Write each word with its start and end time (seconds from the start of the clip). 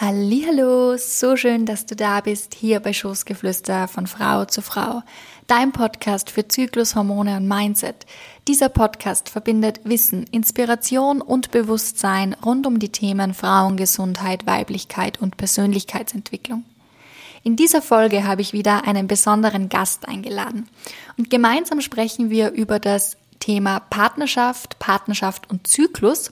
Hallo, 0.00 0.96
so 0.96 1.36
schön, 1.36 1.66
dass 1.66 1.84
du 1.84 1.96
da 1.96 2.20
bist, 2.20 2.54
hier 2.54 2.78
bei 2.78 2.92
Schoßgeflüster 2.92 3.88
von 3.88 4.06
Frau 4.06 4.44
zu 4.44 4.62
Frau, 4.62 5.02
dein 5.48 5.72
Podcast 5.72 6.30
für 6.30 6.46
Zyklus, 6.46 6.94
Hormone 6.94 7.36
und 7.36 7.48
Mindset. 7.48 8.06
Dieser 8.46 8.68
Podcast 8.68 9.28
verbindet 9.28 9.80
Wissen, 9.82 10.22
Inspiration 10.30 11.20
und 11.20 11.50
Bewusstsein 11.50 12.36
rund 12.44 12.64
um 12.68 12.78
die 12.78 12.90
Themen 12.90 13.34
Frauengesundheit, 13.34 14.46
Weiblichkeit 14.46 15.20
und 15.20 15.36
Persönlichkeitsentwicklung. 15.36 16.62
In 17.42 17.56
dieser 17.56 17.82
Folge 17.82 18.22
habe 18.22 18.42
ich 18.42 18.52
wieder 18.52 18.86
einen 18.86 19.08
besonderen 19.08 19.68
Gast 19.68 20.06
eingeladen 20.06 20.68
und 21.16 21.28
gemeinsam 21.28 21.80
sprechen 21.80 22.30
wir 22.30 22.52
über 22.52 22.78
das 22.78 23.16
Thema 23.40 23.80
Partnerschaft, 23.80 24.78
Partnerschaft 24.78 25.50
und 25.50 25.66
Zyklus 25.66 26.30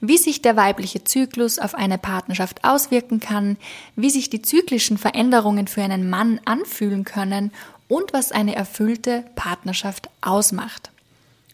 wie 0.00 0.18
sich 0.18 0.42
der 0.42 0.56
weibliche 0.56 1.04
Zyklus 1.04 1.58
auf 1.58 1.74
eine 1.74 1.98
Partnerschaft 1.98 2.64
auswirken 2.64 3.20
kann, 3.20 3.56
wie 3.96 4.10
sich 4.10 4.30
die 4.30 4.42
zyklischen 4.42 4.98
Veränderungen 4.98 5.66
für 5.66 5.82
einen 5.82 6.08
Mann 6.08 6.40
anfühlen 6.44 7.04
können 7.04 7.52
und 7.88 8.12
was 8.12 8.32
eine 8.32 8.54
erfüllte 8.54 9.24
Partnerschaft 9.34 10.08
ausmacht. 10.20 10.90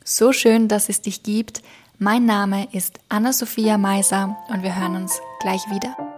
So 0.05 0.33
schön, 0.33 0.69
dass 0.69 0.89
es 0.89 1.01
dich 1.01 1.23
gibt. 1.23 1.63
Mein 1.99 2.27
Name 2.27 2.69
ist 2.73 3.01
Anna-Sophia 3.09 3.79
Meiser 3.79 4.37
und 4.49 4.63
wir 4.63 4.79
hören 4.79 4.97
uns 4.97 5.19
gleich 5.41 5.63
wieder. 5.71 6.16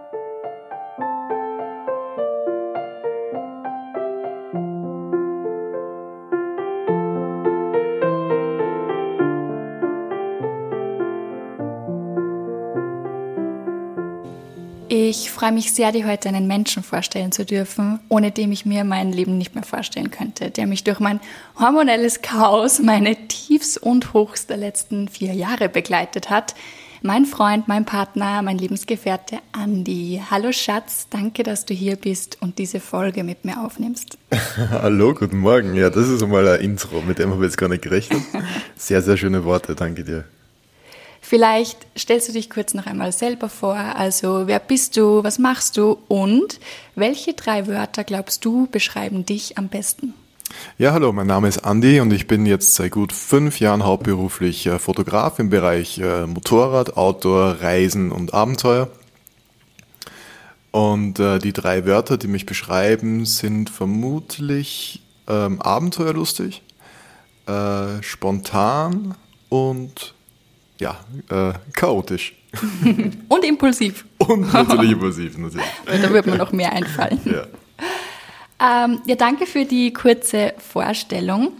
Ich 15.09 15.31
freue 15.31 15.51
mich 15.51 15.73
sehr, 15.73 15.91
dir 15.91 16.05
heute 16.05 16.29
einen 16.29 16.45
Menschen 16.45 16.83
vorstellen 16.83 17.31
zu 17.31 17.43
dürfen, 17.43 17.99
ohne 18.09 18.29
dem 18.29 18.51
ich 18.51 18.67
mir 18.67 18.83
mein 18.83 19.11
Leben 19.11 19.39
nicht 19.39 19.55
mehr 19.55 19.63
vorstellen 19.63 20.11
könnte, 20.11 20.51
der 20.51 20.67
mich 20.67 20.83
durch 20.83 20.99
mein 20.99 21.19
hormonelles 21.59 22.21
Chaos, 22.21 22.77
meine 22.77 23.15
Tiefs 23.27 23.75
und 23.75 24.13
Hochs 24.13 24.45
der 24.45 24.57
letzten 24.57 25.07
vier 25.07 25.33
Jahre 25.33 25.67
begleitet 25.67 26.29
hat. 26.29 26.53
Mein 27.01 27.25
Freund, 27.25 27.67
mein 27.67 27.85
Partner, 27.85 28.43
mein 28.43 28.59
Lebensgefährte 28.59 29.39
Andi. 29.51 30.21
Hallo 30.29 30.51
Schatz, 30.51 31.07
danke, 31.09 31.41
dass 31.41 31.65
du 31.65 31.73
hier 31.73 31.95
bist 31.95 32.37
und 32.39 32.59
diese 32.59 32.79
Folge 32.79 33.23
mit 33.23 33.45
mir 33.45 33.65
aufnimmst. 33.65 34.19
Hallo, 34.69 35.15
guten 35.15 35.39
Morgen. 35.39 35.73
Ja, 35.73 35.89
das 35.89 36.07
ist 36.07 36.21
einmal 36.21 36.47
ein 36.47 36.61
Intro, 36.61 37.01
mit 37.01 37.17
dem 37.17 37.31
habe 37.31 37.43
ich 37.43 37.49
jetzt 37.49 37.57
gar 37.57 37.67
nicht 37.67 37.81
gerechnet. 37.81 38.21
Sehr, 38.75 39.01
sehr 39.01 39.17
schöne 39.17 39.43
Worte, 39.43 39.73
danke 39.73 40.03
dir. 40.03 40.25
Vielleicht 41.21 41.85
stellst 41.97 42.29
du 42.29 42.33
dich 42.33 42.49
kurz 42.49 42.73
noch 42.73 42.85
einmal 42.85 43.11
selber 43.11 43.49
vor. 43.49 43.75
Also, 43.75 44.47
wer 44.47 44.59
bist 44.59 44.97
du? 44.97 45.23
Was 45.23 45.37
machst 45.39 45.77
du? 45.77 45.97
Und 46.07 46.59
welche 46.95 47.33
drei 47.33 47.67
Wörter 47.67 48.03
glaubst 48.03 48.45
du 48.45 48.67
beschreiben 48.67 49.25
dich 49.25 49.57
am 49.57 49.67
besten? 49.67 50.13
Ja, 50.77 50.93
hallo, 50.93 51.11
mein 51.13 51.27
Name 51.27 51.47
ist 51.47 51.59
Andi 51.59 51.99
und 51.99 52.11
ich 52.11 52.25
bin 52.25 52.45
jetzt 52.45 52.73
seit 52.75 52.91
gut 52.91 53.13
fünf 53.13 53.59
Jahren 53.59 53.85
hauptberuflich 53.85 54.65
äh, 54.65 54.79
Fotograf 54.79 55.39
im 55.39 55.49
Bereich 55.49 55.99
äh, 55.99 56.25
Motorrad, 56.25 56.97
Outdoor, 56.97 57.61
Reisen 57.61 58.11
und 58.11 58.33
Abenteuer. 58.33 58.89
Und 60.71 61.19
äh, 61.19 61.39
die 61.39 61.53
drei 61.53 61.85
Wörter, 61.85 62.17
die 62.17 62.27
mich 62.27 62.45
beschreiben, 62.45 63.25
sind 63.25 63.69
vermutlich 63.69 65.03
ähm, 65.27 65.61
abenteuerlustig, 65.61 66.63
spontan 68.01 69.15
und 69.49 70.13
ja, 70.79 70.97
äh, 71.29 71.53
chaotisch. 71.73 72.33
Und 73.27 73.45
impulsiv. 73.45 74.05
Und 74.17 74.51
natürlich 74.51 74.91
impulsiv, 74.91 75.37
natürlich. 75.37 75.67
da 75.85 76.09
wird 76.11 76.25
mir 76.25 76.37
noch 76.37 76.51
mehr 76.51 76.71
einfallen. 76.71 77.19
Ja. 77.25 77.45
Ähm, 78.61 78.99
ja, 79.05 79.15
danke 79.15 79.45
für 79.45 79.65
die 79.65 79.93
kurze 79.93 80.53
Vorstellung. 80.57 81.51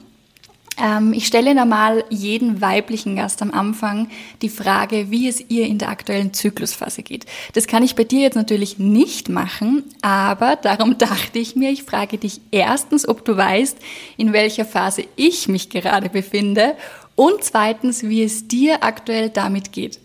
Ähm, 0.82 1.14
ich 1.14 1.28
stelle 1.28 1.54
normal 1.54 2.04
jeden 2.10 2.62
weiblichen 2.62 3.16
Gast 3.16 3.42
am 3.42 3.52
Anfang 3.52 4.10
die 4.42 4.50
Frage, 4.50 5.12
wie 5.12 5.28
es 5.28 5.44
ihr 5.50 5.66
in 5.66 5.78
der 5.78 5.90
aktuellen 5.90 6.34
Zyklusphase 6.34 7.04
geht. 7.04 7.26
Das 7.54 7.68
kann 7.68 7.84
ich 7.84 7.96
bei 7.96 8.04
dir 8.04 8.22
jetzt 8.22 8.36
natürlich 8.36 8.80
nicht 8.80 9.30
machen, 9.30 9.84
aber 10.02 10.56
darum 10.56 10.98
dachte 10.98 11.40
ich 11.40 11.56
mir, 11.56 11.70
ich 11.70 11.84
frage 11.84 12.18
dich 12.18 12.42
erstens, 12.52 13.08
ob 13.08 13.26
du 13.26 13.36
weißt, 13.36 13.78
in 14.18 14.34
welcher 14.34 14.66
Phase 14.66 15.06
ich 15.16 15.48
mich 15.48 15.70
gerade 15.70 16.10
befinde 16.10 16.76
und 17.20 17.44
zweitens, 17.44 18.04
wie 18.04 18.24
es 18.24 18.48
dir 18.48 18.82
aktuell 18.82 19.30
damit 19.30 19.74
geht. 19.74 20.00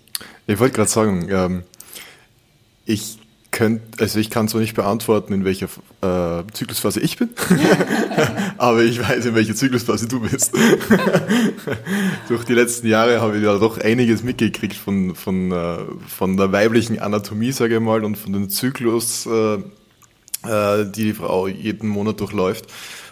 Ich 0.48 0.58
wollte 0.58 0.74
gerade 0.74 0.90
sagen, 0.90 1.28
ähm, 1.30 1.62
ich 2.86 3.18
könnt, 3.52 4.00
also 4.00 4.18
ich 4.18 4.30
kann 4.30 4.48
zwar 4.48 4.60
nicht 4.60 4.74
beantworten, 4.74 5.32
in 5.32 5.44
welcher 5.44 5.66
äh, 6.00 6.42
Zyklusphase 6.52 6.98
ich 6.98 7.16
bin, 7.16 7.28
aber 8.58 8.82
ich 8.82 9.00
weiß, 9.00 9.26
in 9.26 9.36
welcher 9.36 9.54
Zyklusphase 9.54 10.08
du 10.08 10.18
bist. 10.22 10.54
Durch 12.28 12.42
die 12.42 12.54
letzten 12.54 12.88
Jahre 12.88 13.20
habe 13.20 13.36
ich 13.36 13.44
ja 13.44 13.56
doch 13.58 13.78
einiges 13.78 14.24
mitgekriegt 14.24 14.74
von, 14.74 15.14
von, 15.14 15.52
äh, 15.52 15.78
von 16.08 16.36
der 16.36 16.50
weiblichen 16.50 16.98
Anatomie, 16.98 17.52
sage 17.52 17.76
ich 17.76 17.80
mal, 17.80 18.02
und 18.02 18.18
von 18.18 18.32
dem 18.32 18.50
Zyklus, 18.50 19.26
äh, 19.26 19.54
äh, 20.48 20.84
die 20.84 21.04
die 21.04 21.14
Frau 21.14 21.46
jeden 21.46 21.88
Monat 21.88 22.18
durchläuft. 22.18 22.64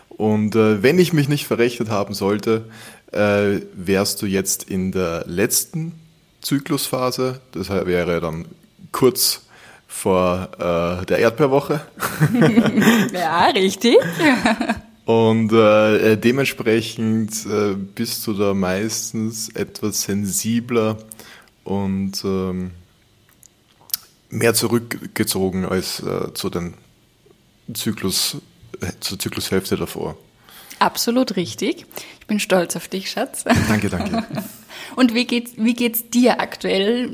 Und 0.08 0.56
äh, 0.56 0.82
wenn 0.82 0.98
ich 0.98 1.12
mich 1.12 1.28
nicht 1.28 1.46
verrechnet 1.46 1.88
haben 1.88 2.14
sollte, 2.14 2.64
äh, 3.12 3.61
wärst 3.75 4.23
du 4.23 4.27
jetzt 4.27 4.65
in 4.65 4.93
der 4.93 5.25
letzten 5.27 5.93
Zyklusphase. 6.41 7.41
Das 7.53 7.69
wäre 7.69 8.21
dann 8.21 8.47
kurz 8.91 9.43
vor 9.87 10.49
äh, 10.59 11.06
der 11.06 11.19
Erdbeerwoche. 11.19 11.81
ja, 13.12 13.47
richtig. 13.47 13.97
Und 15.05 15.53
äh, 15.53 16.17
dementsprechend 16.17 17.33
äh, 17.47 17.75
bist 17.75 18.27
du 18.27 18.34
da 18.34 18.55
meistens 18.55 19.49
etwas 19.49 20.03
sensibler 20.03 20.97
und 21.65 22.23
ähm, 22.25 22.71
mehr 24.31 24.55
zurückgezogen 24.55 25.65
als 25.65 26.00
äh, 26.00 26.33
zu 26.34 26.50
den 26.50 26.75
Zyklus, 27.75 28.37
äh, 28.81 28.93
zur 29.00 29.19
Zyklushälfte 29.19 29.77
davor. 29.77 30.17
Absolut 30.79 31.37
richtig. 31.37 31.87
Ich 32.32 32.37
bin 32.37 32.41
stolz 32.41 32.76
auf 32.76 32.88
dich, 32.88 33.10
Schatz. 33.10 33.44
Danke, 33.69 33.91
danke. 33.91 34.25
Und 34.97 35.12
wie 35.12 35.26
geht's, 35.26 35.53
wie 35.59 35.75
geht's 35.75 36.09
dir 36.09 36.41
aktuell 36.41 37.10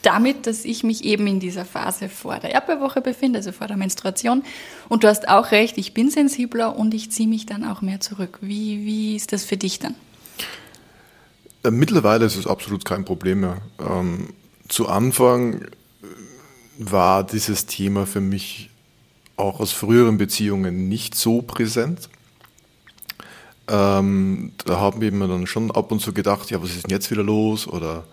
damit, 0.00 0.46
dass 0.46 0.64
ich 0.64 0.82
mich 0.82 1.04
eben 1.04 1.26
in 1.26 1.40
dieser 1.40 1.66
Phase 1.66 2.08
vor 2.08 2.38
der 2.38 2.52
Erdbeerwoche 2.52 3.02
befinde, 3.02 3.40
also 3.40 3.52
vor 3.52 3.66
der 3.66 3.76
Menstruation? 3.76 4.44
Und 4.88 5.04
du 5.04 5.08
hast 5.08 5.28
auch 5.28 5.50
recht, 5.50 5.76
ich 5.76 5.92
bin 5.92 6.10
sensibler 6.10 6.74
und 6.74 6.94
ich 6.94 7.12
ziehe 7.12 7.28
mich 7.28 7.44
dann 7.44 7.64
auch 7.64 7.82
mehr 7.82 8.00
zurück. 8.00 8.38
Wie, 8.40 8.86
wie 8.86 9.14
ist 9.14 9.34
das 9.34 9.44
für 9.44 9.58
dich 9.58 9.78
dann? 9.78 9.94
Äh, 11.62 11.70
mittlerweile 11.70 12.24
ist 12.24 12.36
es 12.36 12.46
absolut 12.46 12.86
kein 12.86 13.04
Problem 13.04 13.40
mehr. 13.40 13.58
Ähm, 13.78 14.30
zu 14.68 14.88
Anfang 14.88 15.66
war 16.78 17.24
dieses 17.24 17.66
Thema 17.66 18.06
für 18.06 18.22
mich 18.22 18.70
auch 19.36 19.60
aus 19.60 19.72
früheren 19.72 20.16
Beziehungen 20.16 20.88
nicht 20.88 21.14
so 21.14 21.42
präsent. 21.42 22.08
Ähm, 23.68 24.52
da 24.64 24.78
haben 24.78 25.00
wir 25.00 25.10
dann 25.10 25.46
schon 25.46 25.70
ab 25.70 25.92
und 25.92 26.00
zu 26.00 26.12
gedacht, 26.12 26.50
ja, 26.50 26.62
was 26.62 26.70
ist 26.70 26.84
denn 26.84 26.90
jetzt 26.90 27.10
wieder 27.10 27.22
los? 27.22 27.66
Oder 27.66 28.04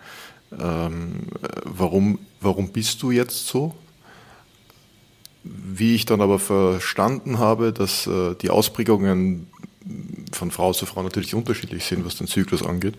ähm, 0.60 1.28
warum, 1.64 2.20
warum 2.42 2.70
bist 2.70 3.02
du 3.02 3.12
jetzt 3.12 3.48
so? 3.48 3.74
Wie 5.44 5.96
ich 5.96 6.06
dann 6.06 6.22
aber 6.22 6.40
verstanden 6.40 7.40
habe, 7.40 7.72
dass 7.72 8.08
äh, 8.08 8.36
die 8.42 8.50
Ausprägungen 8.50 9.48
von 10.32 10.52
Frau 10.52 10.74
zu 10.74 10.86
Frau 10.86 11.04
natürlich 11.04 11.36
unterschiedlich 11.36 11.86
sind, 11.86 12.06
was 12.06 12.16
den 12.16 12.28
Zyklus 12.28 12.64
angeht. 12.64 12.96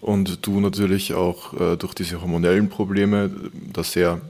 Und 0.00 0.46
du 0.46 0.60
natürlich 0.60 1.14
auch 1.14 1.52
äh, 1.54 1.76
durch 1.76 1.94
diese 1.94 2.20
hormonellen 2.20 2.68
Probleme 2.68 3.30
das 3.72 3.92
sehr 3.92 4.20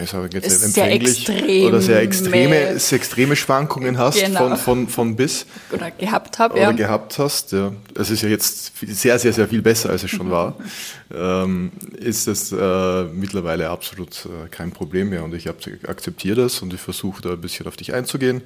ich 0.00 0.10
sage 0.10 0.28
jetzt 0.32 0.64
empfänglich 0.64 1.28
extrem 1.28 1.66
oder 1.66 1.82
sehr 1.82 2.00
extreme, 2.00 2.78
sehr 2.78 2.96
extreme 2.96 3.36
Schwankungen 3.36 3.98
hast 3.98 4.18
genau. 4.18 4.48
von, 4.48 4.56
von, 4.56 4.88
von 4.88 5.16
bis. 5.16 5.44
Oder 5.70 5.90
gehabt 5.90 6.38
habe, 6.38 6.58
ja. 6.58 6.68
Oder 6.68 6.76
gehabt 6.76 7.18
hast, 7.18 7.52
ja. 7.52 7.72
Es 7.94 8.10
ist 8.10 8.22
ja 8.22 8.30
jetzt 8.30 8.72
sehr, 8.86 9.18
sehr, 9.18 9.34
sehr 9.34 9.48
viel 9.48 9.60
besser, 9.60 9.90
als 9.90 10.02
es 10.02 10.10
schon 10.10 10.30
war. 10.30 10.56
ähm, 11.14 11.72
ist 11.98 12.26
das 12.26 12.52
äh, 12.52 13.04
mittlerweile 13.12 13.68
absolut 13.68 14.24
äh, 14.24 14.48
kein 14.50 14.72
Problem 14.72 15.10
mehr 15.10 15.24
und 15.24 15.34
ich 15.34 15.48
akzeptiere 15.48 16.36
das 16.36 16.60
und 16.62 16.72
ich 16.72 16.80
versuche 16.80 17.20
da 17.20 17.32
ein 17.32 17.40
bisschen 17.40 17.66
auf 17.66 17.76
dich 17.76 17.92
einzugehen. 17.92 18.40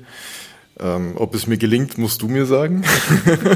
Ähm, 0.79 1.13
ob 1.17 1.35
es 1.35 1.47
mir 1.47 1.57
gelingt, 1.59 1.97
musst 1.97 2.21
du 2.23 2.29
mir 2.29 2.45
sagen. 2.45 2.85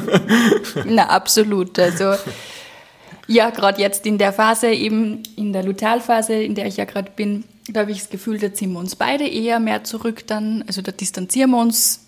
Na, 0.87 1.09
absolut. 1.09 1.79
Also, 1.79 2.15
ja, 3.31 3.50
gerade 3.50 3.81
jetzt 3.81 4.06
in 4.06 4.19
der 4.19 4.32
Phase, 4.32 4.73
eben 4.73 5.23
in 5.37 5.53
der 5.53 5.62
Lutealphase, 5.62 6.35
in 6.35 6.56
der 6.56 6.67
ich 6.67 6.77
ja 6.77 6.85
gerade 6.85 7.12
bin, 7.15 7.44
da 7.69 7.81
habe 7.81 7.93
ich 7.93 8.00
das 8.00 8.11
Gefühl, 8.11 8.38
da 8.38 8.53
ziehen 8.53 8.73
wir 8.73 8.81
uns 8.81 8.97
beide 8.97 9.27
eher 9.27 9.61
mehr 9.61 9.85
zurück 9.85 10.27
dann. 10.27 10.65
Also 10.67 10.82
da 10.82 10.91
distanzieren 10.91 11.50
wir 11.53 11.61
uns 11.61 12.06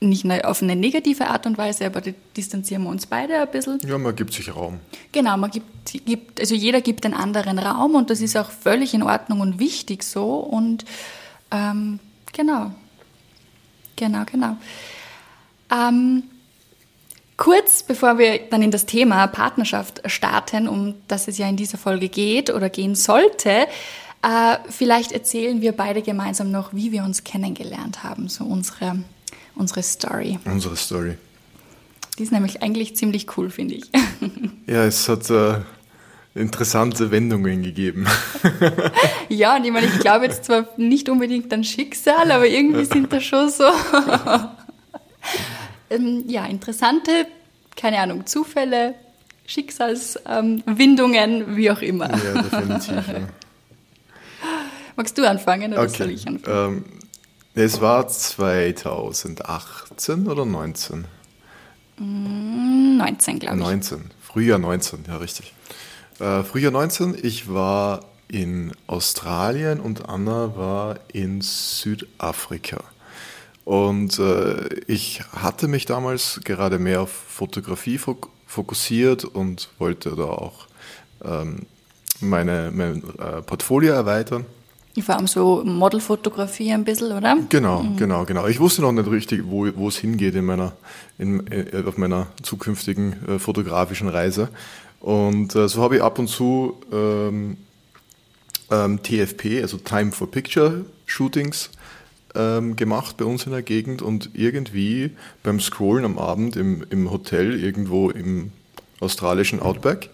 nicht 0.00 0.26
auf 0.44 0.62
eine 0.62 0.74
negative 0.74 1.28
Art 1.28 1.46
und 1.46 1.56
Weise, 1.56 1.86
aber 1.86 2.00
da 2.00 2.10
distanzieren 2.36 2.82
wir 2.82 2.90
uns 2.90 3.06
beide 3.06 3.40
ein 3.40 3.50
bisschen. 3.50 3.78
Ja, 3.86 3.96
man 3.96 4.16
gibt 4.16 4.34
sich 4.34 4.54
Raum. 4.54 4.80
Genau, 5.12 5.36
man 5.36 5.52
gibt, 5.52 6.04
gibt, 6.04 6.40
also 6.40 6.56
jeder 6.56 6.80
gibt 6.80 7.04
den 7.04 7.14
anderen 7.14 7.60
Raum 7.60 7.94
und 7.94 8.10
das 8.10 8.20
ist 8.20 8.36
auch 8.36 8.50
völlig 8.50 8.92
in 8.92 9.04
Ordnung 9.04 9.40
und 9.40 9.60
wichtig 9.60 10.02
so. 10.02 10.34
Und 10.34 10.84
ähm, 11.52 12.00
genau. 12.32 12.72
Genau, 13.94 14.24
genau. 14.30 14.56
Ähm, 15.70 16.24
kurz 17.36 17.82
bevor 17.82 18.18
wir 18.18 18.38
dann 18.50 18.62
in 18.62 18.70
das 18.70 18.86
Thema 18.86 19.26
Partnerschaft 19.26 20.02
starten, 20.06 20.68
um 20.68 20.94
das 21.08 21.28
es 21.28 21.38
ja 21.38 21.48
in 21.48 21.56
dieser 21.56 21.78
Folge 21.78 22.08
geht 22.08 22.50
oder 22.50 22.70
gehen 22.70 22.94
sollte, 22.94 23.66
äh, 24.22 24.56
vielleicht 24.68 25.12
erzählen 25.12 25.60
wir 25.60 25.72
beide 25.72 26.02
gemeinsam 26.02 26.50
noch, 26.50 26.72
wie 26.72 26.92
wir 26.92 27.04
uns 27.04 27.24
kennengelernt 27.24 28.02
haben, 28.02 28.28
so 28.28 28.44
unsere, 28.44 28.98
unsere 29.54 29.82
Story. 29.82 30.38
Unsere 30.44 30.76
Story. 30.76 31.16
Die 32.18 32.22
ist 32.22 32.32
nämlich 32.32 32.62
eigentlich 32.62 32.96
ziemlich 32.96 33.36
cool, 33.36 33.50
finde 33.50 33.74
ich. 33.74 33.84
Ja, 34.68 34.84
es 34.84 35.08
hat 35.08 35.30
äh, 35.30 35.60
interessante 36.34 37.12
Wendungen 37.12 37.62
gegeben. 37.62 38.08
ja, 39.28 39.54
und 39.54 39.64
ich 39.64 39.70
meine, 39.70 39.86
ich 39.86 40.00
glaube 40.00 40.24
jetzt 40.24 40.44
zwar 40.44 40.66
nicht 40.76 41.08
unbedingt 41.08 41.52
an 41.52 41.62
Schicksal, 41.62 42.32
aber 42.32 42.48
irgendwie 42.48 42.84
sind 42.92 43.12
da 43.12 43.20
schon 43.20 43.48
so 43.48 43.62
ähm, 45.90 46.24
ja, 46.26 46.46
interessante, 46.46 47.26
keine 47.76 47.98
Ahnung, 47.98 48.26
Zufälle, 48.26 48.94
Schicksalswindungen, 49.46 51.40
ähm, 51.40 51.56
wie 51.56 51.70
auch 51.70 51.82
immer. 51.82 52.10
Ja, 52.10 52.42
definitiv. 52.42 53.08
Ja. 53.08 53.20
Magst 54.96 55.16
du 55.18 55.28
anfangen 55.28 55.72
oder 55.72 55.82
okay. 55.82 55.96
soll 55.96 56.10
ich 56.10 56.26
anfangen? 56.26 56.78
Ähm, 56.78 56.84
es 57.54 57.80
war 57.80 58.08
2018 58.08 60.26
oder 60.26 60.44
19? 60.44 61.04
19, 61.98 63.38
glaube 63.38 63.56
ich. 63.56 63.62
19, 63.62 64.10
Frühjahr 64.20 64.58
19, 64.58 65.04
ja 65.06 65.16
richtig. 65.16 65.54
Äh, 66.18 66.42
Frühjahr 66.42 66.72
19, 66.72 67.16
ich 67.22 67.52
war 67.52 68.00
in 68.28 68.72
Australien 68.86 69.80
und 69.80 70.08
Anna 70.08 70.56
war 70.56 70.98
in 71.12 71.40
Südafrika. 71.40 72.82
Und 73.66 74.20
äh, 74.20 74.68
ich 74.86 75.22
hatte 75.32 75.66
mich 75.66 75.86
damals 75.86 76.40
gerade 76.44 76.78
mehr 76.78 77.00
auf 77.00 77.10
Fotografie 77.10 77.98
fokussiert 78.46 79.24
und 79.24 79.70
wollte 79.80 80.14
da 80.14 80.22
auch 80.22 80.68
ähm, 81.24 81.66
meine, 82.20 82.70
mein 82.72 83.02
äh, 83.18 83.42
Portfolio 83.42 83.92
erweitern. 83.92 84.46
Vor 85.02 85.16
allem 85.16 85.26
so 85.26 85.64
Modelfotografie 85.64 86.72
ein 86.72 86.84
bisschen, 86.84 87.10
oder? 87.10 87.36
Genau, 87.48 87.82
mhm. 87.82 87.96
genau, 87.96 88.24
genau. 88.24 88.46
Ich 88.46 88.60
wusste 88.60 88.82
noch 88.82 88.92
nicht 88.92 89.10
richtig, 89.10 89.42
wo, 89.44 89.66
wo 89.74 89.88
es 89.88 89.96
hingeht 89.96 90.36
in 90.36 90.44
meiner, 90.44 90.74
in, 91.18 91.44
äh, 91.50 91.82
auf 91.84 91.98
meiner 91.98 92.28
zukünftigen 92.42 93.16
äh, 93.26 93.38
fotografischen 93.40 94.08
Reise. 94.08 94.48
Und 95.00 95.56
äh, 95.56 95.68
so 95.68 95.82
habe 95.82 95.96
ich 95.96 96.02
ab 96.04 96.20
und 96.20 96.28
zu 96.28 96.80
ähm, 96.92 97.56
ähm, 98.70 99.02
TFP, 99.02 99.60
also 99.60 99.76
Time 99.78 100.12
for 100.12 100.30
Picture 100.30 100.84
Shootings, 101.04 101.70
ähm, 102.36 102.76
gemacht 102.76 103.16
bei 103.16 103.24
uns 103.24 103.46
in 103.46 103.52
der 103.52 103.62
Gegend 103.62 104.02
und 104.02 104.30
irgendwie 104.34 105.10
beim 105.42 105.60
Scrollen 105.60 106.04
am 106.04 106.18
Abend 106.18 106.56
im, 106.56 106.84
im 106.90 107.10
Hotel 107.10 107.58
irgendwo 107.62 108.10
im 108.10 108.52
australischen 109.00 109.60
Outback 109.60 110.10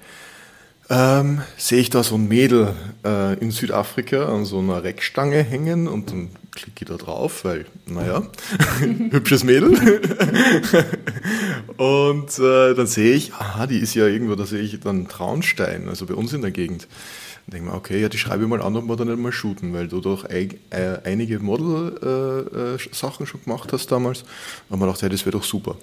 ähm, 0.92 1.40
sehe 1.56 1.80
ich 1.80 1.90
da 1.90 2.02
so 2.02 2.16
ein 2.16 2.28
Mädel 2.28 2.74
äh, 3.04 3.38
in 3.38 3.50
Südafrika 3.50 4.26
an 4.26 4.44
so 4.44 4.58
einer 4.58 4.84
Reckstange 4.84 5.42
hängen 5.42 5.88
und 5.88 6.10
dann 6.10 6.28
klicke 6.54 6.82
ich 6.82 6.88
da 6.88 6.96
drauf, 6.96 7.44
weil, 7.44 7.64
naja, 7.86 8.22
hübsches 9.10 9.42
Mädel. 9.42 9.70
und 11.78 12.38
äh, 12.38 12.74
dann 12.74 12.86
sehe 12.86 13.14
ich, 13.14 13.32
aha, 13.32 13.66
die 13.66 13.78
ist 13.78 13.94
ja 13.94 14.06
irgendwo, 14.06 14.34
da 14.34 14.44
sehe 14.44 14.60
ich 14.60 14.78
dann 14.80 15.08
Traunstein, 15.08 15.88
also 15.88 16.04
bei 16.04 16.14
uns 16.14 16.34
in 16.34 16.42
der 16.42 16.50
Gegend. 16.50 16.88
Dann 17.46 17.52
denke 17.52 17.66
ich 17.66 17.72
mir, 17.72 17.76
okay, 17.76 18.00
ja, 18.00 18.08
die 18.08 18.18
schreibe 18.18 18.44
ich 18.44 18.48
mal 18.48 18.62
an, 18.62 18.76
ob 18.76 18.86
wir 18.86 18.96
da 18.96 19.04
nicht 19.04 19.18
mal 19.18 19.32
shooten, 19.32 19.72
weil 19.72 19.88
du 19.88 20.00
doch 20.00 20.24
ein, 20.24 20.54
äh, 20.70 20.98
einige 21.04 21.38
Model-Sachen 21.40 23.20
äh, 23.20 23.24
äh 23.24 23.26
schon 23.26 23.42
gemacht 23.44 23.72
hast 23.72 23.90
damals. 23.90 24.22
Und 24.22 24.28
dann 24.70 24.78
ich 24.80 24.86
gedacht, 24.86 25.02
ja, 25.02 25.08
das 25.08 25.26
wäre 25.26 25.38
doch 25.38 25.44
super. 25.44 25.76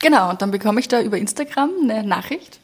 Genau, 0.00 0.30
und 0.30 0.42
dann 0.42 0.50
bekomme 0.50 0.80
ich 0.80 0.88
da 0.88 1.00
über 1.00 1.18
Instagram 1.18 1.70
eine 1.82 2.04
Nachricht 2.04 2.60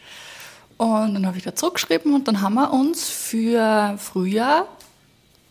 und 0.76 1.14
dann 1.14 1.26
habe 1.26 1.36
ich 1.36 1.44
da 1.44 1.54
zurückgeschrieben 1.54 2.14
und 2.14 2.28
dann 2.28 2.40
haben 2.40 2.54
wir 2.54 2.72
uns 2.72 3.08
für 3.08 3.96
Frühjahr 3.98 4.68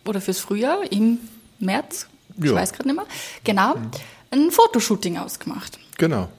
oder 0.05 0.21
fürs 0.21 0.39
Frühjahr 0.39 0.79
im 0.91 1.19
März, 1.59 2.07
ich 2.37 2.45
ja. 2.45 2.55
weiß 2.55 2.73
gerade 2.73 2.87
nicht 2.87 2.95
mehr, 2.95 3.05
genau, 3.43 3.75
ein 4.31 4.51
Fotoshooting 4.51 5.17
ausgemacht. 5.17 5.79
Genau. 5.97 6.29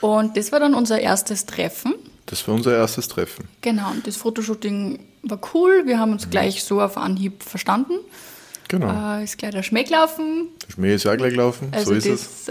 Und 0.00 0.36
das 0.36 0.52
war 0.52 0.60
dann 0.60 0.74
unser 0.74 1.00
erstes 1.00 1.46
Treffen. 1.46 1.94
Das 2.32 2.48
war 2.48 2.54
unser 2.54 2.74
erstes 2.74 3.08
Treffen. 3.08 3.46
Genau, 3.60 3.90
und 3.90 4.06
das 4.06 4.16
Fotoshooting 4.16 5.00
war 5.22 5.38
cool. 5.52 5.82
Wir 5.84 5.98
haben 5.98 6.12
uns 6.12 6.24
mhm. 6.24 6.30
gleich 6.30 6.64
so 6.64 6.80
auf 6.80 6.96
Anhieb 6.96 7.42
verstanden. 7.42 7.92
Genau. 8.68 9.18
Äh, 9.18 9.24
ist 9.24 9.36
gleich 9.36 9.50
der 9.50 9.62
Schmäh 9.62 9.84
gelaufen. 9.84 10.48
Der 10.66 10.72
Schmäh 10.72 10.94
ist 10.94 11.04
ja 11.04 11.14
gleich 11.14 11.32
gelaufen, 11.32 11.68
also 11.72 11.90
so 11.90 11.92
ist 11.92 12.06
es. 12.06 12.50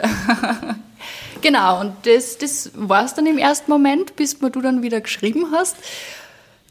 genau, 1.42 1.82
und 1.82 1.94
das, 2.04 2.38
das 2.38 2.70
war 2.76 3.06
es 3.06 3.16
dann 3.16 3.26
im 3.26 3.40
ersten 3.40 3.72
Moment, 3.72 4.16
bis 4.16 4.38
du 4.38 4.62
dann 4.62 4.84
wieder 4.84 5.02
geschrieben 5.02 5.48
hast. 5.52 5.76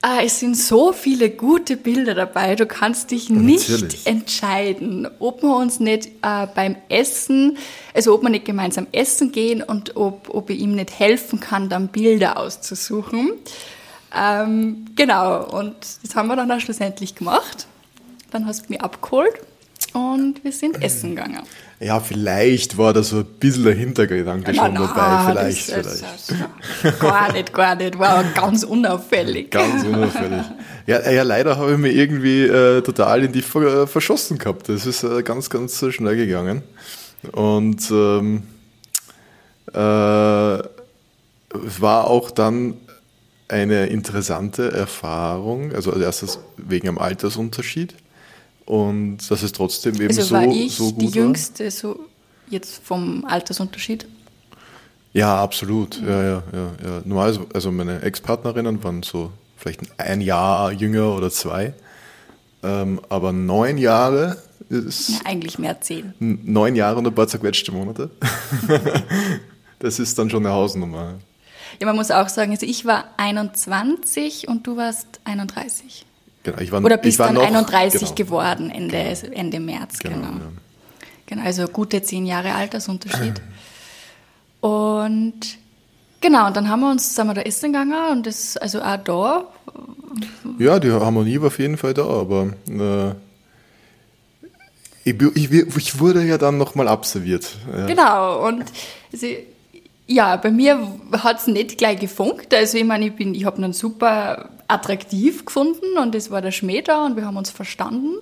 Ah, 0.02 0.20
es 0.24 0.40
sind 0.40 0.56
so 0.56 0.92
viele 0.92 1.28
gute 1.28 1.76
Bilder 1.76 2.14
dabei, 2.14 2.56
du 2.56 2.64
kannst 2.64 3.10
dich 3.10 3.28
nicht 3.28 3.68
Natürlich. 3.68 4.06
entscheiden, 4.06 5.06
ob 5.18 5.42
wir 5.42 5.54
uns 5.54 5.78
nicht 5.78 6.06
äh, 6.22 6.46
beim 6.54 6.76
Essen, 6.88 7.58
also 7.92 8.14
ob 8.14 8.22
wir 8.22 8.30
nicht 8.30 8.46
gemeinsam 8.46 8.86
essen 8.92 9.30
gehen 9.30 9.62
und 9.62 9.96
ob, 9.96 10.30
ob 10.30 10.48
ich 10.48 10.58
ihm 10.58 10.74
nicht 10.74 10.98
helfen 10.98 11.38
kann, 11.38 11.68
dann 11.68 11.88
Bilder 11.88 12.38
auszusuchen. 12.38 13.32
Ähm, 14.16 14.86
genau, 14.96 15.44
und 15.44 15.76
das 16.02 16.16
haben 16.16 16.28
wir 16.28 16.36
dann 16.36 16.50
auch 16.50 16.60
schlussendlich 16.60 17.14
gemacht. 17.14 17.66
Dann 18.30 18.46
hast 18.46 18.62
du 18.62 18.72
mich 18.72 18.80
abgeholt 18.80 19.34
und 19.94 20.42
wir 20.44 20.52
sind 20.52 20.82
essen 20.82 21.16
gegangen. 21.16 21.42
Ja, 21.80 21.98
vielleicht 21.98 22.76
war 22.76 22.92
da 22.92 23.02
so 23.02 23.18
ein 23.20 23.24
bisschen 23.24 23.64
der 23.64 23.74
Hintergedanke 23.74 24.54
schon 24.54 24.74
na, 24.74 24.86
dabei. 24.86 25.32
Vielleicht, 25.32 25.72
das, 25.72 26.00
vielleicht. 26.00 26.02
Das, 26.02 26.82
das, 26.82 26.98
gar 26.98 27.32
nicht, 27.32 27.52
gar 27.52 27.74
nicht. 27.74 27.98
War 27.98 28.22
ganz 28.34 28.64
unauffällig. 28.64 29.50
Ganz 29.50 29.84
unauffällig. 29.84 30.44
Ja, 30.86 31.10
ja 31.10 31.22
leider 31.22 31.56
habe 31.56 31.72
ich 31.72 31.78
mir 31.78 31.90
irgendwie 31.90 32.42
äh, 32.42 32.82
total 32.82 33.24
in 33.24 33.32
die 33.32 33.40
ver 33.40 33.86
verschossen 33.86 34.36
gehabt. 34.36 34.68
Das 34.68 34.84
ist 34.84 35.04
äh, 35.04 35.22
ganz, 35.22 35.48
ganz 35.48 35.82
schnell 35.90 36.16
gegangen. 36.16 36.62
Und 37.32 37.90
ähm, 37.90 38.42
äh, 39.72 40.58
es 40.58 41.80
war 41.80 42.06
auch 42.06 42.30
dann 42.30 42.74
eine 43.48 43.86
interessante 43.86 44.70
Erfahrung. 44.70 45.74
Also 45.74 45.92
als 45.92 46.02
erstes 46.02 46.38
wegen 46.56 46.86
dem 46.86 46.98
Altersunterschied 46.98 47.94
und 48.70 49.18
dass 49.28 49.42
es 49.42 49.50
trotzdem 49.50 49.96
eben 49.96 50.06
also 50.06 50.22
so, 50.22 50.34
war 50.36 50.44
ich 50.44 50.76
so 50.76 50.92
gut 50.92 51.02
die 51.02 51.18
Jüngste, 51.18 51.64
war. 51.64 51.70
so 51.72 52.00
jetzt 52.48 52.80
vom 52.84 53.24
Altersunterschied? 53.24 54.06
Ja, 55.12 55.42
absolut. 55.42 56.00
Ja, 56.00 56.22
ja, 56.22 56.42
ja, 56.52 56.70
ja. 56.84 57.02
Normal, 57.04 57.40
also 57.52 57.72
meine 57.72 58.00
Ex-Partnerinnen 58.02 58.84
waren 58.84 59.02
so 59.02 59.32
vielleicht 59.56 59.80
ein 59.98 60.20
Jahr 60.20 60.70
jünger 60.70 61.16
oder 61.16 61.30
zwei. 61.32 61.74
Ähm, 62.62 63.00
aber 63.08 63.32
neun 63.32 63.76
Jahre 63.76 64.40
ist. 64.68 65.08
Ja, 65.08 65.18
eigentlich 65.24 65.58
mehr 65.58 65.80
zehn. 65.80 66.14
Neun 66.20 66.76
Jahre 66.76 66.98
und 66.98 67.08
ein 67.08 67.14
paar 67.14 67.26
zerquetschte 67.26 67.72
Monate. 67.72 68.08
das 69.80 69.98
ist 69.98 70.16
dann 70.16 70.30
schon 70.30 70.46
eine 70.46 70.54
Hausnummer. 70.54 71.14
Ja, 71.80 71.86
man 71.86 71.96
muss 71.96 72.12
auch 72.12 72.28
sagen, 72.28 72.52
also 72.52 72.66
ich 72.66 72.84
war 72.84 73.06
21 73.16 74.46
und 74.46 74.64
du 74.64 74.76
warst 74.76 75.18
31. 75.24 76.06
Genau, 76.42 76.58
ich 76.58 76.72
war, 76.72 76.82
Oder 76.82 76.96
bist 76.96 77.14
ich 77.14 77.18
war 77.18 77.26
dann 77.26 77.36
noch, 77.36 77.42
31 77.42 78.00
genau, 78.00 78.14
geworden, 78.14 78.70
Ende, 78.70 79.14
genau. 79.20 79.34
Ende 79.34 79.60
März, 79.60 79.98
genau. 79.98 80.16
Genau, 80.16 80.28
ja. 80.28 80.40
genau, 81.26 81.42
also 81.42 81.66
gute 81.66 82.02
zehn 82.02 82.24
Jahre 82.24 82.54
Altersunterschied. 82.54 83.42
und 84.60 85.40
genau, 86.20 86.46
und 86.46 86.56
dann 86.56 86.68
haben 86.68 86.80
wir 86.80 86.90
uns, 86.90 87.14
sind 87.14 87.26
wir 87.26 87.34
da 87.34 87.42
essen 87.42 87.72
gegangen 87.72 88.12
und 88.12 88.26
das, 88.26 88.56
also 88.56 88.80
auch 88.80 88.96
da. 88.96 89.44
Ja, 90.58 90.78
die 90.78 90.90
Harmonie 90.90 91.40
war 91.40 91.48
auf 91.48 91.58
jeden 91.58 91.76
Fall 91.76 91.92
da, 91.92 92.04
aber 92.04 92.54
äh, 92.68 93.10
ich, 95.04 95.20
ich, 95.34 95.76
ich, 95.76 95.98
wurde 95.98 96.22
ja 96.24 96.38
dann 96.38 96.56
nochmal 96.58 96.88
abserviert. 96.88 97.56
Ja. 97.70 97.86
Genau, 97.86 98.46
und 98.46 98.64
also, 99.12 99.26
ja, 100.10 100.36
bei 100.36 100.50
mir 100.50 100.88
hat 101.12 101.38
es 101.38 101.46
nicht 101.46 101.78
gleich 101.78 102.00
gefunkt. 102.00 102.52
Also 102.52 102.76
ich 102.76 102.84
meine, 102.84 103.06
ich, 103.06 103.20
ich 103.20 103.44
habe 103.44 103.58
einen 103.58 103.72
super 103.72 104.50
attraktiv 104.66 105.44
gefunden 105.44 105.98
und 105.98 106.16
es 106.16 106.32
war 106.32 106.42
der 106.42 106.50
Schmäh 106.50 106.82
da 106.82 107.06
und 107.06 107.14
wir 107.14 107.24
haben 107.24 107.36
uns 107.36 107.50
verstanden. 107.50 108.16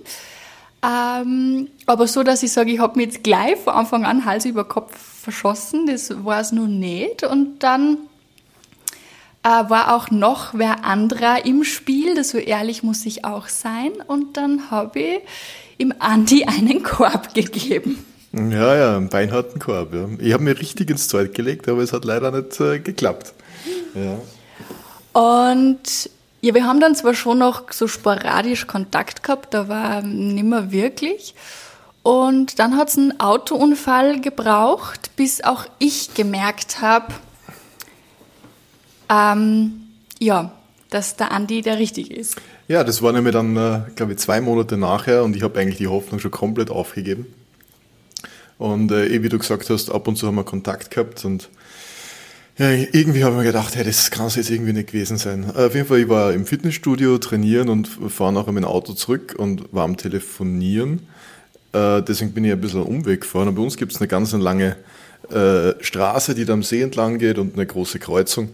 Ähm, 0.83 1.67
aber 1.87 2.07
so, 2.07 2.21
dass 2.21 2.43
ich 2.43 2.51
sage, 2.51 2.71
ich 2.71 2.79
habe 2.79 2.95
mich 2.97 3.07
jetzt 3.07 3.23
gleich 3.23 3.57
von 3.57 3.73
Anfang 3.73 4.05
an 4.05 4.25
Hals 4.25 4.45
über 4.45 4.65
Kopf 4.65 4.95
verschossen, 4.97 5.87
das 5.87 6.23
war 6.23 6.39
es 6.39 6.51
nun 6.51 6.79
nicht. 6.79 7.23
Und 7.23 7.63
dann 7.63 7.97
äh, 9.43 9.49
war 9.49 9.95
auch 9.95 10.11
noch 10.11 10.53
wer 10.53 10.85
anderer 10.85 11.43
im 11.43 11.63
Spiel, 11.63 12.13
das 12.13 12.29
so 12.29 12.37
ehrlich 12.37 12.83
muss 12.83 13.03
ich 13.07 13.25
auch 13.25 13.47
sein. 13.47 13.93
Und 14.05 14.37
dann 14.37 14.69
habe 14.69 14.99
ich 14.99 15.19
ihm 15.79 15.91
Andi 15.97 16.45
einen 16.45 16.83
Korb 16.83 17.33
gegeben. 17.33 18.05
Ja, 18.31 18.75
ja, 18.75 18.97
einen 18.97 19.09
beinharten 19.09 19.59
Korb. 19.59 19.93
Ja. 19.93 20.07
Ich 20.19 20.33
habe 20.33 20.43
mir 20.43 20.59
richtig 20.59 20.89
ins 20.89 21.07
Zeug 21.07 21.33
gelegt, 21.33 21.67
aber 21.67 21.81
es 21.81 21.93
hat 21.93 22.05
leider 22.05 22.31
nicht 22.31 22.59
äh, 22.59 22.79
geklappt. 22.79 23.33
Ja. 23.95 24.19
Und 25.19 26.09
ja, 26.41 26.53
wir 26.53 26.65
haben 26.65 26.79
dann 26.79 26.95
zwar 26.95 27.15
schon 27.15 27.39
noch 27.39 27.71
so 27.71 27.87
sporadisch 27.87 28.67
Kontakt 28.67 29.23
gehabt, 29.23 29.55
aber 29.55 30.01
nimmer 30.03 30.71
wirklich. 30.71 31.33
Und 32.03 32.59
dann 32.59 32.77
hat 32.77 32.89
es 32.89 32.97
einen 32.97 33.19
Autounfall 33.19 34.21
gebraucht, 34.21 35.11
bis 35.15 35.43
auch 35.43 35.65
ich 35.79 36.13
gemerkt 36.13 36.81
habe, 36.81 37.13
ähm, 39.09 39.87
ja, 40.19 40.51
dass 40.91 41.17
der 41.17 41.31
Andi 41.31 41.61
der 41.61 41.77
Richtige 41.77 42.13
ist. 42.13 42.37
Ja, 42.67 42.83
das 42.83 43.01
war 43.01 43.11
nämlich 43.11 43.33
dann, 43.33 43.57
äh, 43.57 43.81
glaube 43.95 44.13
ich, 44.13 44.19
zwei 44.19 44.39
Monate 44.39 44.77
nachher 44.77 45.23
und 45.23 45.35
ich 45.35 45.43
habe 45.43 45.59
eigentlich 45.59 45.77
die 45.77 45.87
Hoffnung 45.87 46.19
schon 46.19 46.31
komplett 46.31 46.69
aufgegeben. 46.69 47.25
Und 48.59 48.91
äh, 48.91 49.07
eh, 49.07 49.23
wie 49.23 49.29
du 49.29 49.39
gesagt 49.39 49.69
hast, 49.69 49.89
ab 49.89 50.07
und 50.07 50.17
zu 50.17 50.27
haben 50.27 50.35
wir 50.35 50.43
Kontakt 50.43 50.91
gehabt 50.91 51.25
und 51.25 51.49
ja, 52.57 52.71
irgendwie 52.71 53.23
habe 53.23 53.35
ich 53.35 53.39
mir 53.39 53.45
gedacht, 53.45 53.73
hey, 53.77 53.85
das 53.85 54.11
kann 54.11 54.25
es 54.25 54.35
jetzt 54.35 54.49
irgendwie 54.49 54.73
nicht 54.73 54.91
gewesen 54.91 55.17
sein. 55.17 55.45
Äh, 55.55 55.67
auf 55.67 55.75
jeden 55.75 55.87
Fall, 55.87 55.99
ich 55.99 56.09
war 56.09 56.33
im 56.33 56.45
Fitnessstudio 56.45 57.17
trainieren 57.17 57.69
und 57.69 57.87
fahre 57.87 58.33
nachher 58.33 58.51
mit 58.51 58.63
dem 58.63 58.67
Auto 58.67 58.91
zurück 58.91 59.33
und 59.37 59.73
war 59.73 59.85
am 59.85 59.95
Telefonieren. 59.95 61.07
Äh, 61.71 62.01
deswegen 62.01 62.33
bin 62.33 62.43
ich 62.43 62.51
ein 62.51 62.59
bisschen 62.59 62.83
Umweg 62.83 63.21
gefahren. 63.21 63.47
Und 63.47 63.55
bei 63.55 63.61
uns 63.61 63.77
gibt 63.77 63.93
es 63.93 64.01
eine 64.01 64.09
ganz 64.09 64.33
lange 64.33 64.75
äh, 65.31 65.81
Straße, 65.81 66.35
die 66.35 66.43
da 66.43 66.51
am 66.51 66.63
See 66.63 66.81
entlang 66.81 67.17
geht 67.17 67.37
und 67.37 67.53
eine 67.53 67.65
große 67.65 67.97
Kreuzung. 67.97 68.49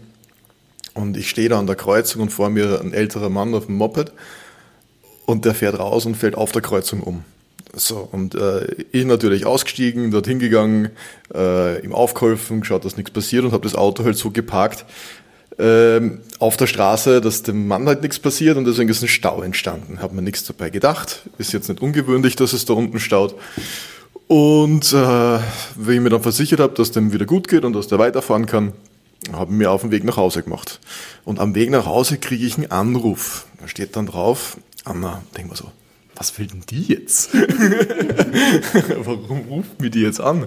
Und 0.94 1.16
ich 1.16 1.28
stehe 1.28 1.48
da 1.48 1.58
an 1.58 1.66
der 1.66 1.74
Kreuzung 1.74 2.22
und 2.22 2.30
vor 2.30 2.48
mir 2.48 2.80
ein 2.80 2.92
älterer 2.92 3.28
Mann 3.28 3.54
auf 3.54 3.66
dem 3.66 3.74
Moped 3.74 4.12
und 5.24 5.44
der 5.44 5.54
fährt 5.54 5.80
raus 5.80 6.06
und 6.06 6.16
fällt 6.16 6.36
auf 6.36 6.52
der 6.52 6.62
Kreuzung 6.62 7.02
um. 7.02 7.24
So, 7.78 8.08
und 8.10 8.34
äh, 8.34 8.66
ich 8.90 9.04
natürlich 9.04 9.44
ausgestiegen, 9.44 10.10
dorthin 10.10 10.38
gegangen, 10.38 10.90
äh, 11.34 11.84
ihm 11.84 11.92
aufgeholfen, 11.94 12.60
geschaut, 12.60 12.86
dass 12.86 12.96
nichts 12.96 13.10
passiert 13.10 13.44
und 13.44 13.52
habe 13.52 13.64
das 13.64 13.74
Auto 13.74 14.02
halt 14.02 14.16
so 14.16 14.30
geparkt 14.30 14.86
ähm, 15.58 16.20
auf 16.38 16.56
der 16.56 16.66
Straße, 16.66 17.20
dass 17.20 17.42
dem 17.42 17.66
Mann 17.66 17.86
halt 17.86 18.02
nichts 18.02 18.18
passiert 18.18 18.56
und 18.56 18.64
deswegen 18.64 18.88
ist 18.88 19.02
ein 19.02 19.08
Stau 19.08 19.42
entstanden. 19.42 20.00
Habe 20.00 20.14
mir 20.14 20.22
nichts 20.22 20.44
dabei 20.44 20.70
gedacht. 20.70 21.22
Ist 21.38 21.52
jetzt 21.52 21.68
nicht 21.68 21.80
ungewöhnlich, 21.80 22.36
dass 22.36 22.52
es 22.52 22.64
da 22.64 22.74
unten 22.74 22.98
staut. 22.98 23.34
Und 24.26 24.92
äh, 24.92 25.38
wenn 25.76 25.94
ich 25.94 26.00
mir 26.00 26.10
dann 26.10 26.22
versichert 26.22 26.60
habe, 26.60 26.74
dass 26.74 26.90
dem 26.90 27.12
wieder 27.12 27.26
gut 27.26 27.48
geht 27.48 27.64
und 27.64 27.74
dass 27.74 27.88
der 27.88 27.98
weiterfahren 27.98 28.46
kann, 28.46 28.72
habe 29.32 29.52
ich 29.52 29.58
mir 29.58 29.70
auf 29.70 29.82
den 29.82 29.90
Weg 29.90 30.04
nach 30.04 30.16
Hause 30.16 30.42
gemacht. 30.42 30.80
Und 31.24 31.38
am 31.38 31.54
Weg 31.54 31.70
nach 31.70 31.86
Hause 31.86 32.18
kriege 32.18 32.44
ich 32.44 32.56
einen 32.56 32.70
Anruf. 32.70 33.46
Da 33.60 33.68
steht 33.68 33.96
dann 33.96 34.06
drauf, 34.06 34.58
Anna, 34.84 35.22
denk 35.36 35.48
mal 35.48 35.56
so, 35.56 35.70
was 36.16 36.38
will 36.38 36.46
denn 36.46 36.62
die 36.68 36.82
jetzt? 36.82 37.34
Warum 39.04 39.40
ruft 39.48 39.80
mir 39.80 39.90
die 39.90 40.00
jetzt 40.00 40.20
an? 40.20 40.46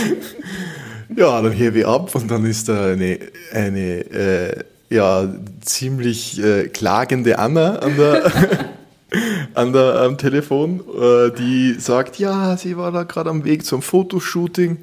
ja, 1.16 1.40
dann 1.40 1.52
hebe 1.52 1.80
ich 1.80 1.86
ab 1.86 2.14
und 2.14 2.30
dann 2.30 2.44
ist 2.44 2.68
da 2.68 2.86
eine, 2.92 3.18
eine 3.52 4.00
äh, 4.10 4.64
ja, 4.90 5.32
ziemlich 5.60 6.42
äh, 6.42 6.68
klagende 6.68 7.38
Anna 7.38 7.76
an 7.76 7.96
der, 7.96 8.32
an 9.54 9.72
der, 9.72 10.00
am 10.02 10.18
Telefon, 10.18 10.80
äh, 10.80 11.30
die 11.30 11.74
sagt, 11.78 12.18
ja, 12.18 12.56
sie 12.56 12.76
war 12.76 12.92
da 12.92 13.04
gerade 13.04 13.30
am 13.30 13.44
Weg 13.44 13.64
zum 13.64 13.82
Fotoshooting 13.82 14.78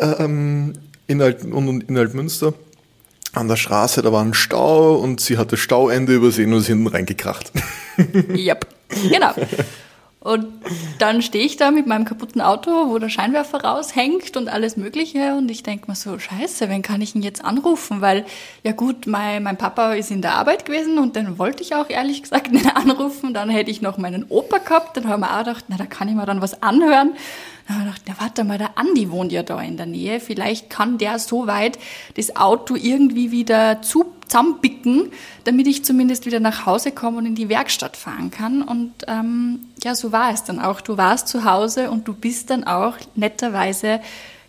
ähm, 0.00 0.74
in, 1.06 1.20
Alt, 1.20 1.42
in 1.42 1.96
Altmünster 1.96 2.54
an 3.38 3.48
der 3.48 3.56
Straße, 3.56 4.02
da 4.02 4.12
war 4.12 4.22
ein 4.22 4.34
Stau 4.34 4.96
und 4.96 5.20
sie 5.20 5.38
hat 5.38 5.52
das 5.52 5.60
Stauende 5.60 6.14
übersehen 6.14 6.52
und 6.52 6.60
ist 6.60 6.66
hinten 6.66 6.86
reingekracht. 6.86 7.52
yep, 8.36 8.66
genau. 9.10 9.32
Und 10.20 10.46
dann 10.98 11.22
stehe 11.22 11.44
ich 11.44 11.56
da 11.56 11.70
mit 11.70 11.86
meinem 11.86 12.04
kaputten 12.04 12.40
Auto, 12.40 12.90
wo 12.90 12.98
der 12.98 13.08
Scheinwerfer 13.08 13.62
raushängt 13.62 14.36
und 14.36 14.48
alles 14.48 14.76
Mögliche. 14.76 15.34
Und 15.34 15.48
ich 15.48 15.62
denke 15.62 15.88
mir 15.88 15.94
so, 15.94 16.18
scheiße, 16.18 16.68
wen 16.68 16.82
kann 16.82 17.00
ich 17.00 17.14
ihn 17.14 17.22
jetzt 17.22 17.44
anrufen? 17.44 18.00
Weil, 18.00 18.26
ja 18.64 18.72
gut, 18.72 19.06
mein, 19.06 19.44
mein 19.44 19.56
Papa 19.56 19.94
ist 19.94 20.10
in 20.10 20.20
der 20.20 20.34
Arbeit 20.34 20.64
gewesen 20.66 20.98
und 20.98 21.14
den 21.14 21.38
wollte 21.38 21.62
ich 21.62 21.74
auch 21.74 21.88
ehrlich 21.88 22.22
gesagt 22.22 22.52
nicht 22.52 22.66
anrufen. 22.76 23.32
Dann 23.32 23.48
hätte 23.48 23.70
ich 23.70 23.80
noch 23.80 23.96
meinen 23.96 24.26
Opa 24.28 24.58
gehabt. 24.58 24.96
Dann 24.96 25.08
haben 25.08 25.20
wir 25.20 25.32
auch 25.32 25.44
gedacht, 25.44 25.64
na, 25.68 25.76
da 25.76 25.86
kann 25.86 26.08
ich 26.08 26.14
mir 26.14 26.26
dann 26.26 26.42
was 26.42 26.62
anhören. 26.62 27.12
Dann 27.68 27.80
habe 27.80 27.90
ich 27.90 28.04
gedacht, 28.04 28.16
na 28.18 28.24
warte 28.24 28.44
mal, 28.44 28.58
der 28.58 28.78
Andi 28.78 29.10
wohnt 29.10 29.30
ja 29.30 29.42
da 29.42 29.60
in 29.60 29.76
der 29.76 29.86
Nähe. 29.86 30.20
Vielleicht 30.20 30.70
kann 30.70 30.98
der 30.98 31.18
so 31.18 31.46
weit 31.46 31.78
das 32.16 32.34
Auto 32.34 32.74
irgendwie 32.74 33.30
wieder 33.30 33.82
zu 33.82 34.06
zusammenbicken, 34.28 35.10
damit 35.44 35.66
ich 35.66 35.84
zumindest 35.84 36.26
wieder 36.26 36.40
nach 36.40 36.66
Hause 36.66 36.92
komme 36.92 37.18
und 37.18 37.26
in 37.26 37.34
die 37.34 37.48
Werkstatt 37.48 37.96
fahren 37.96 38.30
kann. 38.30 38.62
Und 38.62 38.92
ähm, 39.06 39.66
ja, 39.82 39.94
so 39.94 40.12
war 40.12 40.32
es 40.32 40.44
dann 40.44 40.60
auch. 40.60 40.80
Du 40.80 40.96
warst 40.96 41.28
zu 41.28 41.44
Hause 41.44 41.90
und 41.90 42.06
du 42.06 42.12
bist 42.12 42.50
dann 42.50 42.64
auch 42.64 42.94
netterweise 43.14 44.00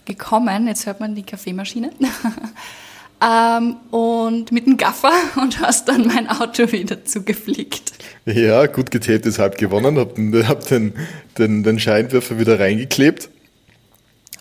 gekommen. 0.06 0.68
Jetzt 0.68 0.86
hört 0.86 1.00
man 1.00 1.16
die 1.16 1.24
Kaffeemaschine. 1.24 1.92
ähm, 3.22 3.78
und 3.92 4.52
mit 4.52 4.66
dem 4.66 4.78
Gaffer 4.78 5.12
und 5.42 5.60
hast 5.60 5.88
dann 5.88 6.08
mein 6.08 6.30
Auto 6.30 6.72
wieder 6.72 7.04
zugeflickt. 7.06 7.94
Ja, 8.26 8.66
gut 8.68 8.92
getaped 8.92 9.26
ist 9.26 9.40
halb 9.40 9.58
gewonnen. 9.58 9.98
Hab, 9.98 10.16
den, 10.16 10.48
hab 10.48 10.66
den, 10.68 10.94
den, 11.38 11.64
den 11.64 11.80
Scheinwerfer 11.80 12.40
wieder 12.40 12.60
reingeklebt. 12.60 13.30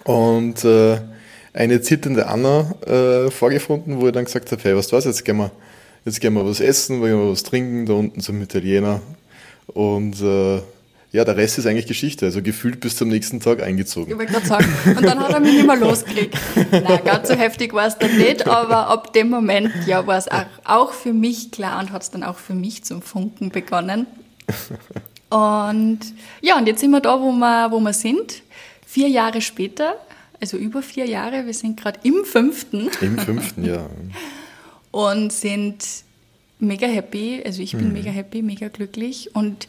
Und 0.05 0.65
äh, 0.65 0.99
eine 1.53 1.81
zitternde 1.81 2.29
Anna 2.29 2.75
äh, 2.87 3.31
vorgefunden, 3.31 4.01
wo 4.01 4.07
ich 4.07 4.13
dann 4.13 4.25
gesagt 4.25 4.53
habe, 4.53 4.63
hey, 4.63 4.77
was 4.77 4.93
was, 4.93 5.05
jetzt 5.05 5.25
gehen 5.25 5.39
wir, 5.39 5.51
jetzt 6.05 6.21
gehen 6.21 6.35
wir 6.35 6.47
was 6.47 6.61
essen, 6.61 7.03
wir 7.03 7.09
gehen 7.09 7.31
was 7.31 7.43
trinken, 7.43 7.87
da 7.87 7.95
unten 7.95 8.21
zum 8.21 8.41
Italiener. 8.41 9.01
Und 9.67 10.21
äh, 10.23 10.61
ja, 11.13 11.25
der 11.25 11.37
Rest 11.37 11.59
ist 11.59 11.67
eigentlich 11.67 11.87
Geschichte. 11.87 12.27
Also 12.27 12.43
gefühlt 12.43 12.81
bis 12.81 12.97
zum 12.97 13.09
nächsten 13.09 13.41
Tag 13.41 13.63
eingezogen. 13.63 14.13
Ich 14.13 14.19
wollte 14.19 14.33
gerade 14.33 14.47
sagen. 14.47 14.77
Und 14.87 15.05
dann 15.05 15.19
hat 15.19 15.31
er 15.31 15.41
mich 15.41 15.55
nicht 15.55 15.67
mehr 15.67 15.77
losgekriegt. 15.77 16.37
Nein, 16.71 17.01
ganz 17.05 17.29
so 17.29 17.35
heftig 17.35 17.73
war 17.73 17.87
es 17.87 17.99
dann 17.99 18.17
nicht, 18.17 18.47
aber 18.47 18.89
ab 18.89 19.13
dem 19.13 19.31
Moment, 19.31 19.73
ja, 19.87 20.07
war 20.07 20.19
es 20.19 20.29
auch, 20.29 20.47
auch 20.65 20.93
für 20.93 21.13
mich 21.13 21.51
klar 21.51 21.81
und 21.81 21.93
hat 21.93 22.03
es 22.03 22.11
dann 22.11 22.23
auch 22.23 22.37
für 22.37 22.55
mich 22.55 22.85
zum 22.85 23.03
Funken 23.03 23.51
begonnen. 23.51 24.07
Und 25.31 26.01
ja, 26.41 26.57
und 26.57 26.67
jetzt 26.67 26.81
sind 26.81 26.91
wir 26.91 27.01
da, 27.01 27.21
wo 27.21 27.33
wir, 27.33 27.71
wo 27.71 27.81
wir 27.81 27.93
sind. 27.93 28.43
Vier 28.87 29.09
Jahre 29.09 29.43
später 29.43 29.97
also 30.41 30.57
über 30.57 30.83
vier 30.83 31.07
Jahre. 31.07 31.47
Wir 31.47 31.55
sind 31.55 31.81
gerade 31.81 31.99
im 32.03 32.25
fünften. 32.25 32.91
Im 33.01 33.19
fünften, 33.19 33.65
ja. 33.65 33.89
und 34.91 35.33
sind 35.33 35.85
mega 36.59 36.87
happy. 36.87 37.43
Also 37.45 37.63
ich 37.63 37.73
bin 37.73 37.89
mhm. 37.89 37.95
mega 37.95 38.11
happy, 38.11 38.43
mega 38.43 38.69
glücklich. 38.69 39.35
Und 39.35 39.67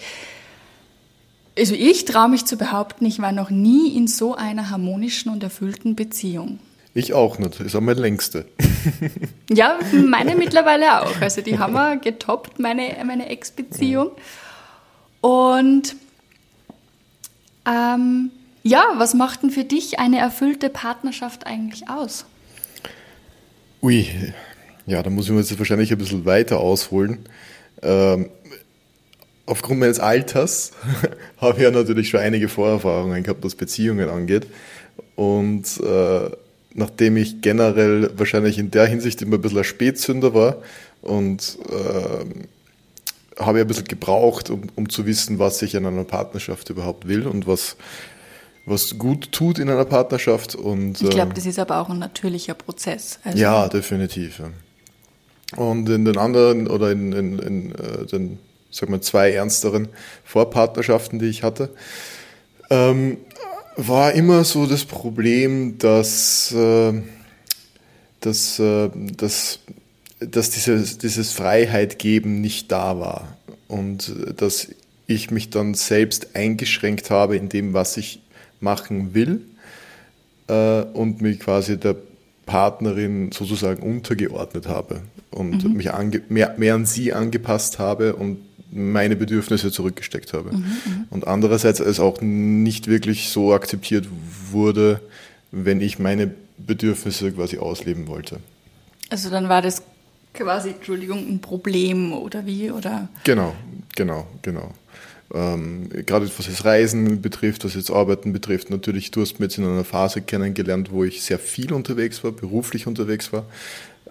also 1.59 1.75
ich 1.75 2.05
traue 2.05 2.29
mich 2.29 2.45
zu 2.45 2.57
behaupten, 2.57 3.05
ich 3.05 3.19
war 3.19 3.31
noch 3.31 3.49
nie 3.49 3.95
in 3.95 4.07
so 4.07 4.35
einer 4.35 4.69
harmonischen 4.69 5.31
und 5.31 5.43
erfüllten 5.43 5.95
Beziehung. 5.95 6.59
Ich 6.93 7.13
auch 7.13 7.37
nicht. 7.37 7.59
Ist 7.59 7.75
auch 7.75 7.81
meine 7.81 7.99
längste. 7.99 8.45
ja, 9.49 9.77
meine 9.93 10.35
mittlerweile 10.35 11.01
auch. 11.01 11.21
Also 11.21 11.41
die 11.41 11.59
haben 11.59 11.73
wir 11.73 11.97
getoppt, 11.97 12.59
meine, 12.59 12.95
meine 13.05 13.27
Ex-Beziehung. 13.27 14.11
Und 15.21 15.95
ähm, 17.67 18.31
ja, 18.63 18.83
was 18.97 19.13
macht 19.13 19.43
denn 19.43 19.51
für 19.51 19.63
dich 19.63 19.99
eine 19.99 20.17
erfüllte 20.17 20.69
Partnerschaft 20.69 21.45
eigentlich 21.45 21.89
aus? 21.89 22.25
Ui, 23.81 24.07
ja, 24.85 25.03
da 25.03 25.09
muss 25.09 25.25
ich 25.25 25.31
mir 25.31 25.39
jetzt 25.39 25.57
wahrscheinlich 25.57 25.91
ein 25.91 25.97
bisschen 25.97 26.25
weiter 26.25 26.59
ausholen. 26.59 27.19
Ähm, 27.81 28.29
aufgrund 29.49 29.79
meines 29.79 29.99
Alters 29.99 30.71
habe 31.37 31.57
ich 31.57 31.63
ja 31.63 31.71
natürlich 31.71 32.09
schon 32.09 32.19
einige 32.19 32.47
Vorerfahrungen 32.49 33.23
gehabt, 33.23 33.43
was 33.43 33.55
Beziehungen 33.55 34.09
angeht. 34.09 34.47
Und 35.15 35.65
äh, 35.81 36.29
nachdem 36.73 37.17
ich 37.17 37.41
generell 37.41 38.11
wahrscheinlich 38.15 38.57
in 38.57 38.71
der 38.71 38.85
Hinsicht 38.85 39.21
immer 39.21 39.35
ein 39.35 39.41
bisschen 39.41 39.57
ein 39.57 39.63
Spätzünder 39.63 40.33
war 40.33 40.57
und 41.01 41.57
äh, 41.69 43.41
habe 43.41 43.57
ich 43.57 43.63
ein 43.63 43.67
bisschen 43.67 43.85
gebraucht, 43.85 44.49
um, 44.49 44.63
um 44.75 44.89
zu 44.89 45.05
wissen, 45.05 45.39
was 45.39 45.61
ich 45.61 45.75
in 45.75 45.85
einer 45.85 46.03
Partnerschaft 46.03 46.69
überhaupt 46.69 47.07
will 47.07 47.25
und 47.27 47.47
was 47.47 47.75
was 48.65 48.99
gut 48.99 49.31
tut 49.31 49.57
in 49.57 49.67
einer 49.67 49.85
Partnerschaft. 49.85 50.53
Und, 50.53 51.01
ich 51.01 51.09
glaube, 51.09 51.29
ähm, 51.29 51.33
das 51.33 51.47
ist 51.47 51.57
aber 51.57 51.79
auch 51.79 51.89
ein 51.89 51.97
natürlicher 51.97 52.53
Prozess. 52.53 53.19
Also 53.23 53.37
ja, 53.37 53.67
definitiv. 53.67 54.43
Und 55.55 55.89
in 55.89 56.05
den 56.05 56.17
anderen 56.17 56.67
oder 56.67 56.91
in, 56.91 57.11
in, 57.11 57.39
in 57.39 57.71
äh, 57.71 58.05
den 58.05 58.37
sag 58.71 58.89
mal, 58.89 59.01
zwei 59.01 59.31
ernsteren 59.31 59.89
Vorpartnerschaften, 60.23 61.19
die 61.19 61.27
ich 61.27 61.43
hatte, 61.43 61.69
ähm, 62.69 63.17
war 63.75 64.13
immer 64.13 64.43
so 64.43 64.65
das 64.65 64.85
Problem, 64.85 65.77
dass, 65.77 66.51
äh, 66.51 66.93
dass, 68.19 68.59
äh, 68.59 68.89
dass, 69.15 69.59
dass 70.19 70.49
dieses, 70.49 70.97
dieses 70.97 71.31
Freiheit 71.31 71.99
geben 71.99 72.41
nicht 72.41 72.71
da 72.71 72.99
war. 72.99 73.37
Und 73.67 74.13
dass 74.37 74.67
ich 75.07 75.31
mich 75.31 75.49
dann 75.49 75.73
selbst 75.73 76.35
eingeschränkt 76.35 77.09
habe 77.09 77.37
in 77.37 77.49
dem, 77.49 77.73
was 77.73 77.97
ich 77.97 78.21
machen 78.59 79.13
will 79.13 79.41
äh, 80.47 80.81
und 80.81 81.21
mich 81.21 81.39
quasi 81.39 81.77
der 81.77 81.95
Partnerin 82.45 83.31
sozusagen 83.31 83.81
untergeordnet 83.81 84.67
habe 84.67 85.01
und 85.31 85.63
mhm. 85.63 85.73
mich 85.73 85.89
mehr, 86.29 86.55
mehr 86.57 86.75
an 86.75 86.85
sie 86.85 87.13
angepasst 87.13 87.79
habe 87.79 88.15
und 88.15 88.39
meine 88.71 89.15
Bedürfnisse 89.15 89.71
zurückgesteckt 89.71 90.33
habe. 90.33 90.51
Mhm, 90.51 90.57
mhm, 90.57 91.05
und 91.09 91.27
andererseits 91.27 91.79
es 91.79 91.99
auch 91.99 92.21
nicht 92.21 92.87
wirklich 92.87 93.29
so 93.29 93.53
akzeptiert 93.53 94.07
wurde, 94.51 95.01
wenn 95.51 95.81
ich 95.81 95.99
meine 95.99 96.31
Bedürfnisse 96.57 97.31
quasi 97.31 97.57
ausleben 97.57 98.07
wollte. 98.07 98.39
Also 99.09 99.29
dann 99.29 99.49
war 99.49 99.61
das 99.61 99.81
quasi, 100.33 100.69
Entschuldigung, 100.69 101.27
ein 101.27 101.39
Problem 101.39 102.13
oder 102.13 102.45
wie? 102.45 102.71
Oder? 102.71 103.09
Genau, 103.23 103.55
genau, 103.95 104.27
genau. 104.41 104.73
Ähm, 105.33 105.89
gerade 105.89 106.25
was 106.37 106.47
das 106.47 106.65
Reisen 106.65 107.21
betrifft, 107.21 107.63
was 107.63 107.75
jetzt 107.75 107.91
Arbeiten 107.91 108.33
betrifft, 108.33 108.71
natürlich, 108.71 109.11
du 109.11 109.21
hast 109.21 109.33
mich 109.33 109.49
jetzt 109.49 109.57
in 109.59 109.65
einer 109.65 109.83
Phase 109.83 110.21
kennengelernt, 110.21 110.91
wo 110.91 111.03
ich 111.03 111.21
sehr 111.21 111.37
viel 111.37 111.71
unterwegs 111.71 112.23
war, 112.23 112.31
beruflich 112.31 112.87
unterwegs 112.87 113.31
war. 113.31 113.45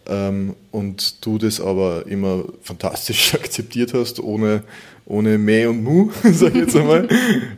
Ähm, 0.09 0.55
und 0.71 1.25
du 1.25 1.39
das 1.39 1.61
aber 1.61 2.07
immer 2.07 2.45
fantastisch 2.63 3.35
akzeptiert 3.35 3.95
hast, 3.95 4.21
ohne, 4.21 4.63
ohne 5.05 5.39
Mäh 5.39 5.67
und 5.67 5.85
Mu, 5.85 6.11
sag 6.25 6.55
ich 6.55 6.63
jetzt 6.63 6.77
einmal. 6.77 7.09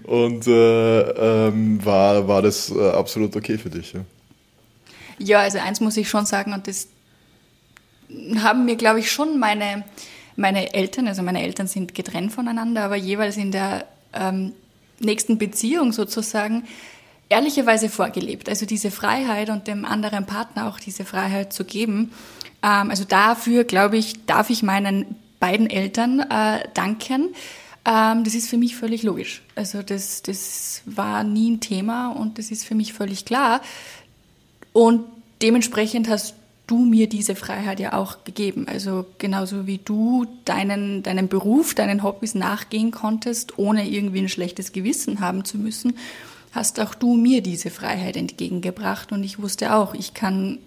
und 0.04 0.47
äh, 0.47 1.00
ähm, 1.49 1.85
war, 1.85 2.26
war 2.26 2.42
das 2.42 2.71
äh, 2.71 2.90
absolut 2.90 3.37
okay 3.37 3.57
für 3.57 3.71
dich. 3.71 3.92
Ja. 3.92 4.00
ja, 5.19 5.38
also 5.40 5.59
eins 5.59 5.80
muss 5.80 5.97
ich 5.97 6.09
schon 6.09 6.26
sagen, 6.26 6.52
und 6.52 6.66
das 6.66 6.88
haben 8.42 8.64
mir, 8.64 8.76
glaube 8.76 8.99
ich, 8.99 9.11
schon 9.11 9.38
meine 9.38 9.85
meine 10.40 10.75
Eltern, 10.75 11.07
also 11.07 11.23
meine 11.23 11.42
Eltern 11.42 11.66
sind 11.66 11.95
getrennt 11.95 12.33
voneinander, 12.33 12.83
aber 12.83 12.97
jeweils 12.97 13.37
in 13.37 13.52
der 13.52 13.87
ähm, 14.12 14.52
nächsten 14.99 15.38
Beziehung 15.38 15.92
sozusagen 15.92 16.64
ehrlicherweise 17.28 17.88
vorgelebt. 17.88 18.49
Also 18.49 18.66
diese 18.66 18.90
Freiheit 18.90 19.50
und 19.50 19.69
dem 19.69 19.85
anderen 19.85 20.26
Partner 20.26 20.69
auch 20.69 20.80
diese 20.80 21.04
Freiheit 21.04 21.52
zu 21.52 21.64
geben. 21.64 22.12
Ähm, 22.62 22.90
also 22.90 23.05
dafür, 23.05 23.64
glaube 23.64 23.97
ich, 23.97 24.25
darf 24.26 24.50
ich 24.50 24.62
meinen 24.62 25.17
beiden 25.38 25.69
Eltern 25.69 26.21
äh, 26.21 26.69
danken. 26.75 27.35
Ähm, 27.85 28.25
das 28.25 28.35
ist 28.35 28.49
für 28.49 28.59
mich 28.59 28.76
völlig 28.76 29.02
logisch. 29.02 29.43
Also 29.55 29.83
das, 29.83 30.23
das 30.23 30.83
war 30.85 31.25
nie 31.25 31.50
ein 31.52 31.61
Thema 31.61 32.09
und 32.11 32.38
das 32.38 32.50
ist 32.50 32.64
für 32.64 32.75
mich 32.75 32.93
völlig 32.93 33.25
klar. 33.25 33.62
Und 34.73 35.05
dementsprechend 35.43 36.09
hast 36.09 36.35
du 36.67 36.85
mir 36.85 37.09
diese 37.09 37.35
Freiheit 37.35 37.81
ja 37.81 37.95
auch 37.95 38.23
gegeben. 38.25 38.67
Also 38.69 39.07
genauso 39.19 39.67
wie 39.67 39.79
du 39.79 40.26
deinen, 40.45 41.02
deinen 41.02 41.29
Beruf, 41.29 41.75
deinen 41.75 42.05
Hobbys 42.05 42.37
nachgehen 42.37 42.93
konntest, 42.93 43.59
ohne 43.59 43.88
irgendwie 43.88 44.21
ein 44.21 44.29
schlechtes 44.29 44.73
Gewissen 44.73 45.21
haben 45.21 45.45
zu 45.45 45.59
müssen, 45.59 45.97
hast 46.52 46.79
auch 46.79 46.95
du 46.95 47.17
mir 47.17 47.43
diese 47.43 47.71
Freiheit 47.71 48.17
entgegengebracht. 48.17 49.11
Und 49.11 49.25
ich 49.25 49.40
wusste 49.40 49.75
auch, 49.75 49.95
ich 49.95 50.14
kann 50.14 50.59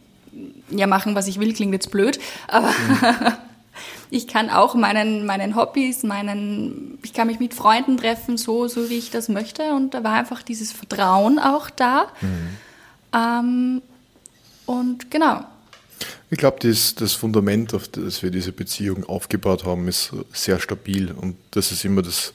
ja 0.69 0.87
machen, 0.87 1.15
was 1.15 1.27
ich 1.27 1.39
will, 1.39 1.53
klingt 1.53 1.73
jetzt 1.73 1.91
blöd, 1.91 2.19
aber 2.47 2.67
mhm. 2.67 3.33
ich 4.09 4.27
kann 4.27 4.49
auch 4.49 4.75
meinen, 4.75 5.25
meinen 5.25 5.55
Hobbys, 5.55 6.03
meinen, 6.03 6.99
ich 7.03 7.13
kann 7.13 7.27
mich 7.27 7.39
mit 7.39 7.53
Freunden 7.53 7.97
treffen, 7.97 8.37
so, 8.37 8.67
so 8.67 8.89
wie 8.89 8.97
ich 8.97 9.11
das 9.11 9.29
möchte. 9.29 9.73
Und 9.73 9.93
da 9.93 10.03
war 10.03 10.13
einfach 10.13 10.43
dieses 10.43 10.71
Vertrauen 10.71 11.39
auch 11.39 11.69
da. 11.69 12.07
Mhm. 12.21 12.49
Ähm, 13.13 13.81
und 14.65 15.11
genau, 15.11 15.43
ich 16.29 16.39
glaube, 16.39 16.57
das, 16.61 16.95
das 16.95 17.13
Fundament, 17.13 17.75
auf 17.75 17.87
das 17.87 18.23
wir 18.23 18.31
diese 18.31 18.51
Beziehung 18.51 19.03
aufgebaut 19.03 19.65
haben, 19.65 19.87
ist 19.87 20.11
sehr 20.31 20.59
stabil 20.59 21.11
und 21.11 21.35
das 21.51 21.71
ist 21.71 21.85
immer 21.85 22.01
das, 22.01 22.33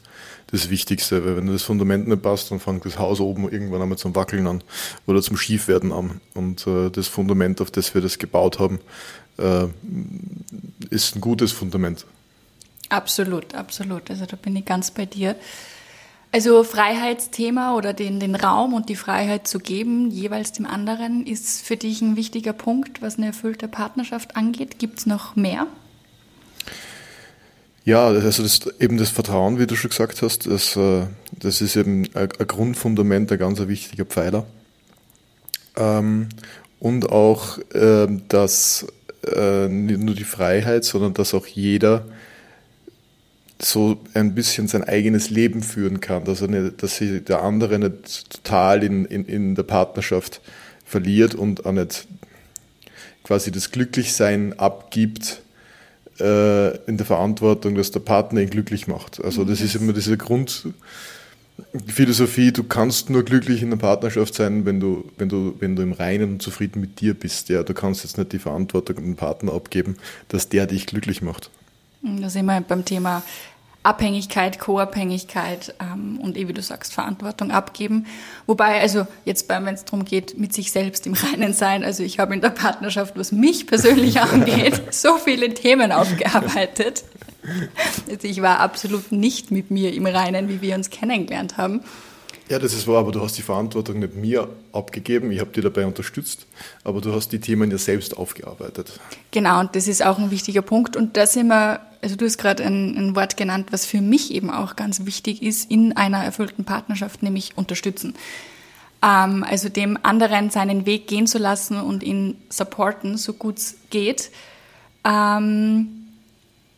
das 0.50 0.70
Wichtigste, 0.70 1.24
weil 1.24 1.36
wenn 1.36 1.46
das 1.46 1.62
Fundament 1.62 2.08
nicht 2.08 2.22
passt, 2.22 2.50
dann 2.50 2.60
fängt 2.60 2.84
das 2.84 2.98
Haus 2.98 3.20
oben 3.20 3.50
irgendwann 3.50 3.82
einmal 3.82 3.98
zum 3.98 4.14
Wackeln 4.14 4.46
an 4.46 4.62
oder 5.06 5.22
zum 5.22 5.36
Schiefwerden 5.36 5.92
an. 5.92 6.20
Und 6.34 6.66
äh, 6.66 6.90
das 6.90 7.06
Fundament, 7.06 7.60
auf 7.60 7.70
das 7.70 7.94
wir 7.94 8.00
das 8.00 8.18
gebaut 8.18 8.58
haben, 8.58 8.80
äh, 9.38 9.66
ist 10.90 11.16
ein 11.16 11.20
gutes 11.20 11.52
Fundament. 11.52 12.06
Absolut, 12.88 13.54
absolut. 13.54 14.10
Also 14.10 14.24
da 14.24 14.36
bin 14.36 14.56
ich 14.56 14.64
ganz 14.64 14.90
bei 14.90 15.04
dir. 15.04 15.36
Also 16.30 16.62
Freiheitsthema 16.62 17.74
oder 17.74 17.94
den, 17.94 18.20
den 18.20 18.34
Raum 18.34 18.74
und 18.74 18.88
die 18.88 18.96
Freiheit 18.96 19.48
zu 19.48 19.58
geben, 19.58 20.10
jeweils 20.10 20.52
dem 20.52 20.66
anderen, 20.66 21.26
ist 21.26 21.62
für 21.62 21.76
dich 21.76 22.02
ein 22.02 22.16
wichtiger 22.16 22.52
Punkt, 22.52 23.00
was 23.00 23.16
eine 23.16 23.26
erfüllte 23.26 23.66
Partnerschaft 23.66 24.36
angeht. 24.36 24.78
Gibt 24.78 24.98
es 24.98 25.06
noch 25.06 25.36
mehr? 25.36 25.66
Ja, 27.88 28.08
also 28.08 28.42
das, 28.42 28.60
eben 28.80 28.98
das 28.98 29.08
Vertrauen, 29.08 29.58
wie 29.58 29.66
du 29.66 29.74
schon 29.74 29.88
gesagt 29.88 30.20
hast, 30.20 30.46
das, 30.46 30.76
äh, 30.76 31.06
das 31.32 31.62
ist 31.62 31.74
eben 31.74 32.06
ein, 32.12 32.28
Grundfundament, 32.28 33.32
ein 33.32 33.38
ganz 33.38 33.60
wichtiger 33.60 34.04
Pfeiler. 34.04 34.44
Ähm, 35.74 36.28
und 36.80 37.08
auch, 37.08 37.58
ähm, 37.72 38.24
dass 38.28 38.86
äh, 39.34 39.68
nicht 39.68 40.00
nur 40.00 40.14
die 40.14 40.24
Freiheit, 40.24 40.84
sondern 40.84 41.14
dass 41.14 41.32
auch 41.32 41.46
jeder 41.46 42.04
so 43.58 43.98
ein 44.12 44.34
bisschen 44.34 44.68
sein 44.68 44.84
eigenes 44.84 45.30
Leben 45.30 45.62
führen 45.62 46.00
kann, 46.00 46.24
dass, 46.24 46.42
er 46.42 46.48
nicht, 46.48 46.82
dass 46.82 46.98
sie 46.98 47.22
der 47.22 47.42
andere 47.42 47.78
nicht 47.78 48.28
total 48.28 48.84
in, 48.84 49.06
in, 49.06 49.24
in 49.24 49.54
der 49.54 49.62
Partnerschaft 49.62 50.42
verliert 50.84 51.34
und 51.34 51.64
auch 51.64 51.72
nicht 51.72 52.06
quasi 53.24 53.50
das 53.50 53.70
Glücklichsein 53.70 54.58
abgibt 54.58 55.40
äh, 56.20 56.76
in 56.86 56.96
der 56.96 57.06
Verantwortung, 57.06 57.74
dass 57.74 57.90
der 57.90 58.00
Partner 58.00 58.40
ihn 58.40 58.50
glücklich 58.50 58.86
macht. 58.86 59.22
Also 59.22 59.44
das 59.44 59.60
ist 59.60 59.76
immer 59.76 59.92
diese 59.92 60.16
Grundphilosophie, 60.16 62.52
du 62.52 62.64
kannst 62.64 63.10
nur 63.10 63.24
glücklich 63.24 63.62
in 63.62 63.70
der 63.70 63.76
Partnerschaft 63.76 64.34
sein, 64.34 64.64
wenn 64.64 64.80
du, 64.80 65.10
wenn 65.16 65.28
du, 65.28 65.54
wenn 65.58 65.76
du 65.76 65.82
im 65.82 65.92
Reinen 65.92 66.34
und 66.34 66.42
zufrieden 66.42 66.80
mit 66.80 67.00
dir 67.00 67.14
bist. 67.14 67.48
Ja, 67.48 67.62
du 67.62 67.74
kannst 67.74 68.04
jetzt 68.04 68.18
nicht 68.18 68.32
die 68.32 68.38
Verantwortung 68.38 68.98
an 68.98 69.04
den 69.04 69.16
Partner 69.16 69.52
abgeben, 69.52 69.96
dass 70.28 70.48
der 70.48 70.66
dich 70.66 70.86
glücklich 70.86 71.22
macht. 71.22 71.50
Da 72.02 72.30
sind 72.30 72.46
wir 72.46 72.60
beim 72.60 72.84
Thema 72.84 73.24
Abhängigkeit, 73.82 74.58
Co-Abhängigkeit 74.58 75.74
ähm, 75.80 76.18
und, 76.22 76.36
eh 76.36 76.48
wie 76.48 76.52
du 76.52 76.62
sagst, 76.62 76.92
Verantwortung 76.92 77.50
abgeben. 77.50 78.06
Wobei, 78.46 78.80
also 78.80 79.06
jetzt, 79.24 79.48
wenn 79.48 79.66
es 79.68 79.84
darum 79.84 80.04
geht, 80.04 80.38
mit 80.38 80.52
sich 80.52 80.72
selbst 80.72 81.06
im 81.06 81.14
Reinen 81.14 81.54
sein, 81.54 81.84
also 81.84 82.02
ich 82.02 82.18
habe 82.18 82.34
in 82.34 82.40
der 82.40 82.50
Partnerschaft, 82.50 83.16
was 83.16 83.32
mich 83.32 83.66
persönlich 83.66 84.20
angeht, 84.20 84.94
so 84.94 85.16
viele 85.16 85.54
Themen 85.54 85.92
aufgearbeitet. 85.92 87.04
Also 88.10 88.26
ich 88.26 88.42
war 88.42 88.60
absolut 88.60 89.12
nicht 89.12 89.50
mit 89.50 89.70
mir 89.70 89.94
im 89.94 90.06
Reinen, 90.06 90.48
wie 90.48 90.60
wir 90.60 90.74
uns 90.74 90.90
kennengelernt 90.90 91.56
haben. 91.56 91.82
Ja, 92.48 92.58
das 92.58 92.72
ist 92.72 92.86
wahr, 92.86 92.98
aber 92.98 93.12
du 93.12 93.20
hast 93.20 93.36
die 93.36 93.42
Verantwortung 93.42 93.98
nicht 93.98 94.14
mir 94.14 94.48
abgegeben. 94.72 95.30
Ich 95.30 95.40
habe 95.40 95.50
dir 95.50 95.62
dabei 95.62 95.84
unterstützt, 95.86 96.46
aber 96.82 97.00
du 97.00 97.12
hast 97.12 97.30
die 97.30 97.40
Themen 97.40 97.70
ja 97.70 97.76
selbst 97.76 98.16
aufgearbeitet. 98.16 98.98
Genau, 99.30 99.60
und 99.60 99.76
das 99.76 99.86
ist 99.86 100.04
auch 100.04 100.18
ein 100.18 100.30
wichtiger 100.30 100.62
Punkt. 100.62 100.96
Und 100.96 101.18
da 101.18 101.26
sind 101.26 101.48
wir, 101.48 101.80
also 102.00 102.16
du 102.16 102.24
hast 102.24 102.38
gerade 102.38 102.64
ein, 102.64 102.96
ein 102.96 103.16
Wort 103.16 103.36
genannt, 103.36 103.68
was 103.70 103.84
für 103.84 104.00
mich 104.00 104.32
eben 104.32 104.50
auch 104.50 104.76
ganz 104.76 105.04
wichtig 105.04 105.42
ist 105.42 105.70
in 105.70 105.94
einer 105.96 106.24
erfüllten 106.24 106.64
Partnerschaft, 106.64 107.22
nämlich 107.22 107.52
unterstützen. 107.56 108.14
Ähm, 109.02 109.44
also 109.44 109.68
dem 109.68 109.98
anderen 110.02 110.48
seinen 110.48 110.86
Weg 110.86 111.06
gehen 111.06 111.26
zu 111.26 111.36
lassen 111.36 111.78
und 111.78 112.02
ihn 112.02 112.36
supporten, 112.48 113.18
so 113.18 113.34
gut 113.34 113.58
es 113.58 113.76
geht. 113.90 114.30
Ähm, 115.04 115.97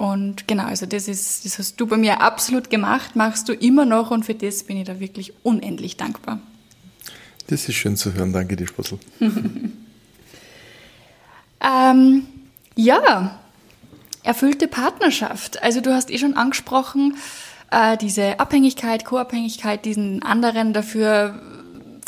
und 0.00 0.48
genau, 0.48 0.64
also 0.64 0.86
das 0.86 1.08
ist, 1.08 1.44
das 1.44 1.58
hast 1.58 1.78
du 1.78 1.86
bei 1.86 1.98
mir 1.98 2.22
absolut 2.22 2.70
gemacht, 2.70 3.16
machst 3.16 3.50
du 3.50 3.52
immer 3.52 3.84
noch 3.84 4.10
und 4.10 4.24
für 4.24 4.34
das 4.34 4.62
bin 4.62 4.78
ich 4.78 4.86
da 4.86 4.98
wirklich 4.98 5.34
unendlich 5.42 5.98
dankbar. 5.98 6.40
Das 7.48 7.68
ist 7.68 7.74
schön 7.74 7.98
zu 7.98 8.14
hören, 8.14 8.32
danke 8.32 8.56
dir, 8.56 8.66
Spussel. 8.66 8.98
ähm, 11.60 12.26
ja, 12.76 13.38
erfüllte 14.22 14.68
Partnerschaft. 14.68 15.62
Also 15.62 15.82
du 15.82 15.92
hast 15.92 16.10
eh 16.10 16.16
schon 16.16 16.32
angesprochen, 16.32 17.16
äh, 17.70 17.98
diese 17.98 18.40
Abhängigkeit, 18.40 19.04
Co-Abhängigkeit, 19.04 19.84
diesen 19.84 20.22
anderen 20.22 20.72
dafür 20.72 21.42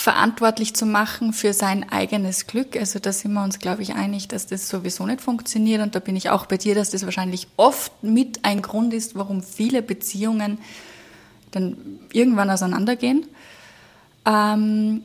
verantwortlich 0.02 0.74
zu 0.74 0.84
machen 0.84 1.32
für 1.32 1.52
sein 1.52 1.88
eigenes 1.88 2.48
Glück. 2.48 2.76
Also 2.76 2.98
da 2.98 3.12
sind 3.12 3.34
wir 3.34 3.44
uns, 3.44 3.60
glaube 3.60 3.82
ich, 3.82 3.94
einig, 3.94 4.26
dass 4.26 4.46
das 4.48 4.68
sowieso 4.68 5.06
nicht 5.06 5.20
funktioniert. 5.20 5.80
Und 5.80 5.94
da 5.94 6.00
bin 6.00 6.16
ich 6.16 6.28
auch 6.28 6.46
bei 6.46 6.56
dir, 6.56 6.74
dass 6.74 6.90
das 6.90 7.04
wahrscheinlich 7.04 7.46
oft 7.56 8.02
mit 8.02 8.44
ein 8.44 8.62
Grund 8.62 8.92
ist, 8.94 9.14
warum 9.14 9.44
viele 9.44 9.80
Beziehungen 9.80 10.58
dann 11.52 11.76
irgendwann 12.12 12.50
auseinandergehen. 12.50 13.26
Ähm, 14.26 15.02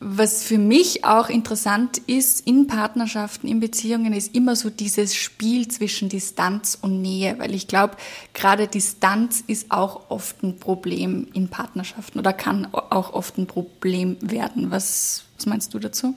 was 0.00 0.42
für 0.42 0.58
mich 0.58 1.04
auch 1.04 1.28
interessant 1.28 1.98
ist 2.06 2.46
in 2.46 2.66
Partnerschaften, 2.66 3.48
in 3.48 3.60
Beziehungen, 3.60 4.12
ist 4.12 4.34
immer 4.34 4.54
so 4.54 4.68
dieses 4.68 5.14
Spiel 5.14 5.68
zwischen 5.68 6.08
Distanz 6.08 6.76
und 6.80 7.00
Nähe, 7.00 7.38
weil 7.38 7.54
ich 7.54 7.68
glaube, 7.68 7.96
gerade 8.34 8.68
Distanz 8.68 9.42
ist 9.46 9.70
auch 9.70 10.10
oft 10.10 10.42
ein 10.42 10.58
Problem 10.58 11.28
in 11.32 11.48
Partnerschaften 11.48 12.18
oder 12.18 12.32
kann 12.32 12.66
auch 12.72 13.14
oft 13.14 13.38
ein 13.38 13.46
Problem 13.46 14.16
werden. 14.20 14.70
Was, 14.70 15.24
was 15.36 15.46
meinst 15.46 15.72
du 15.72 15.78
dazu? 15.78 16.14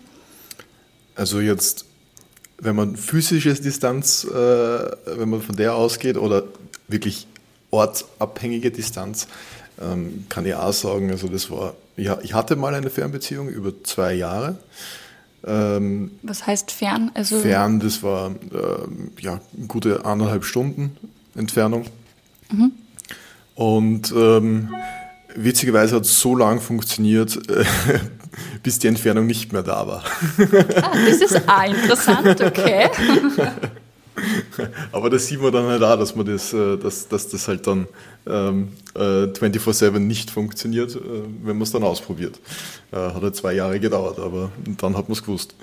Also 1.16 1.40
jetzt, 1.40 1.86
wenn 2.60 2.76
man 2.76 2.98
physische 2.98 3.54
Distanz, 3.54 4.26
äh, 4.26 4.30
wenn 4.36 5.30
man 5.30 5.42
von 5.42 5.56
der 5.56 5.76
ausgeht 5.76 6.18
oder 6.18 6.44
wirklich 6.88 7.28
ortsabhängige 7.72 8.72
Distanz, 8.72 9.28
ähm, 9.82 10.26
kann 10.30 10.46
ich 10.46 10.56
auch 10.56 10.74
sagen, 10.74 11.12
also 11.12 11.28
das 11.28 11.50
war, 11.52 11.74
ja, 11.96 12.18
ich 12.24 12.34
hatte 12.34 12.56
mal 12.56 12.74
eine 12.74 12.90
Fernbeziehung 12.90 13.50
über 13.50 13.72
zwei 13.84 14.14
Jahre. 14.14 14.58
Ähm, 15.46 16.12
Was 16.24 16.46
heißt 16.46 16.72
fern? 16.72 17.12
Also 17.14 17.40
fern, 17.40 17.80
das 17.80 18.04
war 18.04 18.32
ähm, 18.52 19.12
ja 19.20 19.40
gute 19.68 20.06
anderthalb 20.06 20.44
Stunden 20.44 20.98
Entfernung. 21.36 21.86
Mhm. 22.52 22.72
Und 23.56 24.14
ähm, 24.16 24.70
witzigerweise 25.36 25.96
hat 25.96 26.04
es 26.04 26.20
so 26.20 26.36
lange 26.36 26.60
funktioniert, 26.60 27.38
äh, 27.50 27.64
bis 28.64 28.80
die 28.80 28.88
Entfernung 28.88 29.26
nicht 29.26 29.54
mehr 29.54 29.64
da 29.64 29.88
war. 29.88 30.04
Ah, 30.82 30.92
das 31.08 31.22
ist 31.22 31.42
auch 31.48 31.64
interessant, 31.64 32.42
okay. 32.42 32.90
Aber 34.92 35.10
das 35.10 35.28
sieht 35.28 35.42
man 35.42 35.52
dann 35.52 35.66
halt 35.66 35.84
auch, 35.84 35.98
dass 35.98 36.16
man 36.16 36.26
das, 36.26 36.54
äh, 36.54 36.78
dass, 36.78 37.08
dass 37.08 37.30
das 37.30 37.48
halt 37.48 37.68
dann 37.68 37.88
ähm, 38.26 38.70
äh, 38.96 39.26
24-7 39.26 40.00
nicht 40.00 40.32
funktioniert, 40.32 40.96
äh, 40.96 41.00
wenn 41.44 41.58
man 41.58 41.64
es 41.64 41.72
dann 41.72 41.84
ausprobiert. 41.84 42.40
Äh, 42.92 42.98
hat 42.98 43.22
halt 43.22 43.36
zwei 43.36 43.54
Jahre 43.54 43.80
gedauert, 43.80 44.20
aber 44.20 44.52
dann 44.78 44.98
hat 44.98 45.08
man 45.10 45.14
es 45.14 45.24
gewusst. 45.24 45.56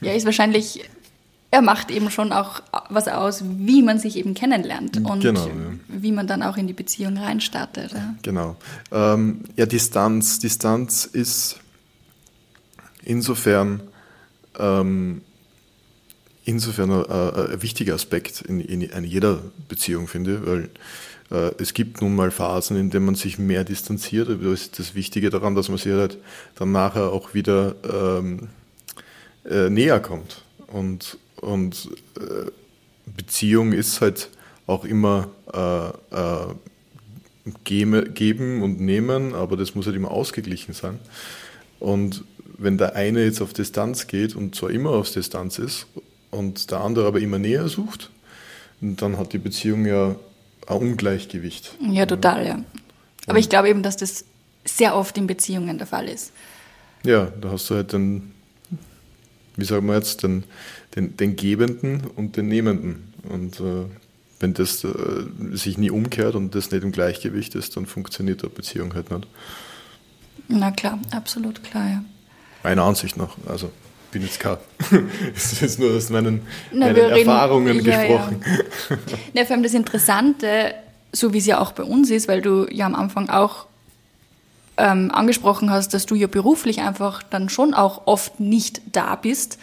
Ja, 0.00 0.12
ist 0.12 0.24
wahrscheinlich, 0.24 0.88
er 1.50 1.62
macht 1.62 1.90
eben 1.90 2.10
schon 2.10 2.32
auch 2.32 2.60
was 2.90 3.08
aus, 3.08 3.42
wie 3.44 3.82
man 3.82 3.98
sich 3.98 4.16
eben 4.16 4.34
kennenlernt 4.34 4.98
und 4.98 5.20
genau, 5.20 5.46
ja. 5.46 5.52
wie 5.88 6.12
man 6.12 6.26
dann 6.26 6.42
auch 6.42 6.56
in 6.56 6.66
die 6.66 6.72
Beziehung 6.72 7.16
reinstartet. 7.16 7.92
Ja. 7.92 8.14
Genau. 8.22 8.56
Ähm, 8.92 9.44
ja, 9.56 9.66
Distanz. 9.66 10.38
Distanz 10.38 11.04
ist 11.04 11.58
insofern 13.02 13.80
ähm, 14.58 15.22
insofern 16.46 16.90
ein, 16.90 17.04
äh, 17.04 17.52
ein 17.52 17.62
wichtiger 17.62 17.94
Aspekt 17.94 18.40
in, 18.40 18.60
in, 18.60 18.80
in, 18.80 19.04
jeder 19.04 19.42
Beziehung, 19.68 20.08
finde, 20.08 20.46
weil 20.46 20.70
äh, 21.30 21.52
es 21.58 21.74
gibt 21.74 22.00
nun 22.00 22.14
mal 22.14 22.30
Phasen, 22.30 22.78
in 22.78 22.88
denen 22.88 23.04
man 23.04 23.14
sich 23.16 23.38
mehr 23.38 23.64
distanziert. 23.64 24.28
Das 24.28 24.52
ist 24.60 24.78
das 24.78 24.94
Wichtige 24.94 25.28
daran, 25.28 25.54
dass 25.54 25.68
man 25.68 25.76
sich 25.76 25.92
halt 25.92 26.16
dann 26.54 26.72
nachher 26.72 27.12
auch 27.12 27.34
wieder 27.34 27.74
ähm, 27.84 28.48
äh, 29.44 29.68
näher 29.68 30.00
kommt. 30.00 30.42
Und, 30.68 31.18
und 31.36 31.90
äh, 32.16 32.50
Beziehung 33.16 33.72
ist 33.72 34.00
halt 34.00 34.30
auch 34.66 34.84
immer 34.84 35.28
äh, 35.52 35.88
äh, 36.16 36.54
geben 37.64 38.62
und 38.62 38.80
nehmen, 38.80 39.34
aber 39.34 39.56
das 39.56 39.74
muss 39.74 39.86
halt 39.86 39.94
immer 39.94 40.10
ausgeglichen 40.10 40.74
sein. 40.74 40.98
Und 41.78 42.24
wenn 42.58 42.78
der 42.78 42.96
eine 42.96 43.24
jetzt 43.24 43.40
auf 43.40 43.52
Distanz 43.52 44.06
geht 44.06 44.34
und 44.34 44.54
zwar 44.54 44.70
immer 44.70 44.90
auf 44.90 45.10
Distanz 45.10 45.58
ist 45.58 45.86
und 46.36 46.70
der 46.70 46.80
andere 46.80 47.06
aber 47.06 47.20
immer 47.20 47.38
näher 47.38 47.68
sucht, 47.68 48.10
dann 48.80 49.18
hat 49.18 49.32
die 49.32 49.38
Beziehung 49.38 49.86
ja 49.86 50.16
ein 50.66 50.76
Ungleichgewicht. 50.76 51.74
Ja, 51.80 52.06
total, 52.06 52.46
ja. 52.46 52.58
Aber 53.26 53.38
ich 53.38 53.48
glaube 53.48 53.68
eben, 53.68 53.82
dass 53.82 53.96
das 53.96 54.24
sehr 54.64 54.94
oft 54.94 55.16
in 55.16 55.26
Beziehungen 55.26 55.78
der 55.78 55.86
Fall 55.86 56.08
ist. 56.08 56.32
Ja, 57.04 57.26
da 57.40 57.50
hast 57.50 57.70
du 57.70 57.74
halt 57.74 57.92
den, 57.92 58.32
wie 59.56 59.64
sagen 59.64 59.86
wir 59.86 59.94
jetzt, 59.94 60.22
den, 60.22 60.44
den, 60.94 61.16
den 61.16 61.36
Gebenden 61.36 62.02
und 62.16 62.36
den 62.36 62.48
Nehmenden. 62.48 63.12
Und 63.28 63.60
äh, 63.60 63.86
wenn 64.40 64.54
das 64.54 64.84
äh, 64.84 64.90
sich 65.52 65.78
nie 65.78 65.90
umkehrt 65.90 66.34
und 66.34 66.54
das 66.54 66.70
nicht 66.70 66.82
im 66.82 66.92
Gleichgewicht 66.92 67.54
ist, 67.54 67.76
dann 67.76 67.86
funktioniert 67.86 68.42
eine 68.42 68.50
Beziehung 68.50 68.94
halt 68.94 69.10
nicht. 69.10 69.26
Na 70.48 70.70
klar, 70.70 70.98
absolut 71.10 71.62
klar, 71.64 71.88
ja. 71.88 72.04
Meiner 72.62 72.82
Ansicht 72.82 73.16
nach. 73.16 73.36
Also 73.46 73.70
bin 74.16 74.22
jetzt 74.22 74.40
kein, 74.40 74.56
es 75.36 75.60
ist 75.60 75.78
nur 75.78 75.94
aus 75.94 76.08
meinen, 76.08 76.40
Na, 76.72 76.86
meinen 76.86 77.10
Erfahrungen 77.10 77.68
reden, 77.68 77.84
gesprochen. 77.84 78.42
Ja. 78.88 78.96
ja, 79.34 79.44
vor 79.44 79.54
allem 79.54 79.62
das 79.62 79.74
Interessante, 79.74 80.74
so 81.12 81.34
wie 81.34 81.38
es 81.38 81.44
ja 81.44 81.60
auch 81.60 81.72
bei 81.72 81.82
uns 81.82 82.10
ist, 82.10 82.26
weil 82.26 82.40
du 82.40 82.66
ja 82.70 82.86
am 82.86 82.94
Anfang 82.94 83.28
auch 83.28 83.66
ähm, 84.78 85.10
angesprochen 85.10 85.70
hast, 85.70 85.92
dass 85.92 86.06
du 86.06 86.14
ja 86.14 86.28
beruflich 86.28 86.80
einfach 86.80 87.22
dann 87.22 87.50
schon 87.50 87.74
auch 87.74 88.06
oft 88.06 88.40
nicht 88.40 88.80
da 88.92 89.16
bist 89.16 89.58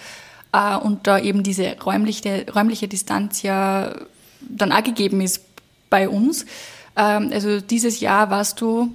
äh, 0.51 0.75
und 0.75 1.07
da 1.07 1.17
eben 1.17 1.41
diese 1.41 1.75
räumliche, 1.83 2.45
räumliche 2.53 2.87
Distanz 2.87 3.41
ja 3.41 3.95
dann 4.41 4.71
auch 4.71 4.83
gegeben 4.83 5.19
ist 5.21 5.41
bei 5.89 6.07
uns. 6.07 6.45
Ähm, 6.95 7.31
also 7.33 7.59
dieses 7.59 8.01
Jahr 8.01 8.29
warst 8.29 8.61
du 8.61 8.93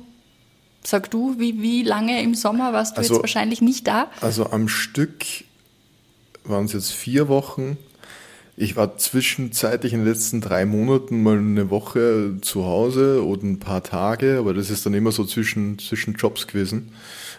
Sag 0.84 1.10
du, 1.10 1.38
wie, 1.38 1.60
wie 1.60 1.82
lange 1.82 2.22
im 2.22 2.34
Sommer 2.34 2.72
warst 2.72 2.96
du 2.96 3.00
also, 3.00 3.14
jetzt 3.14 3.22
wahrscheinlich 3.22 3.60
nicht 3.60 3.86
da? 3.86 4.06
Also 4.22 4.50
am 4.50 4.68
Stück 4.68 5.22
waren 6.48 6.64
es 6.64 6.72
jetzt 6.72 6.92
vier 6.92 7.28
Wochen. 7.28 7.76
Ich 8.60 8.74
war 8.74 8.98
zwischenzeitlich 8.98 9.92
in 9.92 10.00
den 10.00 10.08
letzten 10.08 10.40
drei 10.40 10.66
Monaten 10.66 11.22
mal 11.22 11.38
eine 11.38 11.70
Woche 11.70 12.38
zu 12.40 12.64
Hause 12.64 13.24
oder 13.24 13.44
ein 13.44 13.60
paar 13.60 13.84
Tage, 13.84 14.36
aber 14.38 14.52
das 14.52 14.68
ist 14.68 14.84
dann 14.84 14.94
immer 14.94 15.12
so 15.12 15.24
zwischen, 15.24 15.78
zwischen 15.78 16.14
Jobs 16.14 16.48
gewesen. 16.48 16.92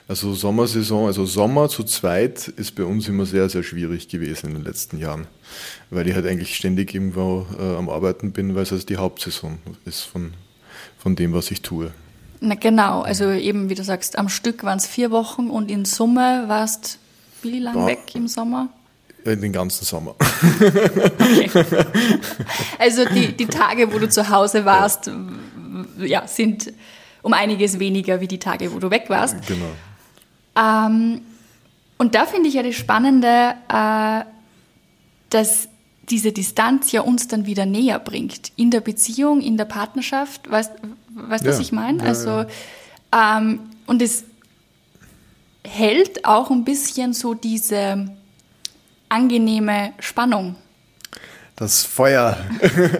Also 0.08 0.34
Sommersaison, 0.34 1.08
also 1.08 1.26
Sommer 1.26 1.68
zu 1.68 1.84
zweit 1.84 2.48
ist 2.48 2.74
bei 2.76 2.86
uns 2.86 3.10
immer 3.10 3.26
sehr, 3.26 3.50
sehr 3.50 3.64
schwierig 3.64 4.08
gewesen 4.08 4.48
in 4.48 4.56
den 4.56 4.64
letzten 4.64 4.98
Jahren, 4.98 5.28
weil 5.90 6.08
ich 6.08 6.16
halt 6.16 6.26
eigentlich 6.26 6.56
ständig 6.56 6.96
irgendwo 6.96 7.46
äh, 7.60 7.76
am 7.76 7.90
Arbeiten 7.90 8.32
bin, 8.32 8.56
weil 8.56 8.64
es 8.64 8.72
also 8.72 8.86
die 8.86 8.98
Hauptsaison 8.98 9.60
ist 9.84 10.04
von, 10.04 10.34
von 10.98 11.18
dem, 11.18 11.34
was 11.34 11.52
ich 11.52 11.62
tue. 11.62 11.92
Na 12.40 12.56
genau, 12.56 13.02
also 13.02 13.30
eben 13.30 13.70
wie 13.70 13.76
du 13.76 13.84
sagst, 13.84 14.18
am 14.18 14.30
Stück 14.30 14.64
waren 14.64 14.78
es 14.78 14.88
vier 14.88 15.12
Wochen 15.12 15.50
und 15.50 15.70
in 15.70 15.84
Summe 15.84 16.46
warst 16.48 16.98
wie 17.42 17.60
lang 17.60 17.86
weg 17.86 18.16
im 18.16 18.28
Sommer? 18.28 18.70
Den 19.26 19.52
ganzen 19.52 19.86
Sommer. 19.86 20.16
Okay. 20.20 21.50
Also 22.78 23.06
die, 23.06 23.36
die 23.36 23.46
Tage, 23.48 23.94
wo 23.94 24.00
du 24.00 24.10
zu 24.10 24.30
Hause 24.30 24.66
warst, 24.66 25.08
ja. 25.98 26.06
ja. 26.06 26.28
sind 26.28 26.72
um 27.22 27.34
einiges 27.34 27.80
weniger 27.80 28.22
wie 28.22 28.28
die 28.28 28.40
Tage, 28.40 28.74
wo 28.74 28.80
du 28.80 28.90
weg 28.90 29.06
warst. 29.10 29.36
Genau. 29.48 29.66
Ähm, 30.58 31.22
und 31.98 32.16
da 32.16 32.26
finde 32.26 32.48
ich 32.48 32.56
ja 32.56 32.64
das 32.64 32.76
Spannende, 32.76 33.56
äh, 33.68 34.24
dass 35.30 35.68
diese 36.10 36.32
Distanz 36.32 36.92
ja 36.92 37.02
uns 37.02 37.28
dann 37.28 37.46
wieder 37.46 37.66
näher 37.66 38.00
bringt. 38.00 38.52
In 38.56 38.72
der 38.72 38.82
Beziehung, 38.82 39.42
in 39.42 39.58
der 39.58 39.66
Partnerschaft. 39.66 40.50
Weißt 40.50 40.72
du, 40.82 41.22
ja. 41.22 41.44
was 41.44 41.60
ich 41.60 41.72
meine? 41.72 42.00
Ja, 42.00 42.06
also. 42.06 42.46
Ähm, 43.12 43.60
und 43.86 44.02
es 44.02 44.24
hält 45.66 46.26
auch 46.26 46.52
ein 46.52 46.64
bisschen 46.64 47.14
so 47.14 47.34
diese 47.34 48.10
angenehme 49.10 49.94
Spannung. 50.00 50.56
Das 51.56 51.84
Feuer, 51.84 52.38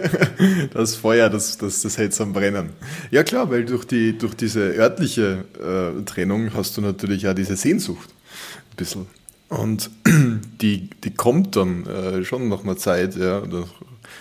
das 0.74 0.94
Feuer, 0.94 1.30
das, 1.30 1.56
das, 1.56 1.80
das 1.80 1.96
hält 1.96 2.20
am 2.20 2.34
Brennen. 2.34 2.70
Ja 3.10 3.22
klar, 3.22 3.50
weil 3.50 3.64
durch, 3.64 3.86
die, 3.86 4.18
durch 4.18 4.34
diese 4.34 4.60
örtliche 4.60 5.44
äh, 5.58 6.04
Trennung 6.04 6.52
hast 6.52 6.76
du 6.76 6.82
natürlich 6.82 7.26
auch 7.26 7.32
diese 7.32 7.56
Sehnsucht 7.56 8.10
ein 8.10 8.76
bisschen. 8.76 9.06
Und 9.48 9.90
die, 10.60 10.90
die 10.90 11.14
kommt 11.14 11.56
dann 11.56 11.86
äh, 11.86 12.22
schon 12.22 12.50
nach 12.50 12.62
einer 12.62 12.76
Zeit. 12.76 13.16
Ja. 13.16 13.42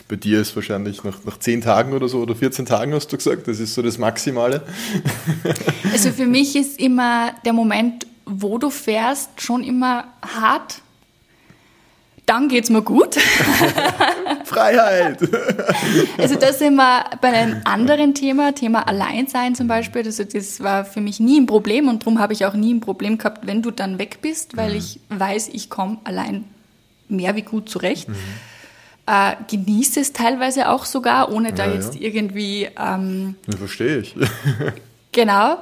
Bei 0.07 0.15
dir 0.15 0.39
ist 0.39 0.55
wahrscheinlich 0.55 1.03
nach, 1.03 1.23
nach 1.25 1.37
10 1.37 1.59
Tagen 1.61 1.91
oder 1.91 2.07
so 2.07 2.19
oder 2.19 2.33
14 2.33 2.65
Tagen 2.65 2.93
hast 2.93 3.11
du 3.11 3.17
gesagt, 3.17 3.45
das 3.47 3.59
ist 3.59 3.73
so 3.73 3.81
das 3.81 3.97
Maximale. 3.97 4.63
Also 5.91 6.11
für 6.11 6.25
mich 6.25 6.55
ist 6.55 6.79
immer 6.79 7.33
der 7.43 7.51
Moment, 7.53 8.07
wo 8.25 8.57
du 8.57 8.69
fährst, 8.69 9.41
schon 9.41 9.63
immer 9.63 10.05
hart 10.21 10.81
dann 12.29 12.47
geht 12.47 12.65
es 12.65 12.69
mir 12.69 12.83
gut. 12.83 13.15
Freiheit! 14.45 15.17
also 16.19 16.35
das 16.35 16.59
sind 16.59 16.75
wir 16.75 17.05
bei 17.21 17.29
einem 17.29 17.61
anderen 17.65 18.13
Thema, 18.13 18.53
Thema 18.53 18.87
Alleinsein 18.87 19.55
zum 19.55 19.67
Beispiel. 19.67 20.03
Also 20.05 20.23
das 20.23 20.61
war 20.61 20.85
für 20.85 21.01
mich 21.01 21.19
nie 21.19 21.39
ein 21.39 21.47
Problem 21.47 21.87
und 21.87 22.03
darum 22.03 22.19
habe 22.19 22.33
ich 22.33 22.45
auch 22.45 22.53
nie 22.53 22.71
ein 22.71 22.81
Problem 22.81 23.17
gehabt, 23.17 23.47
wenn 23.47 23.63
du 23.63 23.71
dann 23.71 23.97
weg 23.97 24.19
bist, 24.21 24.55
weil 24.55 24.71
mhm. 24.71 24.77
ich 24.77 24.99
weiß, 25.09 25.49
ich 25.53 25.71
komme 25.71 25.97
allein 26.03 26.45
mehr 27.07 27.35
wie 27.35 27.41
gut 27.41 27.67
zurecht. 27.67 28.07
Mhm. 28.07 28.15
Äh, 29.07 29.35
genieße 29.49 29.99
es 29.99 30.13
teilweise 30.13 30.69
auch 30.69 30.85
sogar, 30.85 31.31
ohne 31.31 31.51
da 31.51 31.65
ja, 31.65 31.73
jetzt 31.73 31.95
ja. 31.95 32.01
irgendwie... 32.01 32.69
Ähm, 32.77 33.35
verstehe 33.57 33.97
ich. 33.97 34.15
genau. 35.11 35.57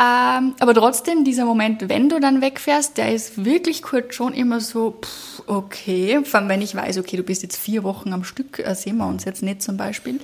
Ähm, 0.00 0.54
aber 0.58 0.74
trotzdem, 0.74 1.22
dieser 1.24 1.44
Moment, 1.44 1.88
wenn 1.88 2.08
du 2.08 2.18
dann 2.18 2.40
wegfährst, 2.40 2.96
der 2.96 3.14
ist 3.14 3.44
wirklich 3.44 3.82
kurz 3.82 4.14
schon 4.14 4.32
immer 4.32 4.60
so, 4.60 4.98
pff, 5.02 5.42
okay, 5.46 6.24
vor 6.24 6.40
allem 6.40 6.48
wenn 6.48 6.62
ich 6.62 6.74
weiß, 6.74 6.98
okay, 6.98 7.16
du 7.16 7.22
bist 7.22 7.42
jetzt 7.42 7.58
vier 7.58 7.84
Wochen 7.84 8.12
am 8.12 8.24
Stück, 8.24 8.58
äh, 8.58 8.74
sehen 8.74 8.96
wir 8.96 9.06
uns 9.06 9.24
jetzt 9.24 9.42
nicht 9.42 9.62
zum 9.62 9.76
Beispiel. 9.76 10.18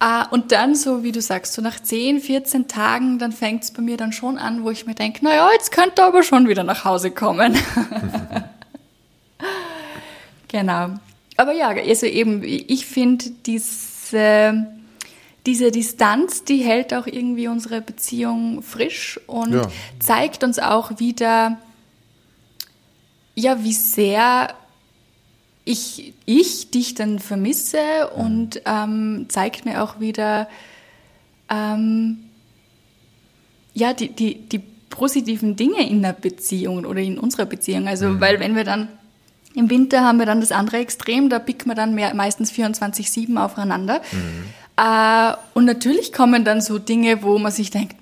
Äh, 0.00 0.24
und 0.30 0.50
dann 0.50 0.74
so, 0.74 1.04
wie 1.04 1.12
du 1.12 1.20
sagst, 1.20 1.54
so 1.54 1.62
nach 1.62 1.80
10, 1.80 2.20
14 2.20 2.66
Tagen, 2.66 3.18
dann 3.18 3.30
fängt 3.32 3.64
es 3.64 3.70
bei 3.70 3.82
mir 3.82 3.96
dann 3.96 4.12
schon 4.12 4.36
an, 4.36 4.64
wo 4.64 4.70
ich 4.70 4.84
mir 4.84 4.94
denke, 4.94 5.24
naja, 5.24 5.48
jetzt 5.52 5.70
könnte 5.70 6.02
er 6.02 6.08
aber 6.08 6.24
schon 6.24 6.48
wieder 6.48 6.64
nach 6.64 6.84
Hause 6.84 7.12
kommen. 7.12 7.56
genau. 10.48 10.90
Aber 11.36 11.52
ja, 11.52 11.68
also 11.68 12.06
eben, 12.06 12.42
ich 12.42 12.84
finde 12.84 13.30
diese 13.46 14.66
diese 15.46 15.70
Distanz, 15.70 16.44
die 16.44 16.58
hält 16.58 16.92
auch 16.92 17.06
irgendwie 17.06 17.48
unsere 17.48 17.80
Beziehung 17.80 18.62
frisch 18.62 19.18
und 19.26 19.54
ja. 19.54 19.62
zeigt 19.98 20.44
uns 20.44 20.58
auch 20.58 20.98
wieder, 20.98 21.58
ja, 23.34 23.62
wie 23.62 23.72
sehr 23.72 24.54
ich, 25.64 26.14
ich 26.26 26.70
dich 26.70 26.94
dann 26.94 27.18
vermisse 27.18 27.78
mhm. 27.78 28.20
und 28.20 28.62
ähm, 28.64 29.26
zeigt 29.28 29.64
mir 29.64 29.82
auch 29.82 30.00
wieder, 30.00 30.48
ähm, 31.48 32.18
ja, 33.74 33.92
die, 33.92 34.08
die, 34.08 34.34
die 34.48 34.60
positiven 34.90 35.56
Dinge 35.56 35.88
in 35.88 36.02
der 36.02 36.14
Beziehung 36.14 36.84
oder 36.84 37.00
in 37.00 37.18
unserer 37.18 37.46
Beziehung. 37.46 37.86
Also, 37.86 38.08
mhm. 38.08 38.20
weil 38.20 38.40
wenn 38.40 38.56
wir 38.56 38.64
dann 38.64 38.88
im 39.54 39.70
Winter 39.70 40.02
haben 40.04 40.18
wir 40.18 40.26
dann 40.26 40.40
das 40.40 40.52
andere 40.52 40.78
Extrem, 40.78 41.28
da 41.28 41.38
picken 41.38 41.70
wir 41.70 41.74
dann 41.74 41.94
mehr, 41.94 42.14
meistens 42.14 42.52
24-7 42.52 43.36
aufeinander. 43.36 44.00
Mhm. 44.12 44.44
Äh, 44.78 45.34
und 45.54 45.64
natürlich 45.64 46.12
kommen 46.12 46.44
dann 46.44 46.60
so 46.60 46.78
Dinge, 46.78 47.22
wo 47.22 47.38
man 47.38 47.50
sich 47.50 47.70
denkt, 47.70 47.96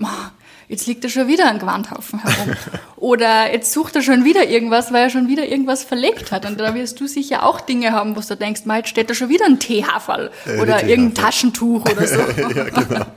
jetzt 0.69 0.87
liegt 0.87 1.05
er 1.05 1.11
schon 1.11 1.27
wieder 1.27 1.49
ein 1.49 1.59
Gewandhaufen 1.59 2.23
herum. 2.23 2.55
Oder 2.97 3.51
jetzt 3.51 3.73
sucht 3.73 3.97
er 3.97 4.03
schon 4.03 4.25
wieder 4.25 4.47
irgendwas, 4.47 4.93
weil 4.93 5.05
er 5.05 5.11
schon 5.11 5.29
wieder 5.29 5.47
irgendwas 5.47 5.85
verlegt 5.85 6.33
hat. 6.33 6.45
Und 6.45 6.61
da 6.61 6.75
wirst 6.75 7.01
du 7.01 7.07
sicher 7.07 7.45
auch 7.45 7.63
Dinge 7.63 7.93
haben, 7.93 8.15
wo 8.15 8.21
du 8.21 8.37
denkst, 8.37 8.67
mal, 8.67 8.79
jetzt 8.79 8.91
steht 8.91 9.09
da 9.09 9.15
schon 9.15 9.31
wieder 9.31 9.47
ein 9.47 9.59
Teehaferl 9.59 10.31
äh, 10.45 10.61
oder 10.61 10.85
irgendein 10.85 11.15
Taschentuch 11.15 11.83
oder 11.91 12.07
so. 12.07 12.21
ja, 12.55 12.65
genau. 12.65 13.07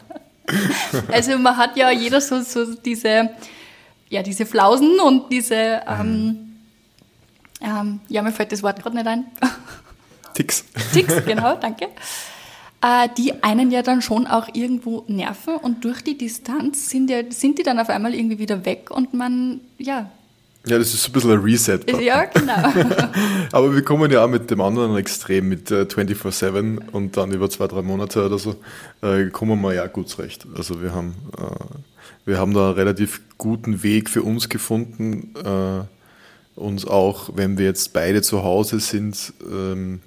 Also 1.11 1.37
man 1.37 1.57
hat 1.57 1.77
ja 1.77 1.91
jeder 1.91 2.19
so, 2.21 2.41
so 2.41 2.73
diese, 2.73 3.29
ja, 4.09 4.23
diese 4.23 4.47
Flausen 4.47 4.99
und 4.99 5.31
diese, 5.31 5.81
ähm, 5.87 6.55
ähm, 7.61 7.99
ja, 8.07 8.23
mir 8.23 8.31
fällt 8.31 8.51
das 8.51 8.63
Wort 8.63 8.81
gerade 8.81 8.95
nicht 8.95 9.05
ein. 9.05 9.25
Ticks. 10.33 10.65
Ticks, 10.91 11.23
genau, 11.23 11.53
danke. 11.53 11.89
Äh, 12.81 13.09
die 13.17 13.43
einen 13.43 13.71
ja 13.71 13.81
dann 13.81 14.01
schon 14.01 14.25
auch 14.25 14.47
irgendwo 14.53 15.03
nerven 15.07 15.57
und 15.57 15.83
durch 15.83 16.01
die 16.01 16.17
Distanz 16.17 16.89
sind, 16.89 17.09
ja, 17.09 17.23
sind 17.29 17.59
die 17.59 17.63
dann 17.63 17.77
auf 17.77 17.89
einmal 17.89 18.15
irgendwie 18.15 18.39
wieder 18.39 18.63
weg 18.63 18.89
und 18.89 19.13
man, 19.13 19.59
ja. 19.77 20.09
Ja, 20.65 20.77
das 20.77 20.93
ist 20.93 21.03
so 21.03 21.09
ein 21.09 21.13
bisschen 21.13 21.31
ein 21.31 21.39
Reset. 21.39 21.79
Ja, 21.99 22.23
genau. 22.25 22.53
Aber 23.51 23.75
wir 23.75 23.83
kommen 23.83 24.09
ja 24.11 24.23
auch 24.23 24.29
mit 24.29 24.49
dem 24.49 24.61
anderen 24.61 24.95
Extrem, 24.95 25.49
mit 25.49 25.71
äh, 25.71 25.83
24-7 25.83 26.89
und 26.91 27.17
dann 27.17 27.31
über 27.31 27.49
zwei, 27.49 27.67
drei 27.67 27.81
Monate 27.81 28.25
oder 28.25 28.37
so, 28.37 28.55
äh, 29.01 29.25
kommen 29.25 29.59
wir 29.61 29.73
ja 29.73 29.87
gut 29.87 30.07
zurecht. 30.07 30.45
Also 30.55 30.81
wir 30.81 30.93
haben, 30.93 31.15
äh, 31.37 32.25
wir 32.25 32.37
haben 32.37 32.53
da 32.53 32.67
einen 32.67 32.75
relativ 32.75 33.21
guten 33.37 33.83
Weg 33.83 34.09
für 34.09 34.21
uns 34.21 34.47
gefunden, 34.47 35.33
äh, 35.43 36.59
uns 36.59 36.85
auch, 36.85 37.31
wenn 37.35 37.57
wir 37.57 37.65
jetzt 37.65 37.91
beide 37.91 38.21
zu 38.21 38.43
Hause 38.43 38.79
sind, 38.79 39.33
ähm, 39.49 40.01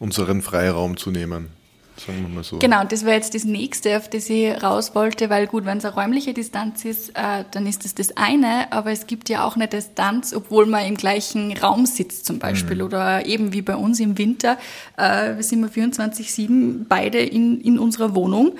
unseren 0.00 0.42
Freiraum 0.42 0.96
zu 0.96 1.12
nehmen. 1.12 1.61
Sagen 2.06 2.22
wir 2.22 2.28
mal 2.28 2.42
so. 2.42 2.58
Genau, 2.58 2.84
das 2.84 3.04
wäre 3.04 3.16
jetzt 3.16 3.34
das 3.34 3.44
nächste, 3.44 3.96
auf 3.96 4.08
das 4.08 4.28
ich 4.28 4.62
raus 4.62 4.94
wollte, 4.94 5.30
weil 5.30 5.46
gut, 5.46 5.64
wenn 5.64 5.78
es 5.78 5.84
eine 5.84 5.94
räumliche 5.94 6.34
Distanz 6.34 6.84
ist, 6.84 7.10
äh, 7.10 7.44
dann 7.50 7.66
ist 7.66 7.84
das 7.84 7.94
das 7.94 8.16
eine, 8.16 8.72
aber 8.72 8.90
es 8.90 9.06
gibt 9.06 9.28
ja 9.28 9.44
auch 9.44 9.54
eine 9.54 9.68
Distanz, 9.68 10.34
obwohl 10.34 10.66
man 10.66 10.84
im 10.86 10.96
gleichen 10.96 11.56
Raum 11.56 11.86
sitzt 11.86 12.26
zum 12.26 12.38
Beispiel 12.38 12.76
mhm. 12.76 12.82
oder 12.82 13.26
eben 13.26 13.52
wie 13.52 13.62
bei 13.62 13.76
uns 13.76 14.00
im 14.00 14.18
Winter, 14.18 14.58
äh, 14.96 15.36
wir 15.36 15.42
sind 15.42 15.60
wir 15.60 15.70
24-7 15.70 16.86
beide 16.88 17.18
in, 17.18 17.60
in 17.60 17.78
unserer 17.78 18.14
Wohnung. 18.14 18.52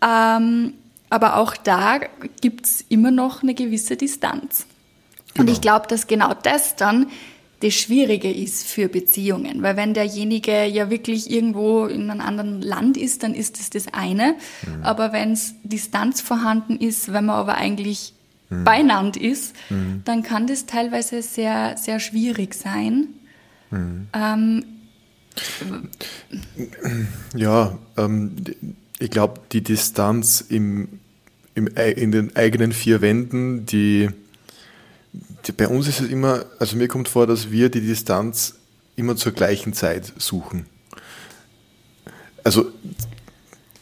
Ähm, 0.00 0.74
aber 1.10 1.36
auch 1.36 1.56
da 1.56 2.00
gibt 2.40 2.66
es 2.66 2.84
immer 2.88 3.10
noch 3.10 3.42
eine 3.42 3.54
gewisse 3.54 3.96
Distanz. 3.96 4.66
Genau. 5.34 5.42
Und 5.42 5.50
ich 5.50 5.60
glaube, 5.60 5.86
dass 5.88 6.06
genau 6.06 6.32
das 6.42 6.76
dann 6.76 7.06
das 7.64 7.72
Schwierige 7.72 8.30
ist 8.30 8.66
für 8.66 8.88
Beziehungen. 8.88 9.62
Weil 9.62 9.76
wenn 9.76 9.94
derjenige 9.94 10.66
ja 10.66 10.90
wirklich 10.90 11.30
irgendwo 11.30 11.86
in 11.86 12.10
einem 12.10 12.20
anderen 12.20 12.60
Land 12.60 12.98
ist, 12.98 13.22
dann 13.22 13.32
ist 13.32 13.58
das 13.58 13.70
das 13.70 13.86
eine. 13.94 14.34
Mhm. 14.66 14.82
Aber 14.82 15.14
wenn 15.14 15.32
es 15.32 15.54
Distanz 15.62 16.20
vorhanden 16.20 16.76
ist, 16.76 17.10
wenn 17.14 17.24
man 17.24 17.36
aber 17.36 17.54
eigentlich 17.54 18.12
mhm. 18.50 18.64
beieinander 18.64 19.18
ist, 19.18 19.54
mhm. 19.70 20.02
dann 20.04 20.22
kann 20.22 20.46
das 20.46 20.66
teilweise 20.66 21.22
sehr, 21.22 21.76
sehr 21.78 22.00
schwierig 22.00 22.52
sein. 22.52 23.08
Mhm. 23.70 24.08
Ähm, 24.12 24.64
ja, 27.34 27.78
ähm, 27.96 28.36
ich 28.98 29.10
glaube, 29.10 29.40
die 29.52 29.62
Distanz 29.62 30.42
im, 30.42 31.00
im, 31.54 31.68
in 31.68 32.12
den 32.12 32.36
eigenen 32.36 32.72
vier 32.72 33.00
Wänden, 33.00 33.64
die 33.64 34.10
bei 35.52 35.68
uns 35.68 35.88
ist 35.88 36.00
es 36.00 36.08
immer, 36.08 36.46
also 36.58 36.76
mir 36.76 36.88
kommt 36.88 37.08
vor, 37.08 37.26
dass 37.26 37.50
wir 37.50 37.68
die 37.68 37.80
Distanz 37.80 38.54
immer 38.96 39.16
zur 39.16 39.32
gleichen 39.32 39.72
Zeit 39.72 40.12
suchen. 40.16 40.66
Also 42.42 42.70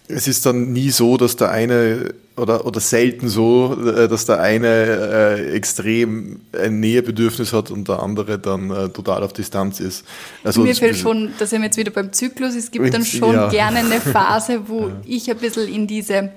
es 0.09 0.29
ist 0.29 0.47
dann 0.47 0.73
nie 0.73 0.91
so, 0.91 1.17
dass 1.17 1.37
der 1.37 1.51
eine 1.51 2.15
oder, 2.37 2.67
oder 2.67 2.81
selten 2.81 3.29
so, 3.29 3.77
äh, 3.87 4.09
dass 4.09 4.27
der 4.27 4.41
eine 4.41 4.67
äh, 4.67 5.55
extrem 5.55 6.41
ein 6.59 6.81
Nähebedürfnis 6.81 7.53
hat 7.53 7.71
und 7.71 7.89
der 7.89 8.01
andere 8.01 8.39
dann 8.39 8.71
äh, 8.71 8.89
total 8.89 9.23
auf 9.23 9.33
Distanz 9.33 9.81
ist. 9.81 10.05
Also 10.43 10.63
Mir 10.63 10.75
fällt 10.75 10.97
schon, 10.97 11.33
da 11.39 11.47
sind 11.47 11.61
wir 11.61 11.67
jetzt 11.67 11.77
wieder 11.77 11.91
beim 11.91 12.13
Zyklus, 12.13 12.55
es 12.55 12.71
gibt 12.71 12.93
dann 12.93 13.05
schon 13.05 13.35
ja. 13.35 13.49
gerne 13.49 13.81
eine 13.81 14.01
Phase, 14.01 14.69
wo 14.69 14.89
ja. 14.89 15.01
ich 15.05 15.31
ein 15.31 15.39
bisschen 15.39 15.69
in 15.69 15.87
diese 15.87 16.31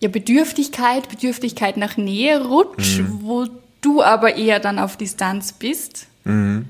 ja, 0.00 0.08
Bedürftigkeit, 0.08 1.08
Bedürftigkeit 1.08 1.76
nach 1.76 1.96
Nähe 1.96 2.44
rutsche, 2.44 3.02
mhm. 3.02 3.20
wo 3.22 3.46
du 3.80 4.02
aber 4.02 4.36
eher 4.36 4.60
dann 4.60 4.78
auf 4.78 4.96
Distanz 4.96 5.52
bist. 5.52 6.06
Mhm. 6.24 6.66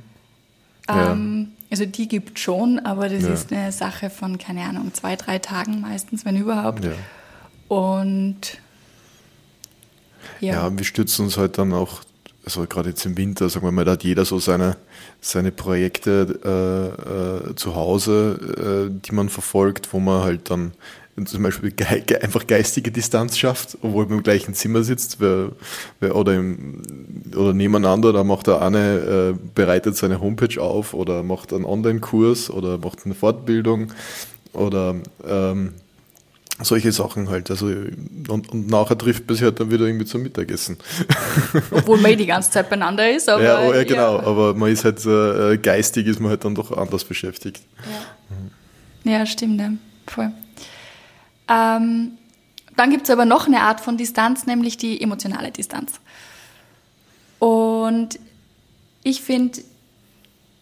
Ja. 0.88 1.12
Ähm, 1.12 1.52
also 1.70 1.84
die 1.84 2.08
gibt 2.08 2.38
schon, 2.38 2.78
aber 2.78 3.08
das 3.08 3.24
ja. 3.24 3.28
ist 3.30 3.52
eine 3.52 3.72
Sache 3.72 4.08
von, 4.08 4.38
keine 4.38 4.62
Ahnung, 4.62 4.94
zwei, 4.94 5.16
drei 5.16 5.38
Tagen 5.38 5.80
meistens, 5.80 6.24
wenn 6.24 6.36
überhaupt. 6.36 6.84
Ja. 6.84 6.92
Und 7.68 8.58
ja. 10.40 10.54
ja, 10.54 10.78
wir 10.78 10.84
stützen 10.84 11.26
uns 11.26 11.36
halt 11.36 11.58
dann 11.58 11.72
auch, 11.74 12.00
also 12.44 12.64
gerade 12.66 12.90
jetzt 12.90 13.04
im 13.04 13.18
Winter, 13.18 13.50
sagen 13.50 13.66
wir 13.66 13.72
mal, 13.72 13.84
da 13.84 13.92
hat 13.92 14.04
jeder 14.04 14.24
so 14.24 14.38
seine, 14.38 14.76
seine 15.20 15.52
Projekte 15.52 16.40
äh, 16.42 17.50
äh, 17.50 17.54
zu 17.56 17.74
Hause, 17.74 18.88
äh, 18.88 19.00
die 19.06 19.14
man 19.14 19.28
verfolgt, 19.28 19.92
wo 19.92 20.00
man 20.00 20.22
halt 20.22 20.50
dann 20.50 20.72
zum 21.26 21.42
Beispiel 21.42 21.70
ge 21.70 22.16
einfach 22.20 22.46
geistige 22.46 22.90
Distanz 22.90 23.38
schafft, 23.38 23.78
obwohl 23.82 24.06
man 24.06 24.18
im 24.18 24.22
gleichen 24.22 24.54
Zimmer 24.54 24.82
sitzt 24.82 25.20
wer, 25.20 25.52
wer, 26.00 26.16
oder, 26.16 26.34
im, 26.34 26.82
oder 27.34 27.52
nebeneinander, 27.52 28.12
da 28.12 28.24
macht 28.24 28.46
der 28.46 28.62
eine, 28.62 29.34
äh, 29.34 29.34
bereitet 29.54 29.96
seine 29.96 30.20
Homepage 30.20 30.60
auf 30.60 30.94
oder 30.94 31.22
macht 31.22 31.52
einen 31.52 31.64
Online-Kurs 31.64 32.50
oder 32.50 32.78
macht 32.78 33.04
eine 33.04 33.14
Fortbildung 33.14 33.92
oder 34.52 34.96
ähm, 35.26 35.74
solche 36.60 36.92
Sachen 36.92 37.28
halt. 37.28 37.50
Also, 37.50 37.66
und, 37.66 38.48
und 38.50 38.68
nachher 38.68 38.98
trifft 38.98 39.26
man 39.26 39.36
sich 39.36 39.44
halt 39.44 39.60
dann 39.60 39.70
wieder 39.70 39.86
irgendwie 39.86 40.06
zum 40.06 40.22
Mittagessen. 40.22 40.76
Obwohl 41.70 41.98
man 42.00 42.12
eh 42.12 42.16
die 42.16 42.26
ganze 42.26 42.50
Zeit 42.50 42.68
beieinander 42.68 43.10
ist, 43.10 43.28
aber. 43.28 43.42
Ja, 43.42 43.68
oh, 43.68 43.72
ja 43.72 43.84
genau, 43.84 44.16
ja. 44.16 44.26
aber 44.26 44.54
man 44.54 44.70
ist 44.70 44.84
halt 44.84 45.04
äh, 45.06 45.56
geistig 45.58 46.06
ist 46.06 46.20
man 46.20 46.30
halt 46.30 46.44
dann 46.44 46.54
doch 46.54 46.76
anders 46.76 47.04
beschäftigt. 47.04 47.62
Ja, 49.04 49.12
ja 49.12 49.26
stimmt, 49.26 49.60
ja. 49.60 49.70
voll. 50.06 50.32
Ähm, 51.48 52.18
dann 52.76 52.90
gibt 52.90 53.04
es 53.04 53.10
aber 53.10 53.24
noch 53.24 53.46
eine 53.46 53.62
Art 53.62 53.80
von 53.80 53.96
Distanz, 53.96 54.46
nämlich 54.46 54.76
die 54.76 55.00
emotionale 55.00 55.50
Distanz. 55.50 55.92
Und 57.38 58.18
ich 59.02 59.22
finde, 59.22 59.58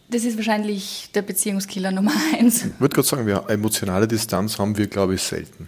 das 0.09 0.23
ist 0.23 0.37
wahrscheinlich 0.37 1.09
der 1.13 1.21
Beziehungskiller 1.21 1.91
Nummer 1.93 2.13
eins. 2.33 2.65
Ich 2.65 2.79
würde 2.79 2.95
gerade 2.95 3.07
sagen, 3.07 3.27
wir, 3.27 3.45
emotionale 3.49 4.07
Distanz 4.07 4.57
haben 4.57 4.77
wir, 4.77 4.87
glaube 4.87 5.15
ich, 5.15 5.21
selten. 5.21 5.67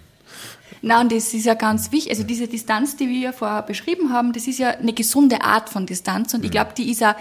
Na, 0.82 1.02
und 1.02 1.12
das 1.12 1.34
ist 1.34 1.46
ja 1.46 1.56
ganz 1.56 1.92
wichtig. 1.92 2.12
Also 2.12 2.24
diese 2.24 2.48
Distanz, 2.48 2.96
die 2.96 3.10
wir 3.10 3.20
ja 3.20 3.32
vorher 3.34 3.64
beschrieben 3.64 4.14
haben, 4.14 4.32
das 4.32 4.48
ist 4.48 4.60
ja 4.60 4.70
eine 4.70 4.94
gesunde 4.94 5.42
Art 5.42 5.70
von 5.70 5.86
Distanz. 5.86 6.34
Und 6.34 6.44
ich 6.46 6.52
mhm. 6.52 6.54
glaube, 6.54 6.72
die 6.78 6.90
ist 6.90 7.02
ja 7.02 7.18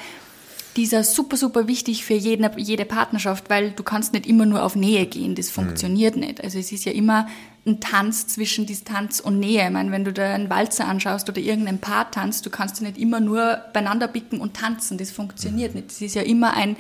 die 0.79 0.85
ist 0.85 0.93
ja 0.93 1.03
super, 1.03 1.37
super 1.37 1.67
wichtig 1.67 2.05
für 2.05 2.15
jede, 2.15 2.49
jede 2.57 2.85
Partnerschaft, 2.85 3.51
weil 3.51 3.73
du 3.73 3.83
kannst 3.83 4.13
nicht 4.13 4.27
immer 4.27 4.47
nur 4.47 4.63
auf 4.63 4.77
Nähe 4.77 5.07
gehen, 5.07 5.35
das 5.35 5.51
funktioniert 5.51 6.15
mhm. 6.15 6.23
nicht. 6.23 6.45
Also 6.45 6.57
es 6.61 6.71
ist 6.71 6.85
ja 6.85 6.93
immer 6.93 7.27
ein 7.69 7.81
Tanz 7.81 8.27
zwischen 8.27 8.67
Distanz 8.67 9.21
und 9.21 9.39
Nähe. 9.39 9.65
Ich 9.65 9.71
meine, 9.71 9.91
wenn 9.93 10.05
du 10.05 10.13
da 10.13 10.35
einen 10.35 10.51
Walzer 10.51 10.87
anschaust 10.87 11.29
oder 11.29 11.39
irgendein 11.39 11.79
Paar 11.79 12.11
tanzt, 12.11 12.45
du 12.47 12.51
kannst 12.51 12.81
ja 12.81 12.87
nicht 12.87 12.99
immer 12.99 13.21
nur 13.21 13.61
beieinander 13.73 14.09
bicken 14.09 14.41
und 14.41 14.55
tanzen, 14.55 14.99
das 14.99 15.11
funktioniert 15.11 15.75
nicht. 15.75 15.91
Es 15.91 16.01
ist 16.01 16.15
ja 16.15 16.23
immer 16.23 16.55
ein, 16.55 16.77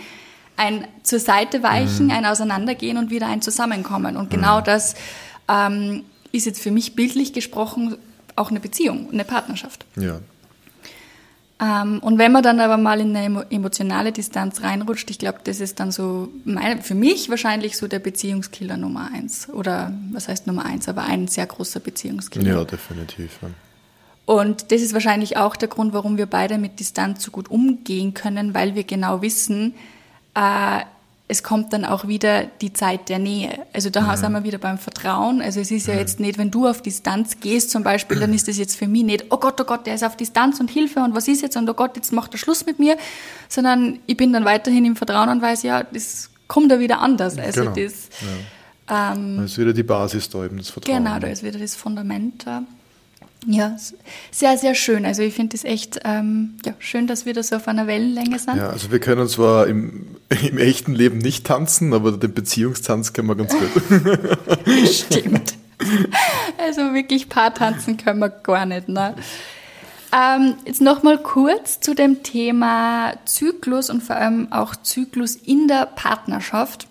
ein 0.56 0.86
zur 1.02 1.20
Seite 1.20 1.62
weichen, 1.62 2.06
mhm. 2.06 2.12
ein 2.12 2.26
Auseinandergehen 2.26 2.98
und 2.98 3.10
wieder 3.10 3.28
ein 3.28 3.42
Zusammenkommen. 3.42 4.16
Und 4.16 4.30
genau 4.30 4.60
mhm. 4.60 4.64
das 4.64 4.94
ähm, 5.48 6.04
ist 6.32 6.46
jetzt 6.46 6.60
für 6.60 6.70
mich 6.70 6.94
bildlich 6.94 7.32
gesprochen 7.32 7.96
auch 8.36 8.50
eine 8.50 8.60
Beziehung, 8.60 9.08
eine 9.12 9.24
Partnerschaft. 9.24 9.84
Ja, 9.96 10.20
und 11.60 12.18
wenn 12.18 12.30
man 12.30 12.44
dann 12.44 12.60
aber 12.60 12.76
mal 12.76 13.00
in 13.00 13.16
eine 13.16 13.46
emotionale 13.50 14.12
Distanz 14.12 14.62
reinrutscht, 14.62 15.10
ich 15.10 15.18
glaube, 15.18 15.40
das 15.42 15.58
ist 15.58 15.80
dann 15.80 15.90
so 15.90 16.28
meine, 16.44 16.82
für 16.82 16.94
mich 16.94 17.30
wahrscheinlich 17.30 17.76
so 17.76 17.88
der 17.88 17.98
Beziehungskiller 17.98 18.76
Nummer 18.76 19.10
eins. 19.12 19.48
Oder 19.48 19.92
was 20.12 20.28
heißt 20.28 20.46
Nummer 20.46 20.64
eins, 20.64 20.88
aber 20.88 21.02
ein 21.02 21.26
sehr 21.26 21.46
großer 21.46 21.80
Beziehungskiller. 21.80 22.58
Ja, 22.58 22.64
definitiv. 22.64 23.38
Ja. 23.42 23.48
Und 24.24 24.70
das 24.70 24.82
ist 24.82 24.92
wahrscheinlich 24.92 25.36
auch 25.36 25.56
der 25.56 25.68
Grund, 25.68 25.92
warum 25.94 26.16
wir 26.16 26.26
beide 26.26 26.58
mit 26.58 26.78
Distanz 26.78 27.24
so 27.24 27.32
gut 27.32 27.50
umgehen 27.50 28.14
können, 28.14 28.54
weil 28.54 28.76
wir 28.76 28.84
genau 28.84 29.20
wissen, 29.22 29.74
äh, 30.34 30.80
es 31.30 31.42
kommt 31.42 31.74
dann 31.74 31.84
auch 31.84 32.08
wieder 32.08 32.46
die 32.62 32.72
Zeit 32.72 33.10
der 33.10 33.18
Nähe. 33.18 33.66
Also 33.74 33.90
da 33.90 34.00
mhm. 34.00 34.16
sind 34.16 34.32
wir 34.32 34.44
wieder 34.44 34.56
beim 34.56 34.78
Vertrauen. 34.78 35.42
Also 35.42 35.60
es 35.60 35.70
ist 35.70 35.86
ja 35.86 35.92
mhm. 35.92 36.00
jetzt 36.00 36.20
nicht, 36.20 36.38
wenn 36.38 36.50
du 36.50 36.66
auf 36.66 36.80
Distanz 36.80 37.38
gehst 37.40 37.70
zum 37.70 37.82
Beispiel, 37.82 38.18
dann 38.18 38.32
ist 38.32 38.48
das 38.48 38.56
jetzt 38.56 38.76
für 38.76 38.88
mich 38.88 39.04
nicht, 39.04 39.26
oh 39.28 39.36
Gott, 39.36 39.60
oh 39.60 39.64
Gott, 39.64 39.86
der 39.86 39.94
ist 39.94 40.04
auf 40.04 40.16
Distanz 40.16 40.58
und 40.58 40.70
Hilfe 40.70 41.00
und 41.00 41.14
was 41.14 41.28
ist 41.28 41.42
jetzt 41.42 41.56
und 41.56 41.68
oh 41.68 41.74
Gott, 41.74 41.96
jetzt 41.96 42.12
macht 42.12 42.32
er 42.32 42.38
Schluss 42.38 42.64
mit 42.64 42.78
mir, 42.78 42.96
sondern 43.48 43.98
ich 44.06 44.16
bin 44.16 44.32
dann 44.32 44.46
weiterhin 44.46 44.86
im 44.86 44.96
Vertrauen 44.96 45.28
und 45.28 45.42
weiß, 45.42 45.64
ja, 45.64 45.82
das 45.82 46.30
kommt 46.48 46.72
da 46.72 46.80
wieder 46.80 47.00
anders. 47.00 47.38
Also 47.38 47.60
genau. 47.60 47.74
das, 47.74 48.08
ja. 48.88 49.12
ähm, 49.12 49.36
da 49.36 49.44
ist 49.44 49.58
wieder 49.58 49.74
die 49.74 49.82
Basis 49.82 50.30
da 50.30 50.46
eben, 50.46 50.56
das 50.56 50.70
Vertrauen. 50.70 51.04
Genau, 51.04 51.18
da 51.18 51.26
ist 51.26 51.42
wieder 51.42 51.58
das 51.58 51.76
Fundament 51.76 52.46
da. 52.46 52.62
Ja, 53.46 53.76
sehr, 54.30 54.58
sehr 54.58 54.74
schön. 54.74 55.06
Also 55.06 55.22
ich 55.22 55.34
finde 55.34 55.56
es 55.56 55.64
echt 55.64 56.00
ähm, 56.04 56.56
ja, 56.64 56.74
schön, 56.78 57.06
dass 57.06 57.24
wir 57.24 57.34
da 57.34 57.42
so 57.42 57.56
auf 57.56 57.68
einer 57.68 57.86
Wellenlänge 57.86 58.38
sind. 58.38 58.56
Ja, 58.56 58.70
also 58.70 58.90
wir 58.90 58.98
können 58.98 59.28
zwar 59.28 59.66
im, 59.66 60.16
im 60.48 60.58
echten 60.58 60.94
Leben 60.94 61.18
nicht 61.18 61.46
tanzen, 61.46 61.94
aber 61.94 62.12
den 62.12 62.34
Beziehungstanz 62.34 63.12
können 63.12 63.28
wir 63.28 63.36
ganz 63.36 63.52
gut. 63.52 63.70
Stimmt. 64.90 65.54
Also 66.58 66.92
wirklich 66.92 67.28
Paartanzen 67.28 67.96
können 67.96 68.18
wir 68.18 68.30
gar 68.30 68.66
nicht. 68.66 68.88
Ne? 68.88 69.14
Ähm, 70.12 70.54
jetzt 70.64 70.80
nochmal 70.80 71.18
kurz 71.18 71.80
zu 71.80 71.94
dem 71.94 72.22
Thema 72.22 73.14
Zyklus 73.24 73.90
und 73.90 74.02
vor 74.02 74.16
allem 74.16 74.52
auch 74.52 74.74
Zyklus 74.74 75.36
in 75.36 75.68
der 75.68 75.86
Partnerschaft. 75.86 76.88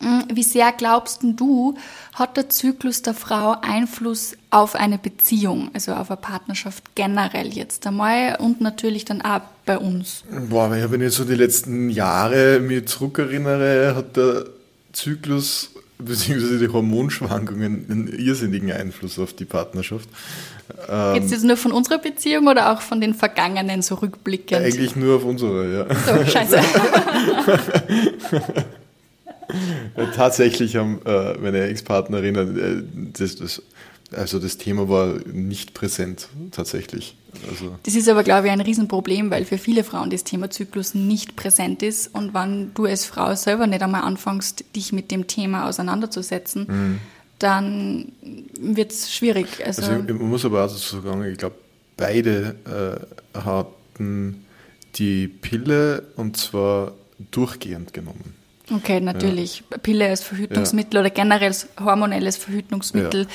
Hm, 0.00 0.24
wie 0.32 0.44
sehr 0.44 0.72
glaubst 0.72 1.20
du, 1.22 1.76
hat 2.14 2.36
der 2.36 2.48
Zyklus 2.48 3.02
der 3.02 3.14
Frau 3.14 3.56
Einfluss 3.60 4.36
auf 4.50 4.76
eine 4.76 4.96
Beziehung, 4.96 5.70
also 5.74 5.92
auf 5.92 6.10
eine 6.10 6.18
Partnerschaft 6.18 6.94
generell 6.94 7.48
jetzt 7.48 7.84
einmal 7.86 8.36
und 8.38 8.60
natürlich 8.60 9.04
dann 9.04 9.22
auch 9.22 9.40
bei 9.66 9.76
uns? 9.76 10.22
Boah, 10.48 10.70
wenn 10.70 11.00
ich 11.00 11.06
jetzt 11.06 11.16
so 11.16 11.24
die 11.24 11.34
letzten 11.34 11.90
Jahre 11.90 12.60
mir 12.60 12.86
zurückerinnere, 12.86 13.96
hat 13.96 14.16
der 14.16 14.44
Zyklus 14.92 15.70
bzw. 15.98 16.58
die 16.58 16.72
Hormonschwankungen 16.72 17.86
einen 17.90 18.06
irrsinnigen 18.06 18.70
Einfluss 18.70 19.18
auf 19.18 19.32
die 19.32 19.46
Partnerschaft. 19.46 20.08
Ähm, 20.88 21.14
Geht 21.14 21.24
es 21.24 21.32
jetzt 21.32 21.44
nur 21.44 21.56
von 21.56 21.72
unserer 21.72 21.98
Beziehung 21.98 22.46
oder 22.46 22.72
auch 22.72 22.82
von 22.82 23.00
den 23.00 23.14
vergangenen 23.14 23.82
so 23.82 23.96
rückblickend? 23.96 24.62
Eigentlich 24.62 24.94
nur 24.94 25.16
auf 25.16 25.24
unsere, 25.24 25.72
ja. 25.72 25.86
So, 26.06 26.24
scheiße. 26.24 26.60
Tatsächlich 30.14 30.76
haben 30.76 31.00
äh, 31.04 31.36
meine 31.38 31.62
Ex-Partnerinnen, 31.64 32.58
äh, 32.58 32.82
das, 33.12 33.36
das, 33.36 33.62
also 34.12 34.38
das 34.38 34.56
Thema 34.58 34.88
war 34.88 35.14
nicht 35.26 35.74
präsent, 35.74 36.28
tatsächlich. 36.50 37.16
Also 37.48 37.76
das 37.82 37.94
ist 37.94 38.08
aber, 38.08 38.22
glaube 38.22 38.46
ich, 38.46 38.52
ein 38.52 38.60
Riesenproblem, 38.60 39.30
weil 39.30 39.44
für 39.44 39.58
viele 39.58 39.84
Frauen 39.84 40.10
das 40.10 40.24
Thema 40.24 40.50
Zyklus 40.50 40.94
nicht 40.94 41.36
präsent 41.36 41.82
ist. 41.82 42.14
Und 42.14 42.32
wenn 42.32 42.72
du 42.74 42.86
als 42.86 43.04
Frau 43.04 43.34
selber 43.34 43.66
nicht 43.66 43.82
einmal 43.82 44.02
anfängst, 44.02 44.64
dich 44.74 44.92
mit 44.92 45.10
dem 45.10 45.26
Thema 45.26 45.68
auseinanderzusetzen, 45.68 46.66
mhm. 46.68 46.98
dann 47.38 48.12
wird 48.58 48.92
es 48.92 49.12
schwierig. 49.12 49.64
Also, 49.64 49.82
also 49.82 50.02
ich, 50.02 50.08
ich, 50.08 50.20
muss 50.20 50.44
aber 50.44 50.64
auch 50.64 50.70
dazu 50.70 51.00
sagen, 51.00 51.24
ich 51.24 51.38
glaube, 51.38 51.56
beide 51.96 53.06
äh, 53.34 53.38
hatten 53.38 54.44
die 54.94 55.28
Pille 55.28 56.04
und 56.16 56.36
zwar 56.38 56.92
durchgehend 57.30 57.92
genommen. 57.92 58.37
Okay, 58.70 59.00
natürlich. 59.00 59.64
Ja. 59.70 59.78
Pille 59.78 60.06
als 60.08 60.22
Verhütungsmittel 60.22 60.94
ja. 60.94 61.00
oder 61.00 61.10
generell 61.10 61.54
hormonelles 61.80 62.36
Verhütungsmittel 62.36 63.26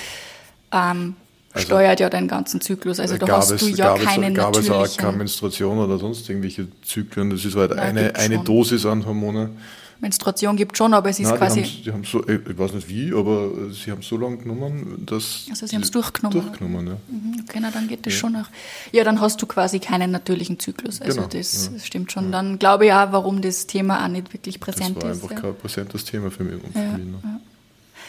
ja. 0.71 0.91
ähm, 0.91 1.15
also, 1.53 1.67
steuert 1.67 1.99
ja 1.99 2.09
deinen 2.09 2.27
ganzen 2.27 2.61
Zyklus. 2.61 2.99
Also 2.99 3.17
da 3.17 3.27
hast 3.27 3.61
du 3.61 3.67
ja 3.67 3.95
keine 3.95 4.29
es, 4.29 4.33
Gab 4.33 4.57
es 4.57 4.69
auch 4.69 4.97
keine 4.97 5.17
Menstruation 5.17 5.77
oder 5.77 5.99
sonst 5.99 6.27
irgendwelche 6.29 6.67
Zyklen. 6.81 7.29
Das 7.29 7.45
ist 7.45 7.55
halt 7.55 7.71
Nein, 7.71 7.97
eine, 7.97 8.15
eine 8.15 8.39
Dosis 8.39 8.85
an 8.85 9.05
Hormone. 9.05 9.51
Menstruation 9.99 10.55
gibt 10.55 10.77
schon, 10.77 10.93
aber 10.93 11.09
es 11.09 11.19
ist 11.19 11.29
Nein, 11.29 11.37
quasi. 11.37 11.61
Die 11.61 11.67
haben, 11.67 11.83
die 11.83 11.91
haben 11.91 12.03
so, 12.03 12.27
ich 12.27 12.57
weiß 12.57 12.73
nicht 12.73 12.89
wie, 12.89 13.13
aber 13.13 13.71
sie 13.71 13.91
haben 13.91 14.01
so 14.01 14.17
lange 14.17 14.37
genommen, 14.37 15.03
dass. 15.05 15.45
Also 15.49 15.65
sie 15.65 15.75
haben 15.75 15.83
es 15.83 15.91
durchgenommen. 15.91 16.41
Durchgenommen, 16.41 16.87
ja. 16.87 16.97
Mhm, 17.07 17.43
okay, 17.47 17.59
na 17.61 17.71
dann 17.71 17.87
geht 17.87 18.05
das 18.05 18.13
ja. 18.13 18.19
schon 18.19 18.33
noch. 18.33 18.49
Ja, 18.91 19.03
dann 19.03 19.21
hast 19.21 19.41
du 19.41 19.45
quasi 19.45 19.79
keinen 19.79 20.11
natürlichen 20.11 20.59
Zyklus. 20.59 21.01
Also 21.01 21.17
genau, 21.17 21.27
das 21.27 21.71
ja. 21.73 21.79
stimmt 21.79 22.11
schon. 22.11 22.25
Ja. 22.25 22.31
Dann 22.31 22.59
glaube 22.59 22.85
ich 22.85 22.93
auch, 22.93 23.11
warum 23.11 23.41
das 23.41 23.67
Thema 23.67 24.03
auch 24.03 24.09
nicht 24.09 24.33
wirklich 24.33 24.59
präsent 24.59 24.97
ist. 24.97 25.03
Das 25.03 25.03
war 25.03 25.29
einfach 25.29 25.31
ist, 25.31 25.41
kein 25.41 25.55
präsentes 25.55 26.05
Thema 26.05 26.31
für 26.31 26.43
mich. 26.43 26.63
Und 26.63 26.75
ja, 26.75 26.81
für 26.81 26.97
mich 26.97 27.07
ne? 27.07 27.39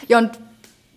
ja, 0.09 0.19
und 0.19 0.31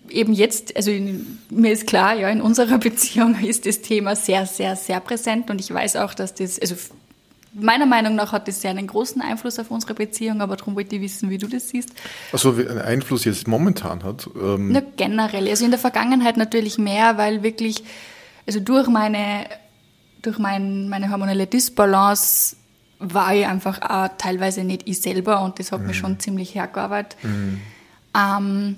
eben 0.09 0.33
jetzt, 0.33 0.75
also 0.75 0.91
in, 0.91 1.39
mir 1.49 1.71
ist 1.71 1.87
klar, 1.87 2.15
ja, 2.15 2.29
in 2.29 2.41
unserer 2.41 2.77
Beziehung 2.79 3.35
ist 3.43 3.65
das 3.65 3.81
Thema 3.81 4.15
sehr, 4.15 4.45
sehr, 4.45 4.75
sehr 4.75 4.99
präsent 4.99 5.49
und 5.49 5.59
ich 5.59 5.73
weiß 5.73 5.97
auch, 5.97 6.13
dass 6.13 6.33
das, 6.33 6.59
also 6.59 6.75
meiner 7.59 7.85
Meinung 7.85 8.15
nach 8.15 8.31
hat 8.31 8.47
das 8.47 8.61
sehr 8.61 8.71
einen 8.71 8.87
großen 8.87 9.21
Einfluss 9.21 9.59
auf 9.59 9.71
unsere 9.71 9.93
Beziehung, 9.93 10.41
aber 10.41 10.55
darum 10.55 10.75
wollte 10.75 10.95
ich 10.95 11.01
wissen, 11.01 11.29
wie 11.29 11.37
du 11.37 11.47
das 11.47 11.69
siehst. 11.69 11.91
Also 12.31 12.57
wie 12.57 12.67
einen 12.67 12.79
Einfluss 12.79 13.25
jetzt 13.25 13.47
momentan 13.47 14.03
hat? 14.03 14.29
Ähm 14.39 14.71
Na, 14.71 14.81
generell, 14.95 15.47
also 15.47 15.65
in 15.65 15.71
der 15.71 15.79
Vergangenheit 15.79 16.37
natürlich 16.37 16.77
mehr, 16.77 17.17
weil 17.17 17.43
wirklich, 17.43 17.83
also 18.45 18.59
durch 18.59 18.87
meine, 18.87 19.45
durch 20.21 20.37
mein, 20.37 20.89
meine 20.89 21.09
hormonelle 21.11 21.47
Disbalance 21.47 22.55
war 22.99 23.33
ich 23.35 23.45
einfach 23.45 23.81
auch 23.81 24.09
teilweise 24.17 24.63
nicht 24.63 24.87
ich 24.87 25.01
selber 25.01 25.41
und 25.41 25.59
das 25.59 25.71
hat 25.71 25.81
mhm. 25.81 25.87
mich 25.87 25.97
schon 25.97 26.19
ziemlich 26.19 26.55
hergearbeitet. 26.55 27.17
Mhm. 27.23 27.61
Ähm, 28.15 28.75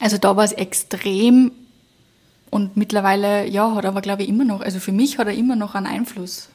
also 0.00 0.18
da 0.18 0.36
war 0.36 0.44
es 0.44 0.52
extrem 0.52 1.52
und 2.50 2.76
mittlerweile, 2.76 3.48
ja, 3.48 3.74
hat 3.74 3.84
aber 3.84 4.00
glaube 4.00 4.22
ich 4.22 4.28
immer 4.28 4.44
noch, 4.44 4.60
also 4.60 4.78
für 4.78 4.92
mich 4.92 5.18
hat 5.18 5.26
er 5.26 5.34
immer 5.34 5.56
noch 5.56 5.74
einen 5.74 5.86
Einfluss. 5.86 6.50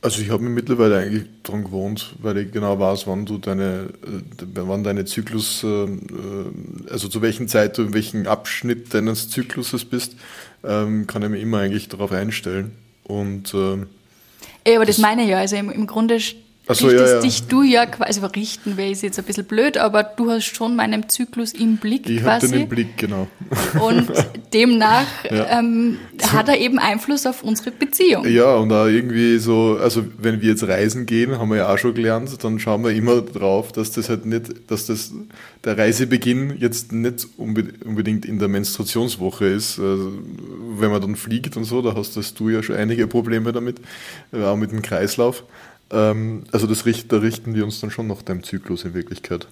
Also 0.00 0.22
ich 0.22 0.30
habe 0.30 0.44
mich 0.44 0.52
mittlerweile 0.52 0.98
eigentlich 0.98 1.24
dran 1.42 1.64
gewohnt, 1.64 2.14
weil 2.22 2.38
ich 2.38 2.52
genau 2.52 2.78
weiß, 2.78 3.08
wann 3.08 3.26
du 3.26 3.38
deine, 3.38 3.88
äh, 4.04 4.44
wann 4.54 4.84
deine 4.84 5.04
Zyklus, 5.06 5.64
äh, 5.64 5.66
äh, 5.66 5.88
also 6.88 7.08
zu 7.08 7.20
welchem 7.20 7.48
Zeit 7.48 7.76
du 7.78 7.82
in 7.82 7.94
welchem 7.94 8.26
Abschnitt 8.26 8.94
deines 8.94 9.28
Zykluses 9.28 9.84
bist, 9.84 10.14
ähm, 10.62 11.08
kann 11.08 11.22
ich 11.22 11.30
mich 11.30 11.42
immer 11.42 11.58
eigentlich 11.58 11.88
darauf 11.88 12.12
einstellen. 12.12 12.76
Und 13.02 13.52
ähm, 13.54 13.88
Ey, 14.62 14.76
aber 14.76 14.86
das, 14.86 14.96
das 14.96 15.02
meine 15.02 15.22
ich 15.22 15.30
ja. 15.30 15.38
Also 15.38 15.56
im, 15.56 15.70
im 15.70 15.88
Grunde 15.88 16.20
so, 16.74 16.86
richtest 16.88 17.08
ja, 17.08 17.14
ja. 17.16 17.20
dich 17.20 17.46
du 17.46 17.62
ja 17.62 17.86
quasi, 17.86 18.20
also 18.20 18.26
richten 18.26 18.76
wäre 18.76 18.90
jetzt 18.90 19.18
ein 19.18 19.24
bisschen 19.24 19.44
blöd, 19.44 19.78
aber 19.78 20.02
du 20.02 20.30
hast 20.30 20.44
schon 20.44 20.76
meinen 20.76 21.08
Zyklus 21.08 21.52
im 21.52 21.78
Blick 21.78 22.08
ich 22.08 22.20
quasi. 22.20 22.46
Ich 22.46 22.52
den 22.52 22.62
im 22.62 22.68
Blick, 22.68 22.96
genau. 22.96 23.28
Und 23.80 24.10
demnach 24.52 25.06
ja. 25.30 25.58
ähm, 25.58 25.98
hat 26.32 26.48
er 26.48 26.58
eben 26.58 26.78
Einfluss 26.78 27.26
auf 27.26 27.42
unsere 27.42 27.70
Beziehung. 27.70 28.26
Ja, 28.28 28.56
und 28.56 28.72
auch 28.72 28.86
irgendwie 28.86 29.38
so, 29.38 29.78
also 29.80 30.04
wenn 30.18 30.40
wir 30.40 30.50
jetzt 30.50 30.66
reisen 30.66 31.06
gehen, 31.06 31.38
haben 31.38 31.50
wir 31.50 31.58
ja 31.58 31.72
auch 31.72 31.78
schon 31.78 31.94
gelernt, 31.94 32.30
dann 32.42 32.58
schauen 32.58 32.84
wir 32.84 32.90
immer 32.90 33.20
drauf, 33.22 33.72
dass 33.72 33.92
das 33.92 34.08
halt 34.08 34.26
nicht, 34.26 34.70
dass 34.70 34.86
das 34.86 35.12
der 35.64 35.76
Reisebeginn 35.76 36.56
jetzt 36.58 36.92
nicht 36.92 37.26
unbedingt 37.36 38.24
in 38.24 38.38
der 38.38 38.48
Menstruationswoche 38.48 39.46
ist. 39.46 39.78
Also, 39.78 40.12
wenn 40.78 40.90
man 40.90 41.00
dann 41.00 41.16
fliegt 41.16 41.56
und 41.56 41.64
so, 41.64 41.82
da 41.82 41.94
hast 41.94 42.16
du 42.38 42.48
ja 42.48 42.62
schon 42.62 42.76
einige 42.76 43.06
Probleme 43.06 43.52
damit, 43.52 43.80
äh, 44.32 44.42
auch 44.42 44.56
mit 44.56 44.70
dem 44.72 44.82
Kreislauf. 44.82 45.44
Ähm, 45.90 46.44
also 46.52 46.66
das 46.66 46.84
da 47.08 47.16
richten 47.18 47.54
wir 47.54 47.64
uns 47.64 47.80
dann 47.80 47.90
schon 47.90 48.06
nach 48.06 48.22
deinem 48.22 48.42
Zyklus 48.42 48.84
in 48.84 48.94
Wirklichkeit. 48.94 49.46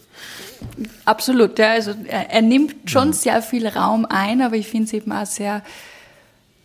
Absolut, 1.05 1.59
ja. 1.59 1.71
Also 1.71 1.95
er, 2.07 2.31
er 2.31 2.43
nimmt 2.43 2.91
schon 2.91 3.09
mhm. 3.09 3.13
sehr 3.13 3.43
viel 3.43 3.67
Raum 3.67 4.07
ein, 4.09 4.43
aber 4.43 4.57
ich 4.57 4.69
finde 4.69 4.85
es 4.87 4.93
eben 4.93 5.13
auch 5.13 5.27
sehr, 5.27 5.63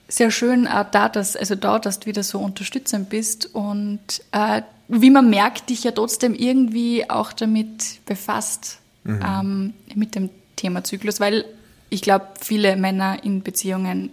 sehr 0.08 0.32
schön, 0.32 0.68
auch 0.68 0.86
da, 0.92 1.08
dass, 1.10 1.36
also 1.36 1.56
da, 1.56 1.80
dass 1.80 2.02
du 2.02 2.08
wieder 2.08 2.24
so 2.24 2.40
unterstützend 2.40 3.10
bist 3.10 3.54
und 3.54 4.00
äh, 4.32 4.62
wie 4.90 5.10
man 5.10 5.30
merkt, 5.30 5.70
dich 5.70 5.86
ja 5.86 5.92
trotzdem 5.92 6.36
irgendwie 6.36 7.10
auch 7.10 7.32
damit 7.32 8.06
befasst, 8.06 8.80
mhm. 9.06 9.20
ähm, 9.26 9.74
mit 9.96 10.16
dem 10.16 10.30
Thema 10.58 10.84
Zyklus, 10.84 11.22
weil 11.22 11.46
ich 11.90 12.02
glaube, 12.02 12.28
viele 12.40 12.76
Männer 12.76 13.24
in 13.24 13.42
Beziehungen 13.42 14.12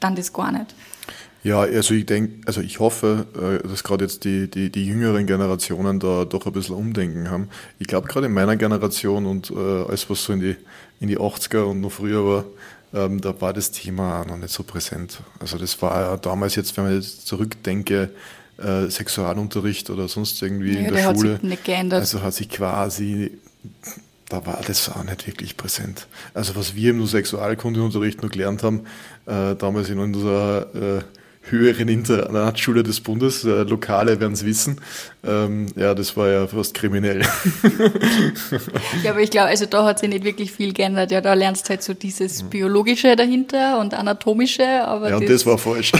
dann 0.00 0.16
das 0.16 0.32
gar 0.32 0.52
nicht. 0.52 0.74
Ja, 1.44 1.60
also 1.60 1.92
ich 1.92 2.06
denke, 2.06 2.40
also 2.46 2.62
ich 2.62 2.80
hoffe, 2.80 3.26
äh, 3.34 3.68
dass 3.68 3.84
gerade 3.84 4.04
jetzt 4.04 4.24
die, 4.24 4.50
die, 4.50 4.70
die 4.70 4.86
jüngeren 4.86 5.26
Generationen 5.26 6.00
da 6.00 6.24
doch 6.24 6.46
ein 6.46 6.52
bisschen 6.52 6.74
Umdenken 6.74 7.30
haben. 7.30 7.50
Ich 7.78 7.86
glaube 7.86 8.08
gerade 8.08 8.26
in 8.26 8.32
meiner 8.32 8.56
Generation 8.56 9.26
und 9.26 9.50
äh, 9.50 9.54
alles, 9.54 10.08
was 10.08 10.24
so 10.24 10.32
in 10.32 10.40
die, 10.40 10.56
in 11.00 11.08
die 11.08 11.18
80er 11.18 11.64
und 11.64 11.82
noch 11.82 11.92
früher 11.92 12.24
war, 12.24 12.44
ähm, 12.94 13.20
da 13.20 13.38
war 13.42 13.52
das 13.52 13.70
Thema 13.70 14.24
noch 14.24 14.38
nicht 14.38 14.54
so 14.54 14.62
präsent. 14.62 15.20
Also 15.38 15.58
das 15.58 15.80
war 15.82 16.00
ja 16.00 16.16
damals 16.16 16.56
jetzt, 16.56 16.76
wenn 16.78 16.84
man 16.84 16.94
jetzt 16.94 17.26
zurückdenke, 17.26 18.08
äh, 18.56 18.88
Sexualunterricht 18.88 19.90
oder 19.90 20.08
sonst 20.08 20.40
irgendwie 20.40 20.72
ja, 20.72 20.78
in 20.78 20.84
der, 20.84 20.92
der 20.92 21.14
Schule. 21.14 21.34
Hat 21.34 21.40
sich 21.42 21.50
nicht 21.50 21.64
geändert. 21.64 22.00
Also 22.00 22.22
hat 22.22 22.32
sich 22.32 22.48
quasi 22.48 23.32
da 24.28 24.46
war 24.46 24.60
das 24.66 24.88
auch 24.88 25.04
nicht 25.04 25.26
wirklich 25.26 25.56
präsent. 25.56 26.06
Also 26.32 26.56
was 26.56 26.74
wir 26.74 26.90
im 26.90 27.06
Sexualkundeunterricht 27.06 28.22
noch 28.22 28.30
gelernt 28.30 28.62
haben, 28.62 28.86
äh, 29.26 29.54
damals 29.54 29.90
in 29.90 29.98
unserer 29.98 30.74
äh, 30.74 31.02
höheren 31.50 31.88
Internatsschule 31.88 32.82
des 32.82 33.00
Bundes, 33.00 33.44
äh, 33.44 33.62
Lokale 33.62 34.20
werden 34.20 34.32
es 34.32 34.44
wissen. 34.44 34.80
Ähm, 35.24 35.66
ja, 35.76 35.94
das 35.94 36.16
war 36.16 36.28
ja 36.28 36.46
fast 36.46 36.74
kriminell. 36.74 37.22
ja, 39.02 39.10
aber 39.10 39.20
ich 39.20 39.30
glaube, 39.30 39.48
also 39.48 39.66
da 39.66 39.84
hat 39.84 39.98
sich 39.98 40.08
nicht 40.08 40.24
wirklich 40.24 40.52
viel 40.52 40.72
geändert. 40.72 41.10
Ja, 41.10 41.20
da 41.20 41.34
lernst 41.34 41.66
du 41.66 41.70
halt 41.70 41.82
so 41.82 41.94
dieses 41.94 42.42
mhm. 42.42 42.50
Biologische 42.50 43.16
dahinter 43.16 43.78
und 43.80 43.94
Anatomische. 43.94 44.86
Aber 44.86 45.10
ja, 45.10 45.16
und 45.16 45.24
das, 45.24 45.30
das 45.30 45.46
war 45.46 45.58
falsch. 45.58 45.92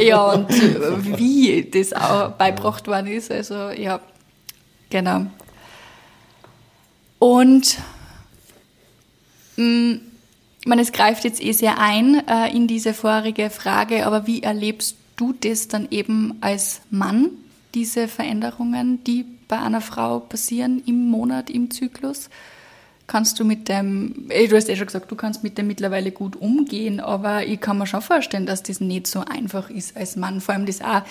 ja, 0.00 0.22
und 0.32 0.50
äh, 0.50 1.18
wie 1.18 1.68
das 1.70 1.92
auch 1.92 2.32
beibracht 2.32 2.86
worden 2.86 3.08
ist. 3.08 3.30
Also, 3.30 3.70
ja, 3.70 4.00
genau. 4.90 5.26
Und 7.18 7.78
mh, 9.56 9.98
mm, 10.64 10.68
meine, 10.68 10.82
es 10.82 10.92
greift 10.92 11.24
jetzt 11.24 11.42
eh 11.42 11.52
sehr 11.52 11.78
ein 11.78 12.26
äh, 12.26 12.54
in 12.54 12.66
diese 12.66 12.94
vorige 12.94 13.50
Frage, 13.50 14.06
aber 14.06 14.26
wie 14.26 14.42
erlebst 14.42 14.96
du 15.16 15.32
das 15.32 15.68
dann 15.68 15.88
eben 15.90 16.36
als 16.40 16.80
Mann, 16.90 17.30
diese 17.74 18.08
Veränderungen, 18.08 19.02
die 19.04 19.24
bei 19.48 19.58
einer 19.58 19.80
Frau 19.80 20.20
passieren 20.20 20.82
im 20.86 21.10
Monat, 21.10 21.50
im 21.50 21.70
Zyklus? 21.70 22.28
kannst 23.08 23.40
du 23.40 23.44
mit 23.44 23.68
dem, 23.68 24.28
du 24.28 24.56
hast 24.56 24.68
ja 24.68 24.76
schon 24.76 24.86
gesagt, 24.86 25.10
du 25.10 25.16
kannst 25.16 25.42
mit 25.42 25.58
dem 25.58 25.66
mittlerweile 25.66 26.12
gut 26.12 26.36
umgehen, 26.36 27.00
aber 27.00 27.44
ich 27.44 27.60
kann 27.60 27.78
mir 27.78 27.86
schon 27.86 28.02
vorstellen, 28.02 28.46
dass 28.46 28.62
das 28.62 28.80
nicht 28.80 29.08
so 29.08 29.20
einfach 29.20 29.70
ist 29.70 29.96
als 29.96 30.14
Mann. 30.14 30.40
Vor 30.40 30.54
allem 30.54 30.66
das 30.66 30.80
auch 30.82 31.02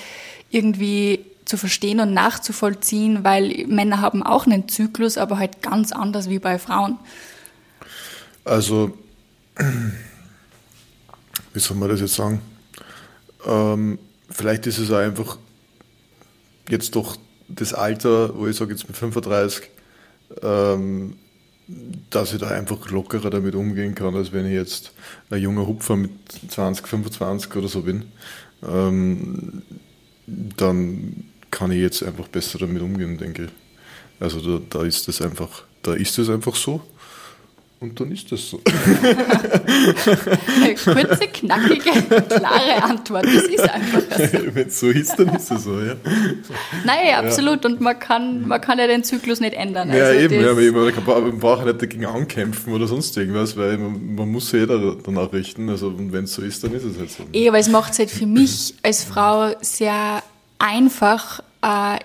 irgendwie 0.49 1.25
zu 1.43 1.57
verstehen 1.57 1.99
und 1.99 2.13
nachzuvollziehen, 2.13 3.23
weil 3.23 3.65
Männer 3.67 3.99
haben 3.99 4.23
auch 4.23 4.45
einen 4.45 4.69
Zyklus, 4.69 5.17
aber 5.17 5.39
halt 5.39 5.61
ganz 5.61 5.91
anders 5.91 6.29
wie 6.29 6.39
bei 6.39 6.59
Frauen. 6.59 6.97
Also, 8.45 8.97
wie 11.53 11.59
soll 11.59 11.77
man 11.77 11.89
das 11.89 12.01
jetzt 12.01 12.15
sagen? 12.15 12.41
Ähm, 13.45 13.99
vielleicht 14.29 14.67
ist 14.67 14.77
es 14.77 14.91
auch 14.91 14.97
einfach 14.97 15.37
jetzt 16.69 16.95
doch 16.95 17.17
das 17.47 17.73
Alter, 17.73 18.37
wo 18.37 18.47
ich 18.47 18.57
sage 18.57 18.71
jetzt 18.71 18.87
mit 18.87 18.97
35, 18.97 19.69
ähm, 20.41 21.15
dass 22.09 22.33
ich 22.33 22.39
da 22.39 22.47
einfach 22.47 22.89
lockerer 22.89 23.29
damit 23.29 23.55
umgehen 23.55 23.95
kann, 23.95 24.15
als 24.15 24.31
wenn 24.31 24.45
ich 24.45 24.53
jetzt 24.53 24.91
ein 25.29 25.41
junger 25.41 25.67
Hupfer 25.67 25.95
mit 25.95 26.11
20, 26.49 26.87
25 26.87 27.55
oder 27.55 27.67
so 27.67 27.81
bin. 27.81 28.05
Ähm, 28.67 29.61
dann 30.25 31.25
kann 31.51 31.71
ich 31.71 31.79
jetzt 31.79 32.03
einfach 32.03 32.27
besser 32.27 32.59
damit 32.59 32.81
umgehen, 32.81 33.17
denke 33.17 33.45
ich. 33.45 33.51
Also 34.19 34.59
da, 34.59 34.63
da 34.69 34.85
ist 34.85 35.07
es 35.07 35.21
einfach, 35.21 35.63
da 35.83 35.93
ist 35.93 36.17
es 36.17 36.29
einfach 36.29 36.55
so. 36.55 36.81
Und 37.79 37.99
dann 37.99 38.11
ist 38.11 38.31
das 38.31 38.49
so. 38.49 38.59
Eine 40.63 40.73
kurze, 40.73 41.27
knackige, 41.27 41.91
klare 42.27 42.83
Antwort. 42.83 43.25
Das 43.25 43.43
ist 43.43 43.69
einfach 43.69 44.01
so. 44.01 44.17
Wenn 44.55 44.67
es 44.67 44.79
so 44.79 44.87
ist, 44.87 45.19
dann 45.19 45.35
ist 45.35 45.51
es 45.51 45.63
so, 45.63 45.79
ja. 45.79 45.95
Nein, 46.85 47.13
absolut. 47.15 47.65
Und 47.65 47.79
man 47.79 47.99
kann, 47.99 48.47
man 48.47 48.59
kann 48.61 48.79
ja 48.79 48.87
den 48.87 49.03
Zyklus 49.03 49.39
nicht 49.41 49.53
ändern. 49.53 49.89
Ja, 49.89 50.05
also 50.05 50.19
eben. 50.19 50.43
Ja, 50.43 50.55
man 50.55 51.39
braucht 51.39 51.65
nicht 51.65 51.79
dagegen 51.79 52.07
ankämpfen 52.07 52.73
oder 52.73 52.87
sonst 52.87 53.15
irgendwas, 53.15 53.55
weil 53.55 53.77
man, 53.77 54.15
man 54.15 54.27
muss 54.27 54.49
sich 54.49 54.61
jeder 54.61 54.95
danach 54.95 55.31
richten. 55.31 55.69
Also, 55.69 55.89
und 55.89 56.11
wenn 56.11 56.23
es 56.23 56.33
so 56.33 56.41
ist, 56.41 56.63
dann 56.63 56.73
ist 56.73 56.83
es 56.83 56.97
halt 56.97 57.11
so. 57.11 57.25
Eh, 57.31 57.47
aber 57.47 57.59
es 57.59 57.69
macht 57.69 57.93
es 57.93 57.99
halt 57.99 58.09
für 58.09 58.25
mich 58.25 58.73
als 58.81 59.03
Frau 59.03 59.53
sehr 59.61 60.23
einfach, 60.57 61.41
äh, 61.61 61.99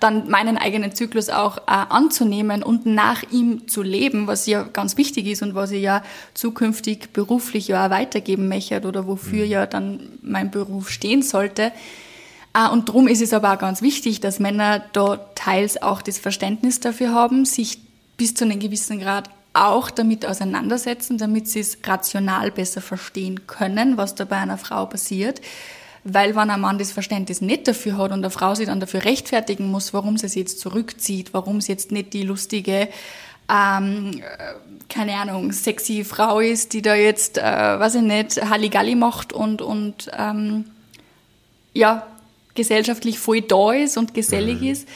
dann 0.00 0.28
meinen 0.28 0.58
eigenen 0.58 0.94
Zyklus 0.94 1.30
auch 1.30 1.58
äh, 1.58 1.62
anzunehmen 1.66 2.62
und 2.62 2.86
nach 2.86 3.22
ihm 3.30 3.68
zu 3.68 3.82
leben, 3.82 4.26
was 4.26 4.46
ja 4.46 4.64
ganz 4.64 4.96
wichtig 4.96 5.26
ist 5.26 5.42
und 5.42 5.54
was 5.54 5.70
ich 5.70 5.82
ja 5.82 6.02
zukünftig 6.34 7.12
beruflich 7.12 7.68
ja 7.68 7.86
auch 7.86 7.90
weitergeben 7.90 8.48
möchte 8.48 8.80
oder 8.82 9.06
wofür 9.06 9.44
mhm. 9.44 9.50
ja 9.50 9.66
dann 9.66 10.18
mein 10.22 10.50
Beruf 10.50 10.90
stehen 10.90 11.22
sollte. 11.22 11.72
Äh, 12.54 12.68
und 12.70 12.88
darum 12.88 13.06
ist 13.06 13.22
es 13.22 13.32
aber 13.32 13.52
auch 13.54 13.58
ganz 13.58 13.80
wichtig, 13.80 14.20
dass 14.20 14.40
Männer 14.40 14.82
da 14.92 15.16
teils 15.34 15.80
auch 15.80 16.02
das 16.02 16.18
Verständnis 16.18 16.80
dafür 16.80 17.12
haben, 17.12 17.44
sich 17.44 17.78
bis 18.16 18.34
zu 18.34 18.44
einem 18.44 18.58
gewissen 18.58 18.98
Grad 18.98 19.30
auch 19.52 19.90
damit 19.90 20.26
auseinandersetzen, 20.26 21.18
damit 21.18 21.48
sie 21.48 21.60
es 21.60 21.78
rational 21.84 22.50
besser 22.50 22.80
verstehen 22.80 23.46
können, 23.46 23.96
was 23.96 24.14
da 24.14 24.24
bei 24.24 24.36
einer 24.36 24.58
Frau 24.58 24.86
passiert. 24.86 25.40
Weil 26.10 26.34
wenn 26.34 26.50
ein 26.50 26.60
Mann 26.60 26.78
das 26.78 26.92
Verständnis 26.92 27.40
nicht 27.40 27.68
dafür 27.68 27.98
hat 27.98 28.12
und 28.12 28.18
eine 28.18 28.30
Frau 28.30 28.54
sich 28.54 28.66
dann 28.66 28.80
dafür 28.80 29.04
rechtfertigen 29.04 29.70
muss, 29.70 29.92
warum 29.92 30.16
sie 30.16 30.28
sich 30.28 30.40
jetzt 30.40 30.60
zurückzieht, 30.60 31.34
warum 31.34 31.60
sie 31.60 31.72
jetzt 31.72 31.92
nicht 31.92 32.12
die 32.14 32.22
lustige, 32.22 32.88
ähm, 33.50 34.22
keine 34.88 35.16
Ahnung, 35.16 35.52
sexy 35.52 36.04
Frau 36.04 36.40
ist, 36.40 36.72
die 36.72 36.82
da 36.82 36.94
jetzt, 36.94 37.36
äh, 37.38 37.42
weiß 37.42 37.96
ich 37.96 38.02
nicht, 38.02 38.42
Halligalli 38.48 38.94
macht 38.94 39.32
und, 39.32 39.60
und 39.60 40.10
ähm, 40.16 40.64
ja, 41.74 42.06
gesellschaftlich 42.54 43.18
voll 43.18 43.42
da 43.42 43.72
ist 43.72 43.96
und 43.98 44.14
gesellig 44.14 44.60
mhm. 44.60 44.68
ist, 44.68 44.88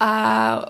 äh, 0.00 0.60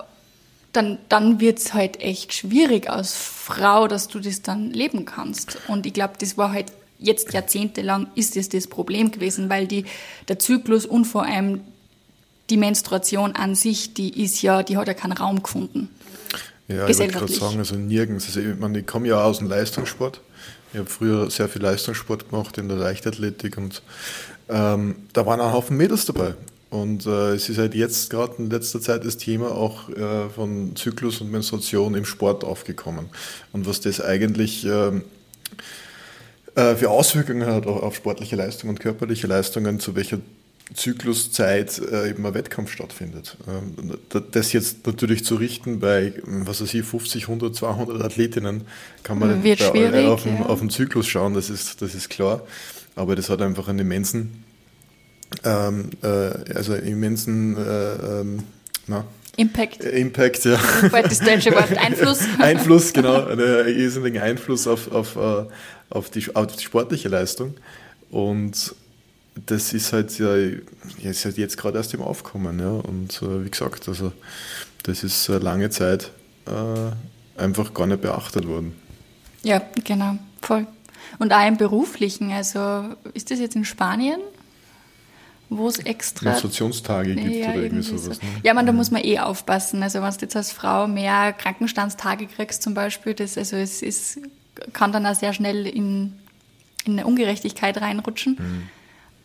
dann, 0.71 0.99
dann 1.09 1.39
wird 1.39 1.59
es 1.59 1.73
halt 1.73 1.99
echt 1.99 2.33
schwierig 2.33 2.89
als 2.89 3.13
Frau, 3.13 3.87
dass 3.87 4.07
du 4.07 4.19
das 4.19 4.41
dann 4.43 4.71
leben 4.71 5.05
kannst. 5.05 5.57
Und 5.67 5.85
ich 5.85 5.93
glaube, 5.93 6.13
das 6.19 6.37
war 6.37 6.51
halt 6.51 6.71
jetzt 6.99 7.33
jahrzehntelang 7.33 8.07
ist 8.15 8.37
es 8.37 8.49
das 8.49 8.67
Problem 8.67 9.11
gewesen, 9.11 9.49
weil 9.49 9.67
die, 9.67 9.85
der 10.27 10.37
Zyklus 10.39 10.85
und 10.85 11.05
vor 11.05 11.25
allem 11.25 11.61
die 12.49 12.57
Menstruation 12.57 13.33
an 13.33 13.55
sich, 13.55 13.93
die 13.93 14.21
ist 14.23 14.41
ja, 14.41 14.63
die 14.63 14.77
hat 14.77 14.87
ja 14.87 14.93
keinen 14.93 15.13
Raum 15.13 15.41
gefunden. 15.41 15.89
Ja, 16.67 16.87
ich 16.87 16.99
wollte 16.99 17.13
gerade 17.13 17.33
sagen, 17.33 17.57
also 17.57 17.75
nirgends. 17.75 18.27
Also 18.27 18.41
ich, 18.41 18.59
meine, 18.59 18.79
ich 18.79 18.85
komme 18.85 19.07
ja 19.07 19.23
aus 19.23 19.39
dem 19.39 19.47
Leistungssport. 19.47 20.21
Ich 20.71 20.79
habe 20.79 20.89
früher 20.89 21.31
sehr 21.31 21.49
viel 21.49 21.63
Leistungssport 21.63 22.29
gemacht 22.29 22.57
in 22.59 22.67
der 22.67 22.77
Leichtathletik 22.77 23.57
und 23.57 23.81
ähm, 24.49 24.95
da 25.13 25.25
waren 25.25 25.41
ein 25.41 25.51
Haufen 25.51 25.77
Mädels 25.77 26.05
dabei. 26.05 26.35
Und 26.69 27.07
äh, 27.07 27.33
es 27.33 27.49
ist 27.49 27.57
halt 27.57 27.73
jetzt 27.73 28.11
gerade 28.11 28.35
in 28.37 28.51
letzter 28.51 28.79
Zeit 28.79 29.03
das 29.03 29.17
Thema 29.17 29.51
auch 29.51 29.89
äh, 29.89 30.29
von 30.29 30.75
Zyklus 30.75 31.21
und 31.21 31.31
Menstruation 31.31 31.95
im 31.95 32.05
Sport 32.05 32.43
aufgekommen. 32.43 33.09
Und 33.51 33.65
was 33.65 33.81
das 33.81 33.99
eigentlich 33.99 34.65
äh, 34.65 34.91
äh, 36.59 36.75
für 36.75 36.89
Auswirkungen 36.89 37.47
hat 37.47 37.65
auf 37.65 37.95
sportliche 37.95 38.35
Leistungen 38.35 38.71
und 38.71 38.79
körperliche 38.79 39.27
Leistungen, 39.27 39.79
zu 39.79 39.95
welcher 39.95 40.19
Zykluszeit 40.73 41.79
äh, 41.79 42.09
eben 42.09 42.25
ein 42.25 42.33
Wettkampf 42.33 42.71
stattfindet. 42.71 43.37
Ähm, 43.47 43.97
das 44.31 44.53
jetzt 44.53 44.85
natürlich 44.85 45.25
zu 45.25 45.35
richten 45.35 45.79
bei, 45.79 46.13
was 46.23 46.61
weiß 46.61 46.73
ich, 46.75 46.83
50, 46.83 47.23
100, 47.23 47.55
200 47.55 48.03
Athletinnen, 48.03 48.61
kann 49.03 49.17
man 49.17 49.43
Wird 49.43 49.59
bei, 49.73 50.07
auf, 50.07 50.23
den, 50.23 50.37
ja. 50.37 50.45
auf 50.45 50.59
den 50.59 50.69
Zyklus 50.69 51.07
schauen, 51.07 51.33
das 51.33 51.49
ist, 51.49 51.81
das 51.81 51.95
ist 51.95 52.09
klar. 52.09 52.41
Aber 52.95 53.15
das 53.15 53.29
hat 53.29 53.41
einfach 53.41 53.67
einen 53.67 53.79
immensen, 53.79 54.43
ähm, 55.43 55.89
äh, 56.03 56.07
also 56.53 56.75
immensen, 56.75 57.57
äh, 57.57 58.19
ähm, 58.21 58.43
na, 58.87 59.05
Impact. 59.39 59.83
Äh, 59.83 59.99
Impact, 59.99 60.43
ja. 60.43 60.59
Das 60.91 61.19
deutsche 61.19 61.51
Wort 61.51 61.77
Einfluss. 61.77 62.19
Einfluss, 62.39 62.91
genau. 62.91 63.25
Einen 63.25 63.67
irrsinnigen 63.67 64.21
Einfluss 64.21 64.67
auf, 64.67 64.91
auf, 64.91 65.15
äh, 65.15 65.45
auf, 65.89 66.09
die, 66.09 66.35
auf 66.35 66.47
die 66.47 66.63
sportliche 66.63 67.07
Leistung. 67.07 67.55
Und 68.11 68.75
das 69.45 69.71
ist 69.73 69.93
halt 69.93 70.17
ja, 70.19 70.35
ist 70.35 71.23
halt 71.23 71.37
jetzt 71.37 71.57
gerade 71.57 71.77
erst 71.77 71.93
im 71.93 72.01
Aufkommen. 72.01 72.59
Ja. 72.59 72.71
Und 72.71 73.21
äh, 73.21 73.45
wie 73.45 73.49
gesagt, 73.49 73.87
also 73.87 74.11
das 74.83 75.03
ist 75.03 75.27
lange 75.29 75.69
Zeit 75.69 76.11
äh, 76.45 77.41
einfach 77.41 77.73
gar 77.73 77.87
nicht 77.87 78.01
beachtet 78.01 78.45
worden. 78.45 78.75
Ja, 79.43 79.61
genau, 79.85 80.17
voll. 80.41 80.67
Und 81.17 81.31
auch 81.31 81.47
im 81.47 81.55
Beruflichen, 81.55 82.31
also 82.31 82.89
ist 83.13 83.31
das 83.31 83.39
jetzt 83.39 83.55
in 83.55 83.63
Spanien? 83.63 84.19
Wo 85.49 85.67
es 85.67 85.79
extra. 85.79 86.29
Menstruationstage 86.29 87.15
gibt 87.15 87.35
ja, 87.35 87.49
oder 87.49 87.63
irgendwie 87.63 87.83
sowas. 87.83 88.03
So. 88.03 88.11
Ne? 88.11 88.41
Ja, 88.43 88.53
man, 88.53 88.65
da 88.65 88.71
muss 88.71 88.91
man 88.91 89.03
eh 89.03 89.19
aufpassen. 89.19 89.81
Also 89.81 90.01
wenn 90.01 90.11
du 90.11 90.17
jetzt 90.21 90.35
als 90.35 90.51
Frau 90.51 90.87
mehr 90.87 91.33
Krankenstandstage 91.33 92.27
kriegst 92.27 92.61
zum 92.61 92.73
Beispiel, 92.73 93.13
das, 93.13 93.37
also 93.37 93.55
es 93.55 93.81
ist, 93.81 94.19
kann 94.73 94.91
dann 94.91 95.05
auch 95.05 95.15
sehr 95.15 95.33
schnell 95.33 95.65
in, 95.65 96.13
in 96.85 96.93
eine 96.93 97.07
Ungerechtigkeit 97.07 97.81
reinrutschen. 97.81 98.37
Mhm. 98.39 98.69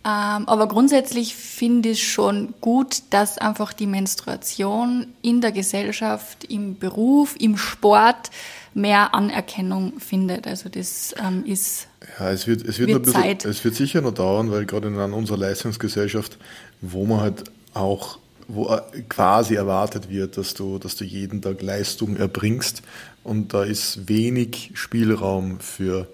Ähm, 0.06 0.48
aber 0.48 0.68
grundsätzlich 0.68 1.34
finde 1.34 1.90
ich 1.90 2.12
schon 2.12 2.52
gut, 2.60 3.02
dass 3.10 3.38
einfach 3.38 3.72
die 3.72 3.86
Menstruation 3.86 5.06
in 5.22 5.40
der 5.40 5.50
Gesellschaft, 5.50 6.44
im 6.44 6.78
Beruf, 6.78 7.36
im 7.38 7.56
Sport 7.56 8.30
mehr 8.74 9.14
Anerkennung 9.14 9.98
findet. 10.00 10.46
Also 10.46 10.68
das 10.68 11.14
ähm, 11.24 11.44
ist 11.46 11.88
ja, 12.18 12.30
es 12.30 12.46
wird, 12.46 12.62
es 12.66 12.78
wird, 12.78 12.90
wird 12.90 13.04
bisschen, 13.04 13.22
Zeit. 13.22 13.44
es 13.44 13.64
wird 13.64 13.74
sicher 13.74 14.00
noch 14.00 14.14
dauern, 14.14 14.50
weil 14.50 14.66
gerade 14.66 14.88
in 14.88 14.96
unserer 14.96 15.38
Leistungsgesellschaft, 15.38 16.38
wo 16.80 17.04
man 17.04 17.20
halt 17.20 17.44
auch 17.72 18.18
wo 18.48 18.78
quasi 19.08 19.54
erwartet 19.54 20.10
wird, 20.10 20.36
dass 20.36 20.54
du, 20.54 20.78
dass 20.78 20.96
du 20.96 21.04
jeden 21.04 21.40
Tag 21.40 21.62
Leistung 21.62 22.16
erbringst 22.16 22.82
und 23.22 23.54
da 23.54 23.64
ist 23.64 24.08
wenig 24.08 24.72
Spielraum 24.74 25.60
für, 25.60 26.08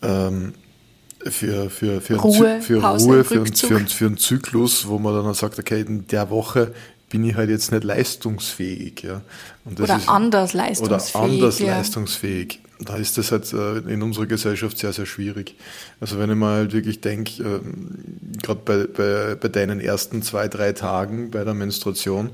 ähm, 0.00 0.54
für, 1.24 1.70
für, 1.70 2.00
für, 2.00 2.16
Ruhe, 2.16 2.60
für, 2.62 2.80
Pause, 2.80 3.06
Ruhe 3.06 3.24
für, 3.24 3.44
für, 3.46 3.78
für, 3.86 4.06
einen 4.06 4.16
Zyklus, 4.16 4.88
wo 4.88 4.98
man 4.98 5.14
dann 5.14 5.34
sagt, 5.34 5.58
okay, 5.58 5.82
in 5.82 6.06
der 6.06 6.30
Woche 6.30 6.72
bin 7.10 7.24
ich 7.24 7.36
halt 7.36 7.50
jetzt 7.50 7.70
nicht 7.70 7.84
leistungsfähig. 7.84 9.02
Ja. 9.02 9.20
oder 9.66 9.96
ist, 9.96 10.08
anders 10.08 10.54
leistungsfähig. 10.54 11.14
Oder 11.14 11.24
anders 11.24 11.58
ja. 11.58 11.76
leistungsfähig. 11.76 12.60
Da 12.84 12.96
ist 12.96 13.18
das 13.18 13.32
halt 13.32 13.52
äh, 13.52 13.78
in 13.92 14.02
unserer 14.02 14.26
Gesellschaft 14.26 14.78
sehr, 14.78 14.92
sehr 14.92 15.06
schwierig. 15.06 15.56
Also 16.00 16.18
wenn 16.18 16.30
ich 16.30 16.36
mal 16.36 16.56
halt 16.56 16.72
wirklich 16.72 17.00
denke, 17.00 17.42
äh, 17.42 17.60
gerade 18.42 18.60
bei, 18.64 18.86
bei, 18.86 19.34
bei 19.34 19.48
deinen 19.48 19.80
ersten 19.80 20.22
zwei, 20.22 20.48
drei 20.48 20.72
Tagen 20.72 21.30
bei 21.30 21.44
der 21.44 21.54
Menstruation, 21.54 22.30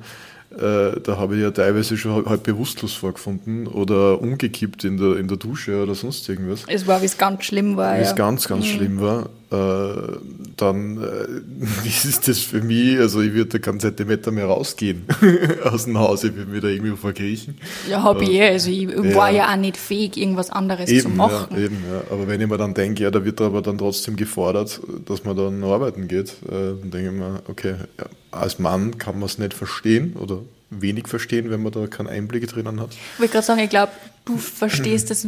äh, 0.50 1.00
da 1.00 1.18
habe 1.18 1.36
ich 1.36 1.42
ja 1.42 1.50
teilweise 1.50 1.98
schon 1.98 2.24
halb 2.24 2.42
bewusstlos 2.42 2.94
vorgefunden 2.94 3.66
oder 3.66 4.20
umgekippt 4.20 4.82
in 4.84 4.96
der, 4.96 5.16
in 5.16 5.28
der 5.28 5.36
Dusche 5.36 5.82
oder 5.82 5.94
sonst 5.94 6.26
irgendwas. 6.28 6.64
Es 6.68 6.86
war, 6.86 7.02
wie 7.02 7.06
es 7.06 7.18
ganz 7.18 7.44
schlimm 7.44 7.76
war. 7.76 7.98
Wie 7.98 8.02
es 8.02 8.16
ganz, 8.16 8.48
ganz 8.48 8.64
mhm. 8.64 8.70
schlimm 8.70 9.00
war. 9.00 9.28
Äh, 9.50 10.18
dann 10.56 10.98
äh, 11.02 11.86
ist 11.86 12.28
das 12.28 12.38
für 12.38 12.62
mich, 12.62 12.98
also 12.98 13.20
ich 13.20 13.34
würde 13.34 13.60
keinen 13.60 13.80
Zentimeter 13.80 14.30
mehr 14.30 14.46
rausgehen 14.46 15.04
aus 15.64 15.84
dem 15.84 15.98
Haus, 15.98 16.24
ich 16.24 16.34
würde 16.34 16.50
mich 16.50 16.60
da 16.60 16.68
irgendwie 16.68 16.96
verkriechen. 16.96 17.56
Ja, 17.88 18.02
habe 18.02 18.24
ich 18.24 18.30
eh, 18.30 18.48
also 18.48 18.70
ich 18.70 18.82
ja. 18.90 19.14
war 19.14 19.30
ja 19.30 19.50
auch 19.50 19.56
nicht 19.56 19.76
fähig, 19.76 20.16
irgendwas 20.16 20.50
anderes 20.50 20.90
eben, 20.90 21.00
zu 21.00 21.08
machen. 21.10 21.56
Ja, 21.56 21.64
eben, 21.64 21.76
ja. 21.90 22.02
Aber 22.10 22.26
wenn 22.26 22.40
ich 22.40 22.46
mir 22.46 22.58
dann 22.58 22.74
denke, 22.74 23.02
ja, 23.02 23.10
da 23.10 23.24
wird 23.24 23.40
aber 23.40 23.62
dann 23.62 23.78
trotzdem 23.78 24.16
gefordert, 24.16 24.80
dass 25.06 25.24
man 25.24 25.36
dann 25.36 25.62
arbeiten 25.64 26.08
geht, 26.08 26.30
äh, 26.46 26.74
dann 26.80 26.90
denke 26.90 27.10
ich 27.10 27.16
mir, 27.16 27.42
okay, 27.48 27.74
ja, 27.98 28.06
als 28.30 28.58
Mann 28.58 28.98
kann 28.98 29.18
man 29.18 29.26
es 29.26 29.38
nicht 29.38 29.54
verstehen 29.54 30.14
oder 30.16 30.40
wenig 30.70 31.08
verstehen, 31.08 31.50
wenn 31.50 31.62
man 31.62 31.72
da 31.72 31.86
keinen 31.86 32.08
Einblick 32.08 32.46
drinnen 32.48 32.80
hat. 32.80 32.90
Ich 32.92 33.18
wollte 33.20 33.32
gerade 33.32 33.46
sagen, 33.46 33.60
ich 33.60 33.70
glaube, 33.70 33.92
du 34.24 34.36
verstehst 34.36 35.10
das 35.10 35.26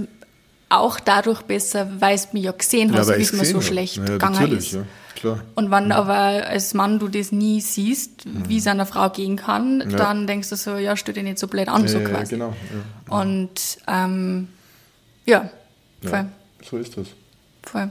auch 0.69 1.01
dadurch 1.01 1.43
besser, 1.43 1.89
weil 2.01 2.17
du 2.17 2.23
mich 2.33 2.45
ja 2.45 2.53
gesehen 2.53 2.95
hast, 2.95 3.09
wie 3.17 3.23
es 3.23 3.33
mir 3.33 3.45
so 3.45 3.57
hab. 3.57 3.65
schlecht 3.65 3.97
Ja, 3.97 4.05
gegangen 4.05 4.35
natürlich, 4.35 4.59
ist. 4.67 4.73
ja, 4.75 4.85
klar. 5.17 5.41
Und 5.57 5.71
wenn 5.71 5.91
aber 5.93 6.15
als 6.15 6.75
Mann 6.75 6.99
du 6.99 7.09
das 7.09 7.33
nie 7.33 7.61
siehst, 7.61 8.25
wie 8.27 8.59
es 8.59 8.67
einer 8.67 8.87
Frau 8.87 9.09
gehen 9.11 9.37
kann, 9.37 9.81
Ja. 9.91 9.97
dann 9.97 10.27
denkst 10.27 10.51
du 10.51 10.57
so, 10.57 10.77
ja, 10.77 10.97
stell 10.97 11.15
dich 11.15 11.25
nicht 11.25 11.39
so 11.39 11.49
blöd 11.49 11.69
an, 11.69 11.89
so 11.89 11.99
Ja, 11.99 12.05
ja, 12.09 12.09
quasi. 12.11 12.35
genau. 12.35 12.55
Ja. 13.09 13.19
Und 13.21 13.79
ähm, 13.89 14.49
ja, 15.27 15.51
voll, 16.03 16.11
Ja, 16.13 16.29
so 16.71 16.77
ist 16.77 16.97
das. 16.97 17.07
voll. 17.63 17.89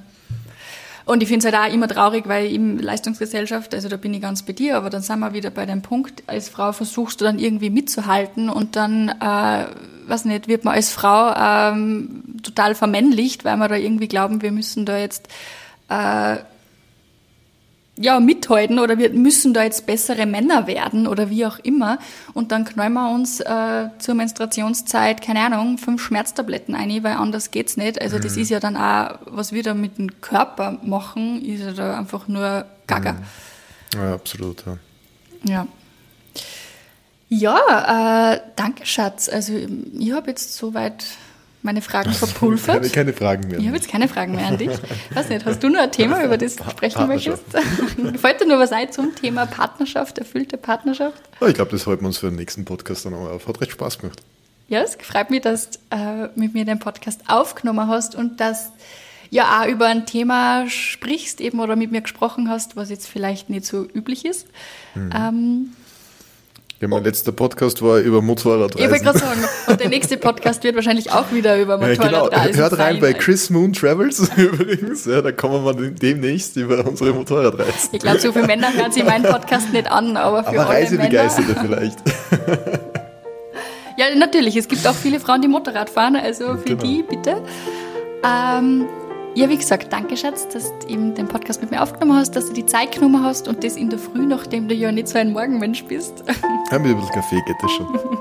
Und 1.09 1.23
ich 1.23 1.27
finde 1.27 1.47
es 1.47 1.51
halt 1.51 1.71
auch 1.71 1.73
immer 1.73 1.87
traurig, 1.87 2.27
weil 2.27 2.45
eben 2.51 2.77
Leistungsgesellschaft, 2.77 3.73
also 3.73 3.89
da 3.89 3.97
bin 3.97 4.13
ich 4.13 4.21
ganz 4.21 4.43
bei 4.43 4.53
dir, 4.53 4.77
aber 4.77 4.91
dann 4.91 5.01
sind 5.01 5.17
wir 5.17 5.33
wieder 5.33 5.49
bei 5.49 5.65
dem 5.65 5.81
Punkt, 5.81 6.21
als 6.27 6.49
Frau 6.49 6.71
versuchst 6.71 7.19
du 7.19 7.25
dann 7.25 7.39
irgendwie 7.39 7.71
mitzuhalten 7.71 8.47
und 8.47 8.75
dann, 8.75 9.09
äh, 9.09 9.65
weiß 10.07 10.25
nicht, 10.25 10.47
wird 10.47 10.65
man 10.65 10.75
als 10.75 10.91
Frau 10.91 11.33
ähm, 11.35 12.25
total 12.43 12.75
vermännlicht, 12.75 13.43
weil 13.43 13.57
wir 13.57 13.67
da 13.67 13.75
irgendwie 13.75 14.07
glauben, 14.07 14.43
wir 14.43 14.51
müssen 14.51 14.85
da 14.85 14.99
jetzt 14.99 15.29
äh, 15.89 16.35
ja, 18.01 18.21
mithalten 18.21 18.79
oder 18.79 18.97
wir 18.97 19.09
müssen 19.11 19.53
da 19.53 19.63
jetzt 19.63 19.85
bessere 19.85 20.25
Männer 20.25 20.67
werden 20.67 21.05
oder 21.05 21.29
wie 21.29 21.45
auch 21.45 21.59
immer. 21.59 21.99
Und 22.33 22.53
dann 22.53 22.63
knallen 22.63 22.93
wir 22.93 23.11
uns 23.11 23.41
äh, 23.41 23.89
zur 23.99 24.15
Menstruationszeit, 24.15 25.21
keine 25.21 25.41
Ahnung, 25.41 25.77
fünf 25.77 26.01
Schmerztabletten 26.01 26.75
ein, 26.75 27.03
weil 27.03 27.17
anders 27.17 27.51
geht's 27.51 27.75
nicht. 27.75 28.01
Also 28.01 28.17
das 28.17 28.37
ist 28.37 28.49
ja 28.49 28.61
dann 28.61 28.77
auch, 28.77 29.19
was 29.25 29.51
wir 29.51 29.63
da 29.63 29.73
mit 29.73 29.97
dem 29.97 30.21
Körper 30.21 30.79
machen, 30.81 31.43
ist 31.43 31.61
ja 31.61 31.73
da 31.73 31.99
einfach 31.99 32.29
nur 32.29 32.65
Gaga. 32.87 33.15
Ja, 33.93 34.13
absolut. 34.13 34.63
Ja. 34.65 34.77
Ja. 35.43 35.67
Ja, 37.31 38.33
äh, 38.33 38.41
danke 38.55 38.85
Schatz. 38.85 39.29
Also 39.29 39.53
ich 39.53 40.11
habe 40.13 40.29
jetzt 40.31 40.55
soweit 40.55 41.03
meine 41.61 41.81
Fragen 41.81 42.13
verpulvert. 42.13 42.77
Keine, 42.77 42.89
keine 42.89 43.13
Fragen 43.13 43.47
mehr. 43.49 43.59
Ich 43.59 43.67
habe 43.67 43.75
jetzt 43.75 43.89
keine 43.89 44.07
Fragen 44.07 44.35
mehr 44.35 44.47
an 44.47 44.57
dich. 44.57 44.71
Weiß 45.13 45.29
nicht, 45.29 45.45
hast 45.45 45.61
du 45.61 45.69
noch 45.69 45.81
ein 45.81 45.91
Thema, 45.91 46.23
über 46.23 46.37
das 46.37 46.55
du 46.55 46.63
sprechen 46.69 47.07
möchtest? 47.07 47.43
Fällt 48.17 48.41
dir 48.41 48.47
nur 48.47 48.59
was 48.59 48.71
ein 48.71 48.91
zum 48.91 49.13
Thema 49.15 49.45
Partnerschaft, 49.45 50.17
erfüllte 50.17 50.57
Partnerschaft? 50.57 51.21
Ja, 51.41 51.47
ich 51.47 51.53
glaube, 51.55 51.71
das 51.71 51.85
halten 51.85 52.03
wir 52.03 52.07
uns 52.07 52.19
für 52.19 52.27
den 52.27 52.37
nächsten 52.37 52.65
Podcast 52.65 53.05
dann 53.05 53.13
auch 53.13 53.29
auf. 53.29 53.47
Hat 53.47 53.59
recht 53.59 53.71
Spaß 53.71 53.99
gemacht. 53.99 54.21
Ja, 54.69 54.81
es 54.81 54.97
freut 55.01 55.31
mich, 55.31 55.41
dass 55.41 55.71
du 55.71 55.79
äh, 55.89 56.29
mit 56.35 56.53
mir 56.53 56.63
den 56.63 56.79
Podcast 56.79 57.21
aufgenommen 57.27 57.87
hast 57.87 58.15
und 58.15 58.39
dass 58.39 58.71
ja 59.31 59.61
auch 59.61 59.67
über 59.67 59.87
ein 59.87 60.05
Thema 60.05 60.69
sprichst 60.69 61.41
eben 61.41 61.59
oder 61.59 61.75
mit 61.75 61.91
mir 61.91 62.01
gesprochen 62.01 62.49
hast, 62.49 62.75
was 62.75 62.89
jetzt 62.89 63.07
vielleicht 63.07 63.49
nicht 63.49 63.65
so 63.65 63.83
üblich 63.83 64.25
ist. 64.25 64.47
Ähm, 64.95 65.71
Ja, 66.81 66.87
mein 66.87 67.03
letzter 67.03 67.33
Podcast 67.33 67.81
war 67.81 67.97
über 67.97 68.03
ich 68.05 68.05
wollte 68.13 68.25
Motorradreisen. 68.25 68.99
gerade 69.03 69.19
sagen, 69.19 69.43
und 69.67 69.79
der 69.81 69.89
nächste 69.89 70.15
Podcast 70.15 70.63
wird 70.63 70.75
wahrscheinlich 70.75 71.11
auch 71.11 71.29
wieder 71.33 71.59
über 71.61 71.73
Ja, 71.81 71.87
genau. 71.93 72.03
Motorradreisen 72.05 72.55
Hört 72.61 72.71
rein 72.73 72.93
sein. 72.93 72.99
bei 73.01 73.13
Chris 73.13 73.49
Moon 73.49 73.73
Travels 73.73 74.31
übrigens. 74.37 75.03
Ja, 75.05 75.21
da 75.21 75.33
kommen 75.33 75.65
wir 75.65 75.73
demnächst 75.91 76.55
über 76.55 76.85
unsere 76.87 77.11
Motorradreisen. 77.11 77.89
Ich 77.91 77.99
glaube, 77.99 78.19
so 78.19 78.31
viele 78.31 78.47
Männer 78.47 78.73
hören 78.73 78.93
sich 78.93 79.03
meinen 79.03 79.25
Podcast 79.25 79.73
nicht 79.73 79.91
an, 79.91 80.15
aber 80.15 80.43
für 80.45 80.57
Aber. 80.61 80.69
Reisebegeisterte 80.69 81.55
vielleicht. 81.61 81.99
Ja, 83.97 84.05
natürlich. 84.15 84.55
Es 84.55 84.69
gibt 84.69 84.87
auch 84.87 84.93
viele 84.95 85.19
Frauen, 85.19 85.41
die 85.41 85.49
Motorrad 85.49 85.89
fahren, 85.89 86.15
also 86.15 86.55
für 86.55 86.63
Genau. 86.77 86.83
die 86.83 87.03
bitte. 87.03 87.41
Ähm, 88.23 88.85
ja, 89.39 89.47
wie 89.47 89.57
gesagt, 89.57 89.93
danke 89.93 90.17
Schatz, 90.17 90.49
dass 90.49 90.77
du 90.79 90.87
eben 90.87 91.15
den 91.15 91.29
Podcast 91.29 91.61
mit 91.61 91.71
mir 91.71 91.81
aufgenommen 91.81 92.19
hast, 92.19 92.35
dass 92.35 92.47
du 92.47 92.53
die 92.53 92.65
Zeit 92.65 92.91
genommen 92.91 93.23
hast 93.23 93.47
und 93.47 93.63
das 93.63 93.77
in 93.77 93.89
der 93.89 93.97
Früh, 93.97 94.25
nachdem 94.25 94.67
du 94.67 94.75
ja 94.75 94.91
nicht 94.91 95.07
so 95.07 95.17
ein 95.17 95.31
Morgenmensch 95.31 95.85
bist. 95.85 96.23
Ja, 96.71 96.77
mit 96.77 96.91
ein 96.91 96.97
bisschen 96.97 97.15
Kaffee 97.15 97.41
geht 97.47 97.55
das 97.61 97.71
schon. 97.71 97.87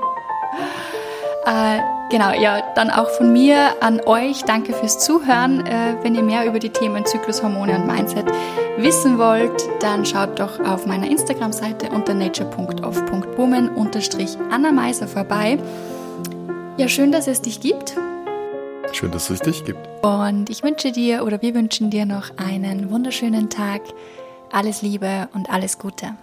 Äh, 1.45 1.79
genau, 2.11 2.31
ja, 2.31 2.61
dann 2.75 2.91
auch 2.91 3.09
von 3.09 3.33
mir 3.33 3.81
an 3.81 4.01
euch. 4.05 4.43
Danke 4.43 4.73
fürs 4.73 4.99
Zuhören. 4.99 5.65
Äh, 5.65 5.95
wenn 6.03 6.13
ihr 6.13 6.21
mehr 6.21 6.45
über 6.45 6.59
die 6.59 6.69
Themen 6.69 7.05
Zyklushormone 7.05 7.75
und 7.75 7.87
Mindset 7.87 8.25
wissen 8.77 9.17
wollt, 9.17 9.67
dann 9.79 10.05
schaut 10.05 10.37
doch 10.37 10.59
auf 10.59 10.85
meiner 10.85 11.09
Instagram-Seite 11.09 11.89
unter 11.89 12.13
nature.off.woman 12.13 13.71
Anna 14.51 14.71
Meiser 14.71 15.07
vorbei. 15.07 15.57
Ja, 16.77 16.87
schön, 16.87 17.11
dass 17.11 17.25
es 17.25 17.41
dich 17.41 17.61
gibt. 17.61 17.95
Schön, 18.91 19.11
dass 19.11 19.29
es 19.29 19.39
dich 19.39 19.63
gibt. 19.63 19.79
Und 20.03 20.49
ich 20.49 20.63
wünsche 20.63 20.91
dir 20.91 21.23
oder 21.23 21.41
wir 21.41 21.53
wünschen 21.53 21.89
dir 21.89 22.05
noch 22.05 22.37
einen 22.37 22.89
wunderschönen 22.89 23.49
Tag. 23.49 23.81
Alles 24.51 24.81
Liebe 24.81 25.29
und 25.33 25.49
alles 25.49 25.77
Gute. 25.77 26.15